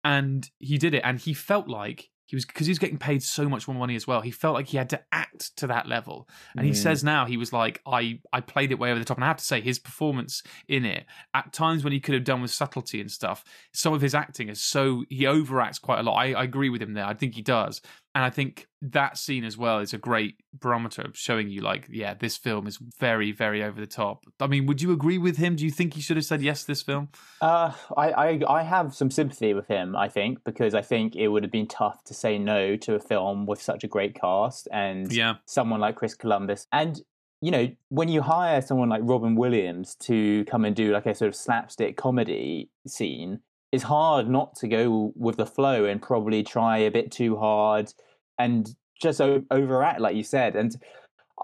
and 0.05 0.48
he 0.59 0.76
did 0.76 0.92
it. 0.92 1.03
And 1.05 1.18
he 1.18 1.33
felt 1.33 1.68
like 1.68 2.11
he 2.31 2.37
was 2.37 2.47
because 2.47 2.69
he 2.69 2.71
was 2.71 2.79
getting 2.79 2.97
paid 2.97 3.25
so 3.25 3.49
much 3.49 3.66
more 3.66 3.77
money 3.77 3.97
as 3.97 4.07
well. 4.07 4.21
He 4.21 4.31
felt 4.31 4.55
like 4.55 4.69
he 4.69 4.77
had 4.77 4.88
to 4.90 5.03
act 5.11 5.57
to 5.57 5.66
that 5.66 5.88
level. 5.88 6.29
And 6.57 6.64
he 6.64 6.71
Mm. 6.71 6.77
says 6.77 7.03
now 7.03 7.27
he 7.27 7.37
was 7.37 7.53
like, 7.53 7.81
I 7.85 8.21
I 8.33 8.40
played 8.40 8.71
it 8.71 8.79
way 8.79 8.90
over 8.93 9.01
the 9.01 9.05
top. 9.05 9.16
And 9.16 9.25
I 9.25 9.27
have 9.27 9.38
to 9.38 9.45
say, 9.45 9.61
his 9.61 9.81
performance 9.81 10.45
in 10.69 10.85
it 10.85 11.07
at 11.35 11.53
times 11.53 11.83
when 11.83 11.93
he 11.93 11.99
could 11.99 12.14
have 12.14 12.23
done 12.23 12.40
with 12.40 12.53
subtlety 12.53 13.01
and 13.01 13.11
stuff, 13.11 13.43
some 13.73 13.93
of 13.95 14.01
his 14.01 14.14
acting 14.14 14.49
is 14.49 14.61
so 14.62 15.05
he 15.09 15.25
overacts 15.25 15.81
quite 15.83 15.99
a 15.99 16.03
lot. 16.05 16.14
I, 16.14 16.33
I 16.35 16.45
agree 16.45 16.69
with 16.71 16.81
him 16.81 16.95
there. 16.95 17.05
I 17.05 17.14
think 17.14 17.35
he 17.35 17.43
does. 17.43 17.83
And 18.14 18.25
I 18.25 18.31
think 18.31 18.66
that 18.83 19.16
scene 19.18 19.44
as 19.44 19.57
well 19.57 19.79
is 19.79 19.94
a 19.94 19.99
great 19.99 20.35
barometer 20.59 21.03
of 21.03 21.16
showing 21.16 21.49
you, 21.49 21.61
like, 21.61 21.87
yeah, 21.88 22.14
this 22.14 22.37
film 22.37 22.66
is 22.66 22.77
very, 22.99 23.31
very 23.31 23.62
over 23.62 23.81
the 23.81 23.87
top. 23.87 24.25
I 24.40 24.49
mean, 24.49 24.66
would 24.66 24.83
you 24.83 24.90
agree 24.90 25.16
with 25.18 25.37
him? 25.37 25.55
Do 25.55 25.64
you 25.64 25.70
think 25.70 25.94
he 25.94 26.01
should 26.01 26.16
have 26.16 26.25
said 26.25 26.42
yes 26.42 26.62
to 26.62 26.66
this 26.66 26.83
film? 26.83 27.11
Uh, 27.40 27.73
I, 27.96 28.11
I 28.11 28.40
I 28.49 28.62
have 28.64 28.94
some 28.96 29.12
sympathy 29.12 29.55
with 29.55 29.68
him. 29.68 29.94
I 29.94 30.09
think 30.09 30.42
because 30.42 30.75
I 30.75 30.83
think 30.83 31.14
it 31.14 31.29
would 31.29 31.44
have 31.44 31.53
been 31.53 31.68
tough 31.68 32.03
to 32.05 32.14
say 32.14 32.37
no 32.37 32.75
to 32.79 32.94
a 32.96 33.01
film 33.01 33.46
with 33.46 33.62
such 33.62 33.85
a 33.85 33.88
great 33.88 34.14
cast 34.20 34.66
and 34.73 35.12
Yeah. 35.12 35.35
someone 35.46 35.79
like 35.79 35.94
Chris 35.94 36.14
Columbus. 36.14 36.66
And 36.73 37.01
you 37.42 37.51
know, 37.51 37.68
when 37.88 38.09
you 38.09 38.20
hire 38.23 38.61
someone 38.61 38.88
like 38.90 39.01
Robin 39.05 39.35
Williams 39.37 39.94
to 40.01 40.44
come 40.46 40.64
and 40.64 40.75
do 40.77 40.92
like 40.92 41.07
a 41.07 41.14
sort 41.14 41.29
of 41.29 41.35
slapstick 41.37 41.96
comedy 41.96 42.70
scene, 42.87 43.40
it's 43.72 43.85
hard 43.85 44.28
not 44.28 44.56
to 44.56 44.68
go 44.68 45.12
with 45.16 45.37
the 45.37 45.46
flow 45.46 45.85
and 45.85 46.02
probably 46.02 46.42
try 46.42 46.78
a 46.78 46.90
bit 46.90 47.11
too 47.12 47.37
hard 47.37 47.92
and 48.38 48.74
just 49.00 49.20
o- 49.20 49.44
overact, 49.50 50.00
like 50.00 50.16
you 50.16 50.24
said. 50.24 50.56
And 50.56 50.74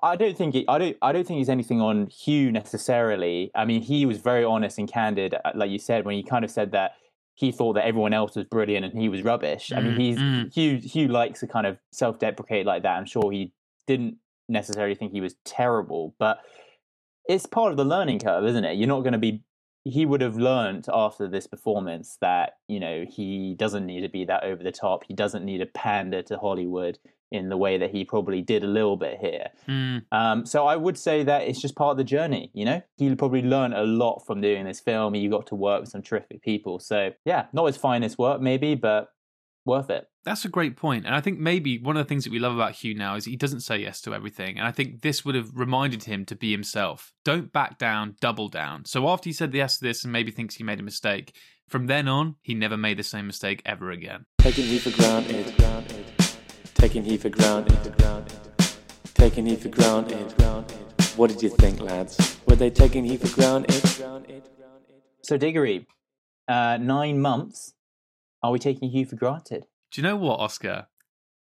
I 0.03 0.17
don't 0.17 0.37
think 0.37 0.55
it, 0.55 0.65
I 0.69 0.79
don't 0.79 0.97
I 1.03 1.13
don't 1.13 1.27
think 1.27 1.41
it's 1.41 1.49
anything 1.49 1.81
on 1.81 2.09
Hugh 2.09 2.51
necessarily. 2.53 3.51
I 3.55 3.65
mean, 3.65 3.81
he 3.83 4.07
was 4.07 4.19
very 4.19 4.45
honest 4.45 4.79
and 4.79 4.91
candid, 4.91 5.35
uh, 5.35 5.53
like 5.55 5.71
you 5.71 5.79
said, 5.79 6.05
when 6.05 6.17
he 6.17 6.23
kind 6.23 6.45
of 6.45 6.51
said 6.51 6.73
that 6.73 6.93
he 7.35 7.53
thought 7.53 7.75
that 7.75 7.87
everyone 7.87 8.13
else 8.15 8.35
was 8.35 8.45
brilliant 8.47 8.85
and 8.87 8.99
he 8.99 9.09
was 9.09 9.23
rubbish. 9.23 9.71
I 9.75 9.81
mean, 9.81 9.95
Mm, 9.95 10.01
he's 10.01 10.19
mm. 10.19 10.55
Hugh 10.55 10.77
Hugh 10.79 11.09
likes 11.09 11.41
to 11.41 11.47
kind 11.47 11.67
of 11.67 11.79
self-deprecate 11.93 12.67
like 12.67 12.83
that. 12.83 12.97
I'm 12.97 13.07
sure 13.07 13.31
he 13.31 13.53
didn't 13.87 14.17
necessarily 14.49 14.95
think 14.95 15.13
he 15.13 15.21
was 15.21 15.37
terrible, 15.45 16.15
but 16.19 16.39
it's 17.29 17.47
part 17.47 17.71
of 17.71 17.77
the 17.77 17.85
learning 17.85 18.21
curve, 18.21 18.45
isn't 18.45 18.65
it? 18.65 18.77
You're 18.79 18.89
not 18.89 19.01
going 19.01 19.13
to 19.13 19.19
be. 19.19 19.43
He 19.89 20.05
would 20.05 20.21
have 20.21 20.37
learned 20.37 20.87
after 20.93 21.29
this 21.29 21.47
performance 21.47 22.19
that 22.21 22.59
you 22.67 22.81
know 22.81 23.05
he 23.09 23.55
doesn't 23.55 23.87
need 23.87 24.01
to 24.01 24.09
be 24.09 24.25
that 24.25 24.43
over 24.43 24.63
the 24.63 24.73
top. 24.73 25.05
He 25.07 25.15
doesn't 25.15 25.45
need 25.45 25.59
to 25.59 25.67
pander 25.67 26.23
to 26.23 26.39
Hollywood 26.39 26.99
in 27.31 27.49
the 27.49 27.57
way 27.57 27.77
that 27.77 27.91
he 27.91 28.05
probably 28.05 28.41
did 28.41 28.63
a 28.63 28.67
little 28.67 28.97
bit 28.97 29.19
here. 29.21 29.49
Mm. 29.69 30.05
Um, 30.13 30.47
so 30.47 30.67
I 30.67 30.77
would 30.77 30.97
say 30.97 31.25
that 31.25 31.43
it's 31.43 31.61
just 31.61 31.75
part 31.75 31.93
of 31.93 31.97
the 31.97 32.05
journey. 32.05 32.51
You 32.55 32.65
know, 32.65 32.83
he 32.97 33.15
probably 33.15 33.43
learned 33.43 33.75
a 33.75 33.83
lot 33.83 34.21
from 34.27 34.41
doing 34.41 34.65
this 34.65 34.81
film. 34.81 35.15
He 35.15 35.27
got 35.29 35.47
to 35.49 35.55
work 35.55 35.81
with 35.81 35.91
some 35.91 36.03
terrific 36.03 36.43
people. 36.43 36.79
So 36.79 37.13
yeah, 37.25 37.47
not 37.53 37.67
his 37.67 37.77
finest 37.77 38.19
work 38.19 38.41
maybe, 38.41 38.75
but 38.75 39.11
worth 39.67 39.91
it. 39.91 40.09
That's 40.25 40.45
a 40.45 40.49
great 40.49 40.77
point. 40.77 41.05
And 41.05 41.15
I 41.15 41.21
think 41.21 41.39
maybe 41.39 41.79
one 41.79 41.97
of 41.97 42.05
the 42.05 42.09
things 42.09 42.25
that 42.25 42.33
we 42.33 42.39
love 42.39 42.55
about 42.55 42.73
Hugh 42.73 42.95
now 42.95 43.17
is 43.17 43.25
he 43.25 43.37
doesn't 43.37 43.61
say 43.61 43.79
yes 43.79 44.01
to 44.03 44.15
everything. 44.15 44.59
And 44.59 44.67
I 44.67 44.73
think 44.73 45.03
this 45.03 45.25
would 45.25 45.35
have 45.35 45.51
reminded 45.55 46.05
him 46.05 46.25
to 46.27 46.35
be 46.35 46.51
himself. 46.51 47.13
Don't 47.25 47.53
back 47.53 47.79
down, 47.79 48.17
double 48.21 48.49
down. 48.49 48.85
So 48.87 49.09
after 49.09 49.29
he 49.29 49.33
said 49.33 49.55
yes 49.55 49.79
to 49.79 49.85
this 49.85 50.05
and 50.05 50.13
maybe 50.13 50.31
thinks 50.31 50.55
he 50.55 50.65
made 50.65 50.81
a 50.81 50.83
mistake, 50.83 51.37
from 51.69 51.87
then 51.87 52.09
on, 52.09 52.37
he 52.43 52.55
never 52.55 52.77
made 52.77 52.97
the 52.97 53.03
same 53.03 53.27
mistake 53.27 53.61
ever 53.67 53.91
again. 53.91 54.25
Taking 54.39 54.65
he 54.65 54.79
for 54.79 54.91
granted. 54.91 55.53
Taking 56.75 57.05
he 57.05 57.17
for 57.17 57.31
granted. 57.31 58.33
Taking 59.15 59.47
he 59.47 59.57
for 59.57 59.69
granted. 59.69 60.33
What 61.17 61.31
did 61.31 61.43
you 61.43 61.49
think, 61.49 61.81
lads? 61.81 62.39
Were 62.47 62.57
they 62.57 62.71
taking 62.71 63.05
he 63.05 63.17
for 63.17 63.35
granted? 63.35 63.83
So 65.23 65.37
Diggory, 65.37 65.87
uh, 66.47 66.77
nine 66.77 67.21
months. 67.21 67.75
Are 68.43 68.53
we 68.53 68.59
taking 68.59 68.91
Hugh 68.91 69.07
for 69.07 69.17
granted? 69.17 69.67
Do 69.91 70.01
you 70.01 70.07
know 70.07 70.17
what, 70.17 70.41
Oscar? 70.41 70.87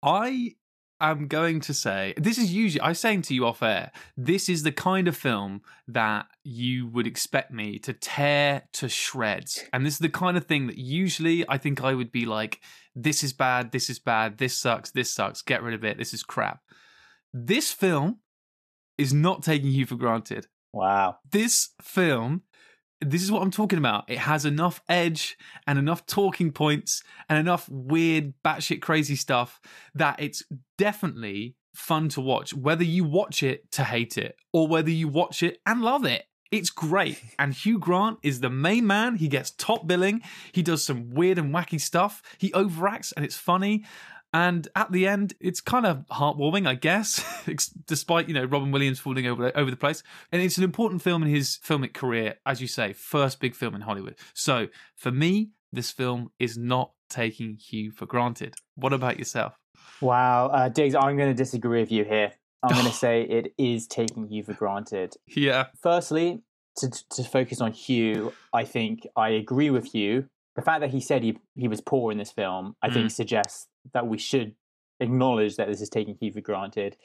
I 0.02 0.52
am 1.00 1.26
going 1.26 1.60
to 1.60 1.74
say 1.74 2.14
this 2.16 2.38
is 2.38 2.52
usually 2.52 2.80
I 2.80 2.90
was 2.90 3.00
saying 3.00 3.22
to 3.22 3.34
you 3.34 3.46
off 3.46 3.62
air. 3.62 3.90
This 4.16 4.48
is 4.48 4.62
the 4.62 4.72
kind 4.72 5.08
of 5.08 5.16
film 5.16 5.62
that 5.88 6.26
you 6.44 6.86
would 6.88 7.06
expect 7.06 7.50
me 7.50 7.78
to 7.80 7.92
tear 7.92 8.62
to 8.74 8.88
shreds, 8.88 9.64
and 9.72 9.84
this 9.84 9.94
is 9.94 9.98
the 9.98 10.08
kind 10.08 10.36
of 10.36 10.46
thing 10.46 10.66
that 10.66 10.78
usually 10.78 11.44
I 11.48 11.58
think 11.58 11.82
I 11.82 11.94
would 11.94 12.12
be 12.12 12.26
like, 12.26 12.60
"This 12.94 13.22
is 13.22 13.32
bad. 13.32 13.72
This 13.72 13.90
is 13.90 13.98
bad. 13.98 14.38
This 14.38 14.58
sucks. 14.58 14.90
This 14.90 15.12
sucks. 15.12 15.42
Get 15.42 15.62
rid 15.62 15.74
of 15.74 15.84
it. 15.84 15.98
This 15.98 16.14
is 16.14 16.22
crap." 16.22 16.60
This 17.32 17.72
film 17.72 18.20
is 18.96 19.12
not 19.12 19.42
taking 19.42 19.70
you 19.70 19.86
for 19.86 19.96
granted. 19.96 20.46
Wow. 20.72 21.16
This 21.30 21.70
film 21.82 22.42
this 23.10 23.22
is 23.22 23.30
what 23.30 23.42
I'm 23.42 23.50
talking 23.50 23.78
about. 23.78 24.04
It 24.08 24.18
has 24.18 24.44
enough 24.44 24.80
edge 24.88 25.36
and 25.66 25.78
enough 25.78 26.06
talking 26.06 26.52
points 26.52 27.02
and 27.28 27.38
enough 27.38 27.68
weird, 27.68 28.34
batshit 28.44 28.82
crazy 28.82 29.16
stuff 29.16 29.60
that 29.94 30.16
it's 30.18 30.42
definitely 30.78 31.56
fun 31.74 32.08
to 32.10 32.20
watch, 32.20 32.54
whether 32.54 32.84
you 32.84 33.04
watch 33.04 33.42
it 33.42 33.70
to 33.72 33.84
hate 33.84 34.16
it 34.16 34.36
or 34.52 34.68
whether 34.68 34.90
you 34.90 35.08
watch 35.08 35.42
it 35.42 35.58
and 35.66 35.82
love 35.82 36.04
it. 36.04 36.24
It's 36.50 36.70
great. 36.70 37.20
And 37.36 37.52
Hugh 37.52 37.80
Grant 37.80 38.18
is 38.22 38.38
the 38.38 38.50
main 38.50 38.86
man. 38.86 39.16
He 39.16 39.26
gets 39.26 39.50
top 39.50 39.88
billing. 39.88 40.22
He 40.52 40.62
does 40.62 40.84
some 40.84 41.10
weird 41.10 41.36
and 41.36 41.52
wacky 41.52 41.80
stuff. 41.80 42.22
He 42.38 42.50
overacts 42.52 43.12
and 43.16 43.24
it's 43.24 43.36
funny. 43.36 43.84
And 44.34 44.66
at 44.74 44.90
the 44.90 45.06
end, 45.06 45.34
it's 45.40 45.60
kind 45.60 45.86
of 45.86 46.04
heartwarming, 46.10 46.66
I 46.66 46.74
guess, 46.74 47.24
despite, 47.86 48.26
you 48.26 48.34
know, 48.34 48.44
Robin 48.44 48.72
Williams 48.72 48.98
falling 48.98 49.28
over, 49.28 49.52
over 49.56 49.70
the 49.70 49.76
place. 49.76 50.02
And 50.32 50.42
it's 50.42 50.58
an 50.58 50.64
important 50.64 51.02
film 51.02 51.22
in 51.22 51.28
his 51.28 51.60
filmic 51.64 51.94
career, 51.94 52.34
as 52.44 52.60
you 52.60 52.66
say, 52.66 52.92
first 52.92 53.38
big 53.38 53.54
film 53.54 53.76
in 53.76 53.82
Hollywood. 53.82 54.16
So 54.34 54.66
for 54.96 55.12
me, 55.12 55.50
this 55.72 55.92
film 55.92 56.32
is 56.40 56.58
not 56.58 56.90
taking 57.08 57.54
Hugh 57.56 57.92
for 57.92 58.06
granted. 58.06 58.56
What 58.74 58.92
about 58.92 59.20
yourself? 59.20 59.54
Wow, 60.00 60.48
uh, 60.48 60.68
Diggs, 60.68 60.96
I'm 60.96 61.16
going 61.16 61.30
to 61.30 61.34
disagree 61.34 61.80
with 61.80 61.92
you 61.92 62.04
here. 62.04 62.32
I'm 62.64 62.72
going 62.74 62.86
to 62.90 62.92
say 62.92 63.22
it 63.22 63.54
is 63.56 63.86
taking 63.86 64.26
Hugh 64.26 64.42
for 64.42 64.54
granted. 64.54 65.14
Yeah. 65.28 65.66
Firstly, 65.80 66.42
to, 66.78 66.90
to 67.10 67.22
focus 67.22 67.60
on 67.60 67.70
Hugh, 67.72 68.32
I 68.52 68.64
think 68.64 69.06
I 69.14 69.28
agree 69.28 69.70
with 69.70 69.94
you. 69.94 70.26
The 70.56 70.62
fact 70.62 70.80
that 70.80 70.90
he 70.90 71.00
said 71.00 71.22
he, 71.22 71.38
he 71.54 71.68
was 71.68 71.80
poor 71.80 72.10
in 72.10 72.18
this 72.18 72.32
film, 72.32 72.74
I 72.82 72.90
think 72.90 73.06
Mm. 73.06 73.12
suggests 73.12 73.68
that 73.92 74.06
we 74.06 74.18
should 74.18 74.54
acknowledge 75.00 75.56
that 75.56 75.68
this 75.68 75.80
is 75.80 75.88
taking 75.88 76.16
Hugh 76.20 76.32
for 76.32 76.40
granted. 76.40 76.96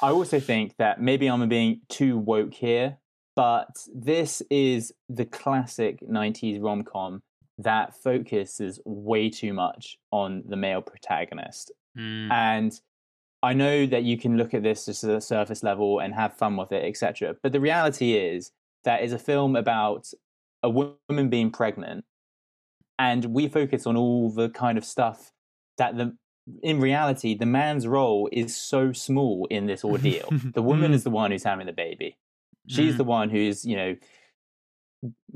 I 0.00 0.10
also 0.10 0.40
think 0.40 0.76
that 0.78 1.00
maybe 1.00 1.26
I'm 1.26 1.48
being 1.48 1.80
too 1.88 2.18
woke 2.18 2.54
here, 2.54 2.98
but 3.36 3.68
this 3.94 4.42
is 4.50 4.92
the 5.08 5.24
classic 5.24 6.00
90s 6.00 6.62
rom 6.62 6.82
com 6.82 7.22
that 7.58 7.94
focuses 8.02 8.80
way 8.84 9.28
too 9.30 9.52
much 9.52 9.98
on 10.10 10.42
the 10.46 10.56
male 10.56 10.82
protagonist. 10.82 11.72
Mm. 11.96 12.30
And 12.30 12.80
I 13.42 13.54
know 13.54 13.86
that 13.86 14.04
you 14.04 14.16
can 14.16 14.36
look 14.36 14.54
at 14.54 14.62
this 14.62 14.86
just 14.86 15.04
at 15.04 15.10
a 15.10 15.20
surface 15.20 15.62
level 15.62 15.98
and 15.98 16.14
have 16.14 16.36
fun 16.36 16.56
with 16.56 16.72
it, 16.72 16.84
etc. 16.84 17.34
But 17.42 17.52
the 17.52 17.60
reality 17.60 18.14
is 18.14 18.52
that 18.84 19.02
is 19.02 19.12
a 19.12 19.18
film 19.18 19.56
about 19.56 20.08
a 20.62 20.70
woman 20.70 21.28
being 21.28 21.50
pregnant, 21.50 22.04
and 22.98 23.24
we 23.26 23.48
focus 23.48 23.86
on 23.86 23.96
all 23.96 24.30
the 24.30 24.48
kind 24.50 24.78
of 24.78 24.84
stuff 24.84 25.32
that 25.78 25.96
the 25.96 26.16
in 26.62 26.80
reality 26.80 27.34
the 27.34 27.46
man's 27.46 27.86
role 27.86 28.28
is 28.32 28.56
so 28.56 28.92
small 28.92 29.46
in 29.50 29.66
this 29.66 29.84
ordeal. 29.84 30.28
the 30.54 30.62
woman 30.62 30.90
Mm. 30.92 30.94
is 30.94 31.04
the 31.04 31.10
one 31.10 31.30
who's 31.30 31.44
having 31.44 31.66
the 31.66 31.72
baby. 31.72 32.16
She's 32.68 32.94
Mm. 32.94 32.98
the 32.98 33.04
one 33.04 33.30
who's 33.30 33.64
you 33.64 33.76
know 33.76 33.96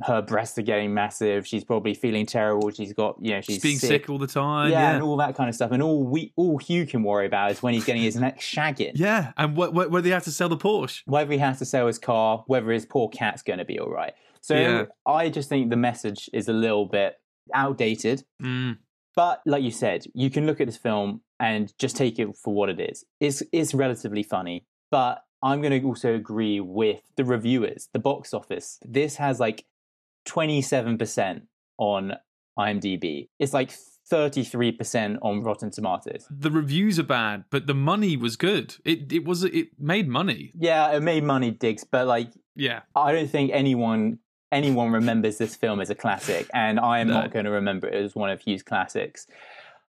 her 0.05 0.23
breasts 0.23 0.57
are 0.59 0.63
getting 0.63 0.95
massive. 0.95 1.45
She's 1.45 1.65
probably 1.65 1.93
feeling 1.95 2.25
terrible. 2.25 2.71
She's 2.71 2.93
got 2.93 3.17
you 3.21 3.33
know 3.33 3.41
she's 3.41 3.57
She's 3.57 3.63
being 3.63 3.79
sick 3.79 4.09
all 4.09 4.19
the 4.19 4.27
time. 4.29 4.71
yeah, 4.71 4.81
Yeah. 4.81 4.95
and 4.95 5.03
all 5.03 5.17
that 5.17 5.35
kind 5.35 5.49
of 5.49 5.57
stuff. 5.57 5.73
And 5.73 5.83
all 5.83 6.05
we 6.05 6.33
all 6.37 6.59
Hugh 6.59 6.87
can 6.87 7.03
worry 7.03 7.27
about 7.27 7.51
is 7.51 7.63
when 7.63 7.75
he's 7.75 7.85
getting 7.85 8.03
his 8.03 8.15
next 8.17 8.45
shagging. 8.45 8.93
Yeah, 8.95 9.33
and 9.37 9.57
wh- 9.57 9.71
wh- 9.71 9.91
whether 9.91 10.03
he 10.07 10.11
has 10.13 10.25
to 10.25 10.31
sell 10.31 10.49
the 10.49 10.57
Porsche. 10.57 11.03
Whether 11.07 11.33
he 11.33 11.39
has 11.39 11.59
to 11.59 11.65
sell 11.65 11.87
his 11.89 11.99
car, 11.99 12.45
whether 12.47 12.71
his 12.71 12.87
poor 12.87 13.09
cat's 13.09 13.43
going 13.43 13.59
to 13.59 13.65
be 13.65 13.81
all 13.81 13.91
right. 13.91 14.13
So 14.41 14.55
Yeah. 14.55 14.85
I 15.05 15.31
just 15.31 15.49
think 15.49 15.71
the 15.71 15.77
message 15.77 16.31
is 16.33 16.49
a 16.49 16.53
little 16.53 16.87
bit 16.87 17.15
outdated. 17.53 18.23
Mm. 18.41 18.79
But 19.17 19.41
like 19.47 19.63
you 19.63 19.71
said, 19.71 20.05
you 20.15 20.31
can 20.31 20.47
look 20.47 20.61
at 20.61 20.67
this 20.67 20.77
film 20.77 21.23
and 21.41 21.73
just 21.79 21.97
take 21.97 22.19
it 22.19 22.37
for 22.37 22.55
what 22.55 22.69
it 22.69 22.79
is. 22.79 23.05
It's 23.19 23.43
it's 23.53 23.75
relatively 23.75 24.23
funny, 24.23 24.67
but 24.91 25.23
I'm 25.43 25.61
going 25.61 25.81
to 25.81 25.87
also 25.87 26.15
agree 26.15 26.61
with 26.61 27.01
the 27.17 27.25
reviewers, 27.25 27.89
the 27.93 27.99
box 27.99 28.33
office. 28.33 28.79
This 28.85 29.17
has 29.17 29.39
like 29.41 29.65
27% 30.27 31.43
on 31.79 32.15
IMDb. 32.59 33.29
It's 33.39 33.53
like 33.53 33.73
33% 34.11 35.19
on 35.23 35.43
Rotten 35.43 35.71
Tomatoes. 35.71 36.27
The 36.31 36.51
reviews 36.51 36.99
are 36.99 37.05
bad, 37.05 37.45
but 37.51 37.67
the 37.67 37.75
money 37.75 38.17
was 38.17 38.37
good. 38.37 38.77
It 38.85 39.13
it 39.13 39.25
was 39.25 39.45
it 39.45 39.69
made 39.79 40.09
money. 40.09 40.53
Yeah, 40.59 40.93
it 40.93 41.03
made 41.03 41.25
money, 41.25 41.51
Diggs, 41.51 41.85
but 41.85 42.07
like 42.07 42.31
Yeah. 42.55 42.81
I 42.95 43.13
don't 43.13 43.31
think 43.31 43.51
anyone 43.53 44.19
anyone 44.53 44.93
remembers 44.93 45.39
this 45.39 45.57
film 45.57 45.81
as 45.81 45.91
a 45.91 45.95
classic, 45.95 46.49
and 46.55 46.79
I 46.81 47.01
am 47.01 47.09
No. 47.09 47.15
not 47.15 47.33
going 47.33 47.45
to 47.45 47.51
remember 47.51 47.89
it 47.89 47.95
as 47.95 48.15
one 48.15 48.31
of 48.31 48.41
Hugh's 48.41 48.63
classics. 48.63 49.27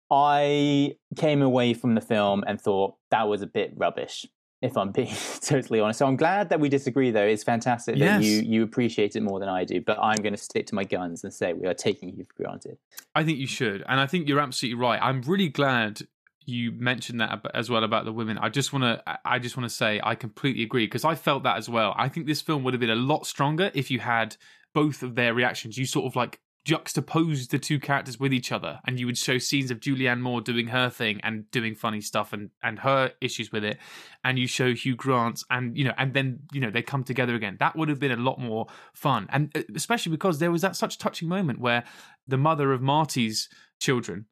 I 0.09 0.95
came 1.17 1.41
away 1.41 1.73
from 1.73 1.95
the 1.95 2.01
film 2.01 2.43
and 2.47 2.59
thought 2.59 2.95
that 3.11 3.27
was 3.27 3.41
a 3.41 3.47
bit 3.47 3.73
rubbish, 3.75 4.25
if 4.61 4.77
I'm 4.77 4.91
being 4.93 5.13
totally 5.41 5.79
honest. 5.81 5.99
So 5.99 6.07
I'm 6.07 6.15
glad 6.15 6.49
that 6.49 6.59
we 6.59 6.69
disagree, 6.69 7.11
though. 7.11 7.25
It's 7.25 7.43
fantastic 7.43 7.95
that 7.99 8.05
Yes. 8.05 8.23
you 8.23 8.41
Hugh 8.41 8.63
appreciate 8.63 9.15
it 9.15 9.21
more 9.21 9.39
than 9.39 9.49
I 9.49 9.65
do, 9.65 9.81
but 9.81 9.97
I'm 10.01 10.17
going 10.21 10.33
to 10.33 10.41
stick 10.41 10.65
to 10.67 10.75
my 10.75 10.85
guns 10.85 11.23
and 11.23 11.33
say 11.33 11.53
we 11.53 11.67
are 11.67 11.73
taking 11.73 12.15
you 12.15 12.25
for 12.25 12.43
granted. 12.43 12.77
I 13.15 13.23
think 13.25 13.37
you 13.39 13.47
should, 13.47 13.83
and 13.87 13.99
I 13.99 14.07
think 14.07 14.27
you're 14.29 14.39
absolutely 14.39 14.79
right. 14.79 14.99
I'm 15.01 15.21
really 15.23 15.49
glad 15.49 16.01
you 16.47 16.71
mentioned 16.71 17.19
that 17.19 17.45
as 17.53 17.69
well 17.69 17.83
about 17.83 18.05
the 18.05 18.13
women. 18.13 18.37
I 18.37 18.47
just 18.47 18.71
want 18.71 18.83
to, 18.83 19.19
I 19.25 19.37
just 19.37 19.57
want 19.57 19.69
to 19.69 19.75
say, 19.75 19.99
I 20.01 20.15
completely 20.15 20.63
agree 20.63 20.85
because 20.85 21.03
I 21.03 21.13
felt 21.13 21.43
that 21.43 21.57
as 21.57 21.67
well. 21.67 21.93
I 21.97 22.07
think 22.07 22.25
this 22.25 22.41
film 22.41 22.63
would 22.63 22.73
have 22.73 22.79
been 22.79 22.89
a 22.89 22.95
lot 22.95 23.27
stronger 23.27 23.69
if 23.73 23.91
you 23.91 23.99
had 23.99 24.37
both 24.73 25.03
of 25.03 25.15
their 25.15 25.33
reactions. 25.33 25.77
You 25.77 25.85
sort 25.85 26.05
of 26.05 26.15
like 26.15 26.39
juxtaposed 26.63 27.51
the 27.51 27.59
two 27.59 27.81
characters 27.81 28.17
with 28.17 28.33
each 28.33 28.53
other, 28.53 28.79
and 28.85 28.97
you 28.97 29.05
would 29.07 29.17
show 29.17 29.37
scenes 29.37 29.71
of 29.71 29.81
Julianne 29.81 30.21
Moore 30.21 30.39
doing 30.39 30.67
her 30.67 30.89
thing 30.89 31.19
and 31.21 31.51
doing 31.51 31.75
funny 31.75 31.99
stuff 31.99 32.31
and 32.31 32.49
and 32.63 32.79
her 32.79 33.11
issues 33.19 33.51
with 33.51 33.65
it, 33.65 33.77
and 34.23 34.39
you 34.39 34.47
show 34.47 34.73
Hugh 34.73 34.95
Grant's, 34.95 35.43
and 35.49 35.77
you 35.77 35.83
know, 35.83 35.93
and 35.97 36.13
then 36.13 36.39
you 36.53 36.61
know 36.61 36.71
they 36.71 36.81
come 36.81 37.03
together 37.03 37.35
again. 37.35 37.57
That 37.59 37.75
would 37.75 37.89
have 37.89 37.99
been 37.99 38.11
a 38.11 38.17
lot 38.17 38.39
more 38.39 38.67
fun, 38.93 39.27
and 39.31 39.51
uh, 39.53 39.63
especially 39.75 40.11
because 40.11 40.39
there 40.39 40.51
was 40.51 40.61
that 40.61 40.77
such 40.77 40.97
touching 40.97 41.27
moment 41.27 41.59
where 41.59 41.83
the 42.25 42.37
mother 42.37 42.71
of 42.71 42.81
Marty's 42.81 43.49
children 43.81 44.27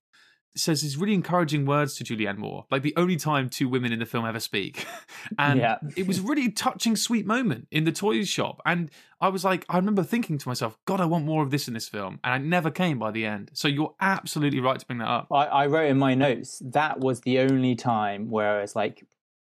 says 0.57 0.81
these 0.81 0.95
really 0.97 1.13
encouraging 1.13 1.65
words 1.65 1.95
to 1.95 2.03
Julianne 2.03 2.37
Moore, 2.37 2.65
like 2.71 2.81
the 2.81 2.93
only 2.95 3.15
time 3.17 3.49
two 3.49 3.67
women 3.67 3.91
in 3.91 3.99
the 3.99 4.05
film 4.05 4.25
ever 4.25 4.39
speak. 4.39 4.85
And 5.39 5.59
Yeah. 5.59 5.77
it 5.97 6.07
was 6.07 6.19
a 6.19 6.21
really 6.21 6.51
touching, 6.51 6.95
sweet 6.95 7.25
moment 7.25 7.67
in 7.71 7.83
the 7.83 7.91
toys 7.91 8.29
shop. 8.29 8.61
And 8.65 8.89
I 9.19 9.29
was 9.29 9.43
like, 9.43 9.65
I 9.69 9.77
remember 9.77 10.03
thinking 10.03 10.37
to 10.37 10.47
myself, 10.47 10.77
God, 10.85 11.01
I 11.01 11.05
want 11.05 11.25
more 11.25 11.41
of 11.43 11.51
this 11.51 11.67
in 11.67 11.73
this 11.73 11.89
film. 11.89 12.19
And 12.23 12.43
it 12.43 12.47
never 12.47 12.69
came 12.71 12.99
by 12.99 13.11
the 13.11 13.25
end. 13.25 13.51
So 13.53 13.67
you're 13.67 13.95
absolutely 13.99 14.59
right 14.59 14.79
to 14.79 14.85
bring 14.85 14.99
that 14.99 15.07
up. 15.07 15.27
I, 15.31 15.45
I 15.45 15.65
wrote 15.67 15.89
in 15.89 15.97
my 15.97 16.13
notes 16.13 16.61
that 16.65 16.99
was 16.99 17.21
the 17.21 17.39
only 17.39 17.75
time 17.75 18.29
where 18.29 18.61
it's 18.61 18.75
like 18.75 19.03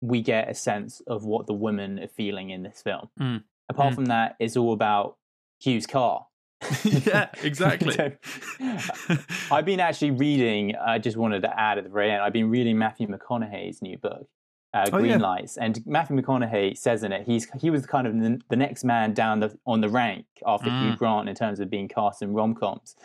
we 0.01 0.21
get 0.21 0.49
a 0.49 0.53
sense 0.53 1.01
of 1.08 1.25
what 1.25 1.47
the 1.47 1.53
women 1.53 1.99
are 1.99 2.08
feeling 2.08 2.51
in 2.51 2.63
this 2.63 2.81
film. 2.81 3.10
Mm. 3.19 3.43
Apart 3.69 3.93
Mm. 3.93 3.95
from 3.95 4.05
that, 4.05 4.36
it's 4.39 4.55
all 4.55 4.73
about 4.73 5.17
Hugh's 5.60 5.88
car. 5.88 6.27
yeah, 6.84 7.30
exactly. 7.43 7.95
So, 8.60 9.17
I've 9.51 9.65
been 9.65 9.80
actually 9.80 10.12
reading. 10.12 10.75
I 10.75 10.99
just 10.99 11.17
wanted 11.17 11.41
to 11.43 11.60
add 11.60 11.78
at 11.78 11.84
the 11.84 11.89
very 11.89 12.12
end. 12.12 12.21
I've 12.21 12.34
been 12.34 12.49
reading 12.49 12.78
Matthew 12.78 13.08
McConaughey's 13.08 13.82
new 13.82 13.97
book, 13.97 14.28
uh, 14.73 14.86
Oh, 14.91 14.97
Green 14.97 15.12
yeah. 15.12 15.17
Lights, 15.17 15.58
and 15.58 15.86
Matthew 15.86 16.15
McConaughey 16.17 16.78
says 16.78 17.04
in 17.04 17.12
it 17.12 17.25
he's 17.25 17.47
he 17.60 17.69
was 17.69 17.86
kind 17.86 18.08
of 18.08 18.13
the, 18.19 18.39
the 18.49 18.56
next 18.56 18.84
man 18.84 19.13
down 19.13 19.39
the 19.39 19.58
on 19.65 19.82
the 19.82 19.89
rank 19.89 20.25
after 20.45 20.69
Hugh 20.69 20.93
Mm. 20.93 20.97
Grant 20.97 21.30
in 21.30 21.36
terms 21.36 21.60
of 21.60 21.69
being 21.69 21.88
cast 21.88 22.21
in 22.21 22.34
rom 22.34 22.56
coms. 22.56 22.95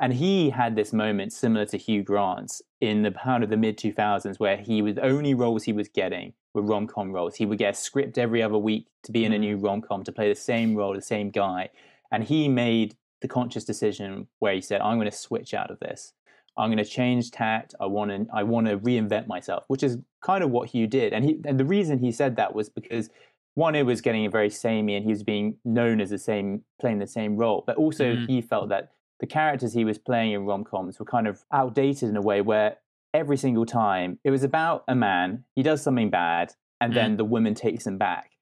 And 0.00 0.12
he 0.12 0.50
had 0.50 0.74
this 0.74 0.92
moment 0.92 1.32
similar 1.32 1.64
to 1.66 1.78
Hugh 1.78 2.02
Grant's 2.02 2.60
in 2.80 3.02
the 3.02 3.12
kind 3.12 3.44
of 3.44 3.50
the 3.50 3.56
mid 3.56 3.78
2000s 3.78 4.40
where 4.40 4.56
he 4.56 4.82
was 4.82 4.96
the 4.96 5.04
only 5.04 5.34
roles 5.34 5.62
he 5.64 5.72
was 5.72 5.88
getting 5.88 6.32
were 6.52 6.62
rom 6.62 6.86
com 6.88 7.12
roles. 7.12 7.36
He 7.36 7.46
would 7.46 7.58
get 7.58 7.74
a 7.74 7.76
script 7.76 8.18
every 8.18 8.42
other 8.42 8.58
week 8.58 8.86
to 9.04 9.12
be 9.12 9.24
in 9.24 9.32
a 9.32 9.38
new 9.38 9.56
rom 9.56 9.80
com 9.82 10.02
to 10.04 10.12
play 10.12 10.28
the 10.28 10.34
same 10.34 10.74
role, 10.74 10.94
the 10.94 11.00
same 11.00 11.30
guy. 11.30 11.70
And 12.10 12.24
he 12.24 12.48
made 12.48 12.96
the 13.24 13.28
conscious 13.28 13.64
decision 13.64 14.28
where 14.40 14.52
he 14.54 14.60
said, 14.60 14.82
I'm 14.82 14.98
going 14.98 15.10
to 15.10 15.16
switch 15.16 15.54
out 15.54 15.70
of 15.70 15.80
this. 15.80 16.12
I'm 16.58 16.68
going 16.68 16.76
to 16.76 16.84
change 16.84 17.30
tact. 17.30 17.74
I 17.80 17.86
want 17.86 18.10
to 18.10 18.26
I 18.32 18.42
want 18.42 18.66
to 18.68 18.76
reinvent 18.78 19.26
myself, 19.26 19.64
which 19.68 19.82
is 19.82 19.96
kind 20.22 20.44
of 20.44 20.50
what 20.50 20.68
Hugh 20.68 20.86
did. 20.86 21.14
And 21.14 21.24
he 21.24 21.40
and 21.46 21.58
the 21.58 21.64
reason 21.64 21.98
he 21.98 22.12
said 22.12 22.36
that 22.36 22.54
was 22.54 22.68
because 22.68 23.08
one, 23.54 23.74
it 23.74 23.86
was 23.86 24.00
getting 24.02 24.30
very 24.30 24.50
samey, 24.50 24.94
and 24.96 25.04
he 25.04 25.10
was 25.10 25.22
being 25.22 25.56
known 25.64 26.00
as 26.02 26.10
the 26.10 26.18
same 26.18 26.62
playing 26.80 26.98
the 26.98 27.06
same 27.06 27.36
role. 27.36 27.64
But 27.66 27.76
also, 27.76 28.04
Mhm. 28.14 28.26
he 28.28 28.40
felt 28.42 28.68
that 28.68 28.90
the 29.20 29.26
characters 29.26 29.72
he 29.72 29.84
was 29.86 29.96
playing 29.96 30.32
in 30.32 30.44
rom 30.44 30.64
coms 30.64 30.98
were 30.98 31.06
kind 31.06 31.26
of 31.26 31.44
outdated 31.50 32.08
in 32.10 32.16
a 32.16 32.20
way 32.22 32.40
where 32.42 32.76
every 33.14 33.36
single 33.38 33.64
time 33.64 34.18
it 34.22 34.30
was 34.30 34.44
about 34.44 34.84
a 34.86 34.94
man, 34.94 35.44
he 35.56 35.62
does 35.62 35.82
something 35.82 36.10
bad, 36.10 36.52
and 36.80 36.94
then 36.94 37.16
the 37.16 37.24
woman 37.24 37.54
takes 37.54 37.86
him 37.86 37.96
back. 37.96 38.32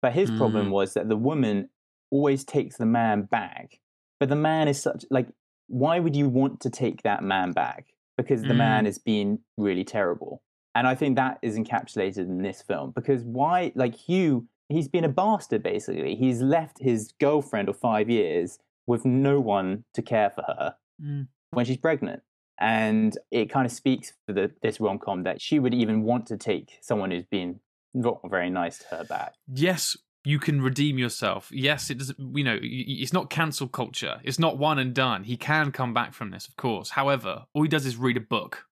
But 0.00 0.12
his 0.12 0.30
problem 0.30 0.68
Mm. 0.68 0.72
was 0.78 0.94
that 0.94 1.08
the 1.08 1.16
woman 1.16 1.70
always 2.10 2.44
takes 2.44 2.76
the 2.78 2.86
man 2.86 3.22
back. 3.22 3.80
But 4.20 4.28
the 4.28 4.36
man 4.36 4.68
is 4.68 4.80
such 4.82 5.04
like 5.10 5.28
why 5.68 5.98
would 5.98 6.16
you 6.16 6.28
want 6.28 6.60
to 6.60 6.70
take 6.70 7.02
that 7.02 7.22
man 7.22 7.52
back? 7.52 7.88
Because 8.16 8.42
the 8.42 8.54
man 8.54 8.84
Mm. 8.84 8.88
is 8.88 8.98
being 8.98 9.38
really 9.58 9.84
terrible. 9.84 10.42
And 10.74 10.86
I 10.86 10.94
think 10.94 11.16
that 11.16 11.38
is 11.42 11.58
encapsulated 11.58 12.18
in 12.26 12.42
this 12.42 12.62
film. 12.62 12.92
Because 12.92 13.22
why 13.22 13.72
like 13.74 13.94
Hugh, 13.94 14.48
he's 14.68 14.88
been 14.88 15.04
a 15.04 15.08
bastard 15.10 15.62
basically. 15.62 16.14
He's 16.16 16.40
left 16.40 16.78
his 16.80 17.12
girlfriend 17.20 17.68
of 17.68 17.76
five 17.76 18.08
years 18.08 18.58
with 18.86 19.04
no 19.04 19.38
one 19.40 19.84
to 19.94 20.02
care 20.02 20.30
for 20.30 20.42
her 20.42 20.74
Mm. 21.02 21.28
when 21.50 21.64
she's 21.66 21.76
pregnant. 21.76 22.22
And 22.60 23.16
it 23.30 23.50
kind 23.50 23.66
of 23.66 23.70
speaks 23.72 24.14
for 24.26 24.32
the, 24.32 24.50
this 24.62 24.80
rom 24.80 24.98
com 24.98 25.22
that 25.24 25.40
she 25.40 25.58
would 25.60 25.74
even 25.74 26.02
want 26.02 26.26
to 26.26 26.36
take 26.36 26.78
someone 26.80 27.10
who's 27.12 27.24
been 27.26 27.60
not 27.94 28.20
very 28.28 28.50
nice 28.50 28.78
to 28.78 28.84
her 28.96 29.04
back. 29.04 29.34
yes 29.52 29.96
you 30.24 30.38
can 30.38 30.60
redeem 30.60 30.98
yourself. 30.98 31.50
Yes 31.52 31.90
it 31.90 31.98
doesn't 31.98 32.18
you 32.36 32.44
know 32.44 32.58
it's 32.60 33.12
not 33.12 33.30
cancel 33.30 33.68
culture. 33.68 34.20
It's 34.24 34.38
not 34.38 34.58
one 34.58 34.78
and 34.78 34.94
done. 34.94 35.24
He 35.24 35.36
can 35.36 35.72
come 35.72 35.94
back 35.94 36.14
from 36.14 36.30
this 36.30 36.46
of 36.46 36.56
course. 36.56 36.90
However 36.90 37.44
all 37.52 37.62
he 37.62 37.68
does 37.68 37.86
is 37.86 37.96
read 37.96 38.16
a 38.16 38.20
book 38.20 38.66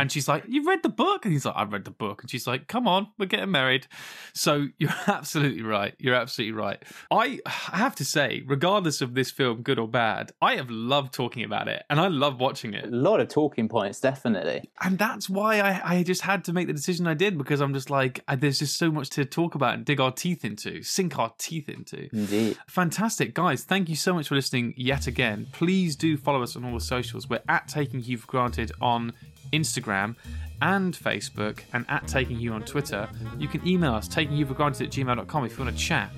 And 0.00 0.10
she's 0.10 0.26
like, 0.26 0.44
You've 0.48 0.66
read 0.66 0.82
the 0.82 0.88
book? 0.88 1.26
And 1.26 1.32
he's 1.34 1.44
like, 1.44 1.54
I've 1.54 1.72
read 1.72 1.84
the 1.84 1.90
book. 1.90 2.22
And 2.22 2.30
she's 2.30 2.46
like, 2.46 2.68
Come 2.68 2.88
on, 2.88 3.08
we're 3.18 3.26
getting 3.26 3.50
married. 3.50 3.86
So 4.32 4.68
you're 4.78 4.90
absolutely 5.06 5.60
right. 5.60 5.94
You're 5.98 6.14
absolutely 6.14 6.58
right. 6.58 6.82
I 7.10 7.40
I 7.44 7.76
have 7.76 7.94
to 7.96 8.04
say, 8.04 8.42
regardless 8.46 9.02
of 9.02 9.12
this 9.12 9.30
film, 9.30 9.60
good 9.60 9.78
or 9.78 9.86
bad, 9.86 10.32
I 10.40 10.56
have 10.56 10.70
loved 10.70 11.12
talking 11.12 11.44
about 11.44 11.68
it 11.68 11.82
and 11.90 12.00
I 12.00 12.08
love 12.08 12.40
watching 12.40 12.72
it. 12.72 12.86
A 12.86 12.88
lot 12.88 13.20
of 13.20 13.28
talking 13.28 13.68
points, 13.68 14.00
definitely. 14.00 14.70
And 14.80 14.96
that's 14.98 15.28
why 15.28 15.60
I, 15.60 15.96
I 15.96 16.02
just 16.02 16.22
had 16.22 16.44
to 16.44 16.54
make 16.54 16.66
the 16.66 16.72
decision 16.72 17.06
I 17.06 17.12
did 17.12 17.36
because 17.36 17.60
I'm 17.60 17.74
just 17.74 17.90
like, 17.90 18.24
there's 18.38 18.58
just 18.58 18.78
so 18.78 18.90
much 18.90 19.10
to 19.10 19.26
talk 19.26 19.54
about 19.54 19.74
and 19.74 19.84
dig 19.84 20.00
our 20.00 20.12
teeth 20.12 20.46
into, 20.46 20.82
sink 20.82 21.18
our 21.18 21.34
teeth 21.36 21.68
into. 21.68 22.08
Indeed. 22.10 22.56
Fantastic. 22.68 23.34
Guys, 23.34 23.64
thank 23.64 23.90
you 23.90 23.96
so 23.96 24.14
much 24.14 24.28
for 24.28 24.34
listening 24.34 24.72
yet 24.78 25.06
again. 25.06 25.48
Please 25.52 25.94
do 25.94 26.16
follow 26.16 26.42
us 26.42 26.56
on 26.56 26.64
all 26.64 26.72
the 26.72 26.80
socials. 26.80 27.28
We're 27.28 27.42
at 27.50 27.68
Taking 27.68 28.00
Hugh 28.00 28.16
for 28.16 28.26
Granted 28.26 28.72
on 28.80 29.12
Instagram 29.52 30.16
and 30.62 30.94
Facebook 30.94 31.60
and 31.72 31.84
at 31.88 32.06
Taking 32.06 32.36
Hugh 32.36 32.52
on 32.52 32.62
Twitter. 32.62 33.08
You 33.38 33.48
can 33.48 33.66
email 33.66 33.94
us, 33.94 34.08
takinghugh 34.08 34.50
at 34.80 34.90
gmail.com 34.90 35.44
if 35.44 35.58
you 35.58 35.64
want 35.64 35.76
to 35.76 35.82
chat 35.82 36.10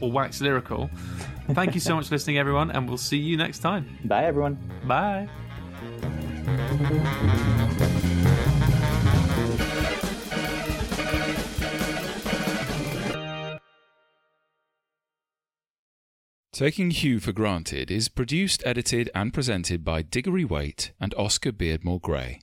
or 0.00 0.10
wax 0.10 0.40
lyrical. 0.40 0.90
Thank 1.50 1.74
you 1.74 1.80
so 1.80 1.96
much 1.96 2.08
for 2.08 2.14
listening, 2.14 2.38
everyone, 2.38 2.70
and 2.70 2.88
we'll 2.88 2.98
see 2.98 3.18
you 3.18 3.36
next 3.36 3.60
time. 3.60 3.98
Bye, 4.04 4.24
everyone. 4.24 4.58
Bye. 4.86 5.28
Taking 16.52 16.92
Hugh 16.92 17.18
for 17.18 17.32
Granted 17.32 17.90
is 17.90 18.08
produced, 18.08 18.62
edited, 18.64 19.10
and 19.12 19.34
presented 19.34 19.84
by 19.84 20.02
Diggory 20.02 20.44
Waite 20.44 20.92
and 21.00 21.12
Oscar 21.16 21.50
Beardmore 21.50 22.00
Gray. 22.00 22.38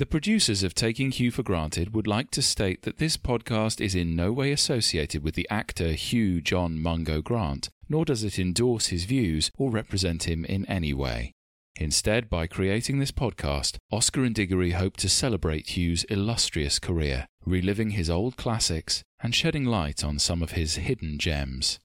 The 0.00 0.06
producers 0.06 0.62
of 0.62 0.74
Taking 0.74 1.10
Hugh 1.10 1.30
for 1.30 1.42
Granted 1.42 1.94
would 1.94 2.06
like 2.06 2.30
to 2.30 2.40
state 2.40 2.84
that 2.84 2.96
this 2.96 3.18
podcast 3.18 3.82
is 3.82 3.94
in 3.94 4.16
no 4.16 4.32
way 4.32 4.50
associated 4.50 5.22
with 5.22 5.34
the 5.34 5.46
actor 5.50 5.92
Hugh 5.92 6.40
John 6.40 6.80
Mungo 6.80 7.20
Grant, 7.20 7.68
nor 7.86 8.06
does 8.06 8.24
it 8.24 8.38
endorse 8.38 8.86
his 8.86 9.04
views 9.04 9.50
or 9.58 9.70
represent 9.70 10.26
him 10.26 10.46
in 10.46 10.64
any 10.64 10.94
way. 10.94 11.34
Instead, 11.76 12.30
by 12.30 12.46
creating 12.46 12.98
this 12.98 13.12
podcast, 13.12 13.76
Oscar 13.92 14.24
and 14.24 14.34
Diggory 14.34 14.70
hope 14.70 14.96
to 14.96 15.08
celebrate 15.10 15.76
Hugh's 15.76 16.04
illustrious 16.04 16.78
career, 16.78 17.26
reliving 17.44 17.90
his 17.90 18.08
old 18.08 18.38
classics 18.38 19.02
and 19.22 19.34
shedding 19.34 19.66
light 19.66 20.02
on 20.02 20.18
some 20.18 20.42
of 20.42 20.52
his 20.52 20.76
hidden 20.76 21.18
gems. 21.18 21.78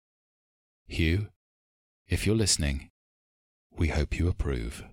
Hugh, 0.87 1.27
if 2.07 2.25
you're 2.25 2.33
listening, 2.33 2.91
we 3.75 3.89
hope 3.89 4.17
you 4.17 4.29
approve. 4.29 4.85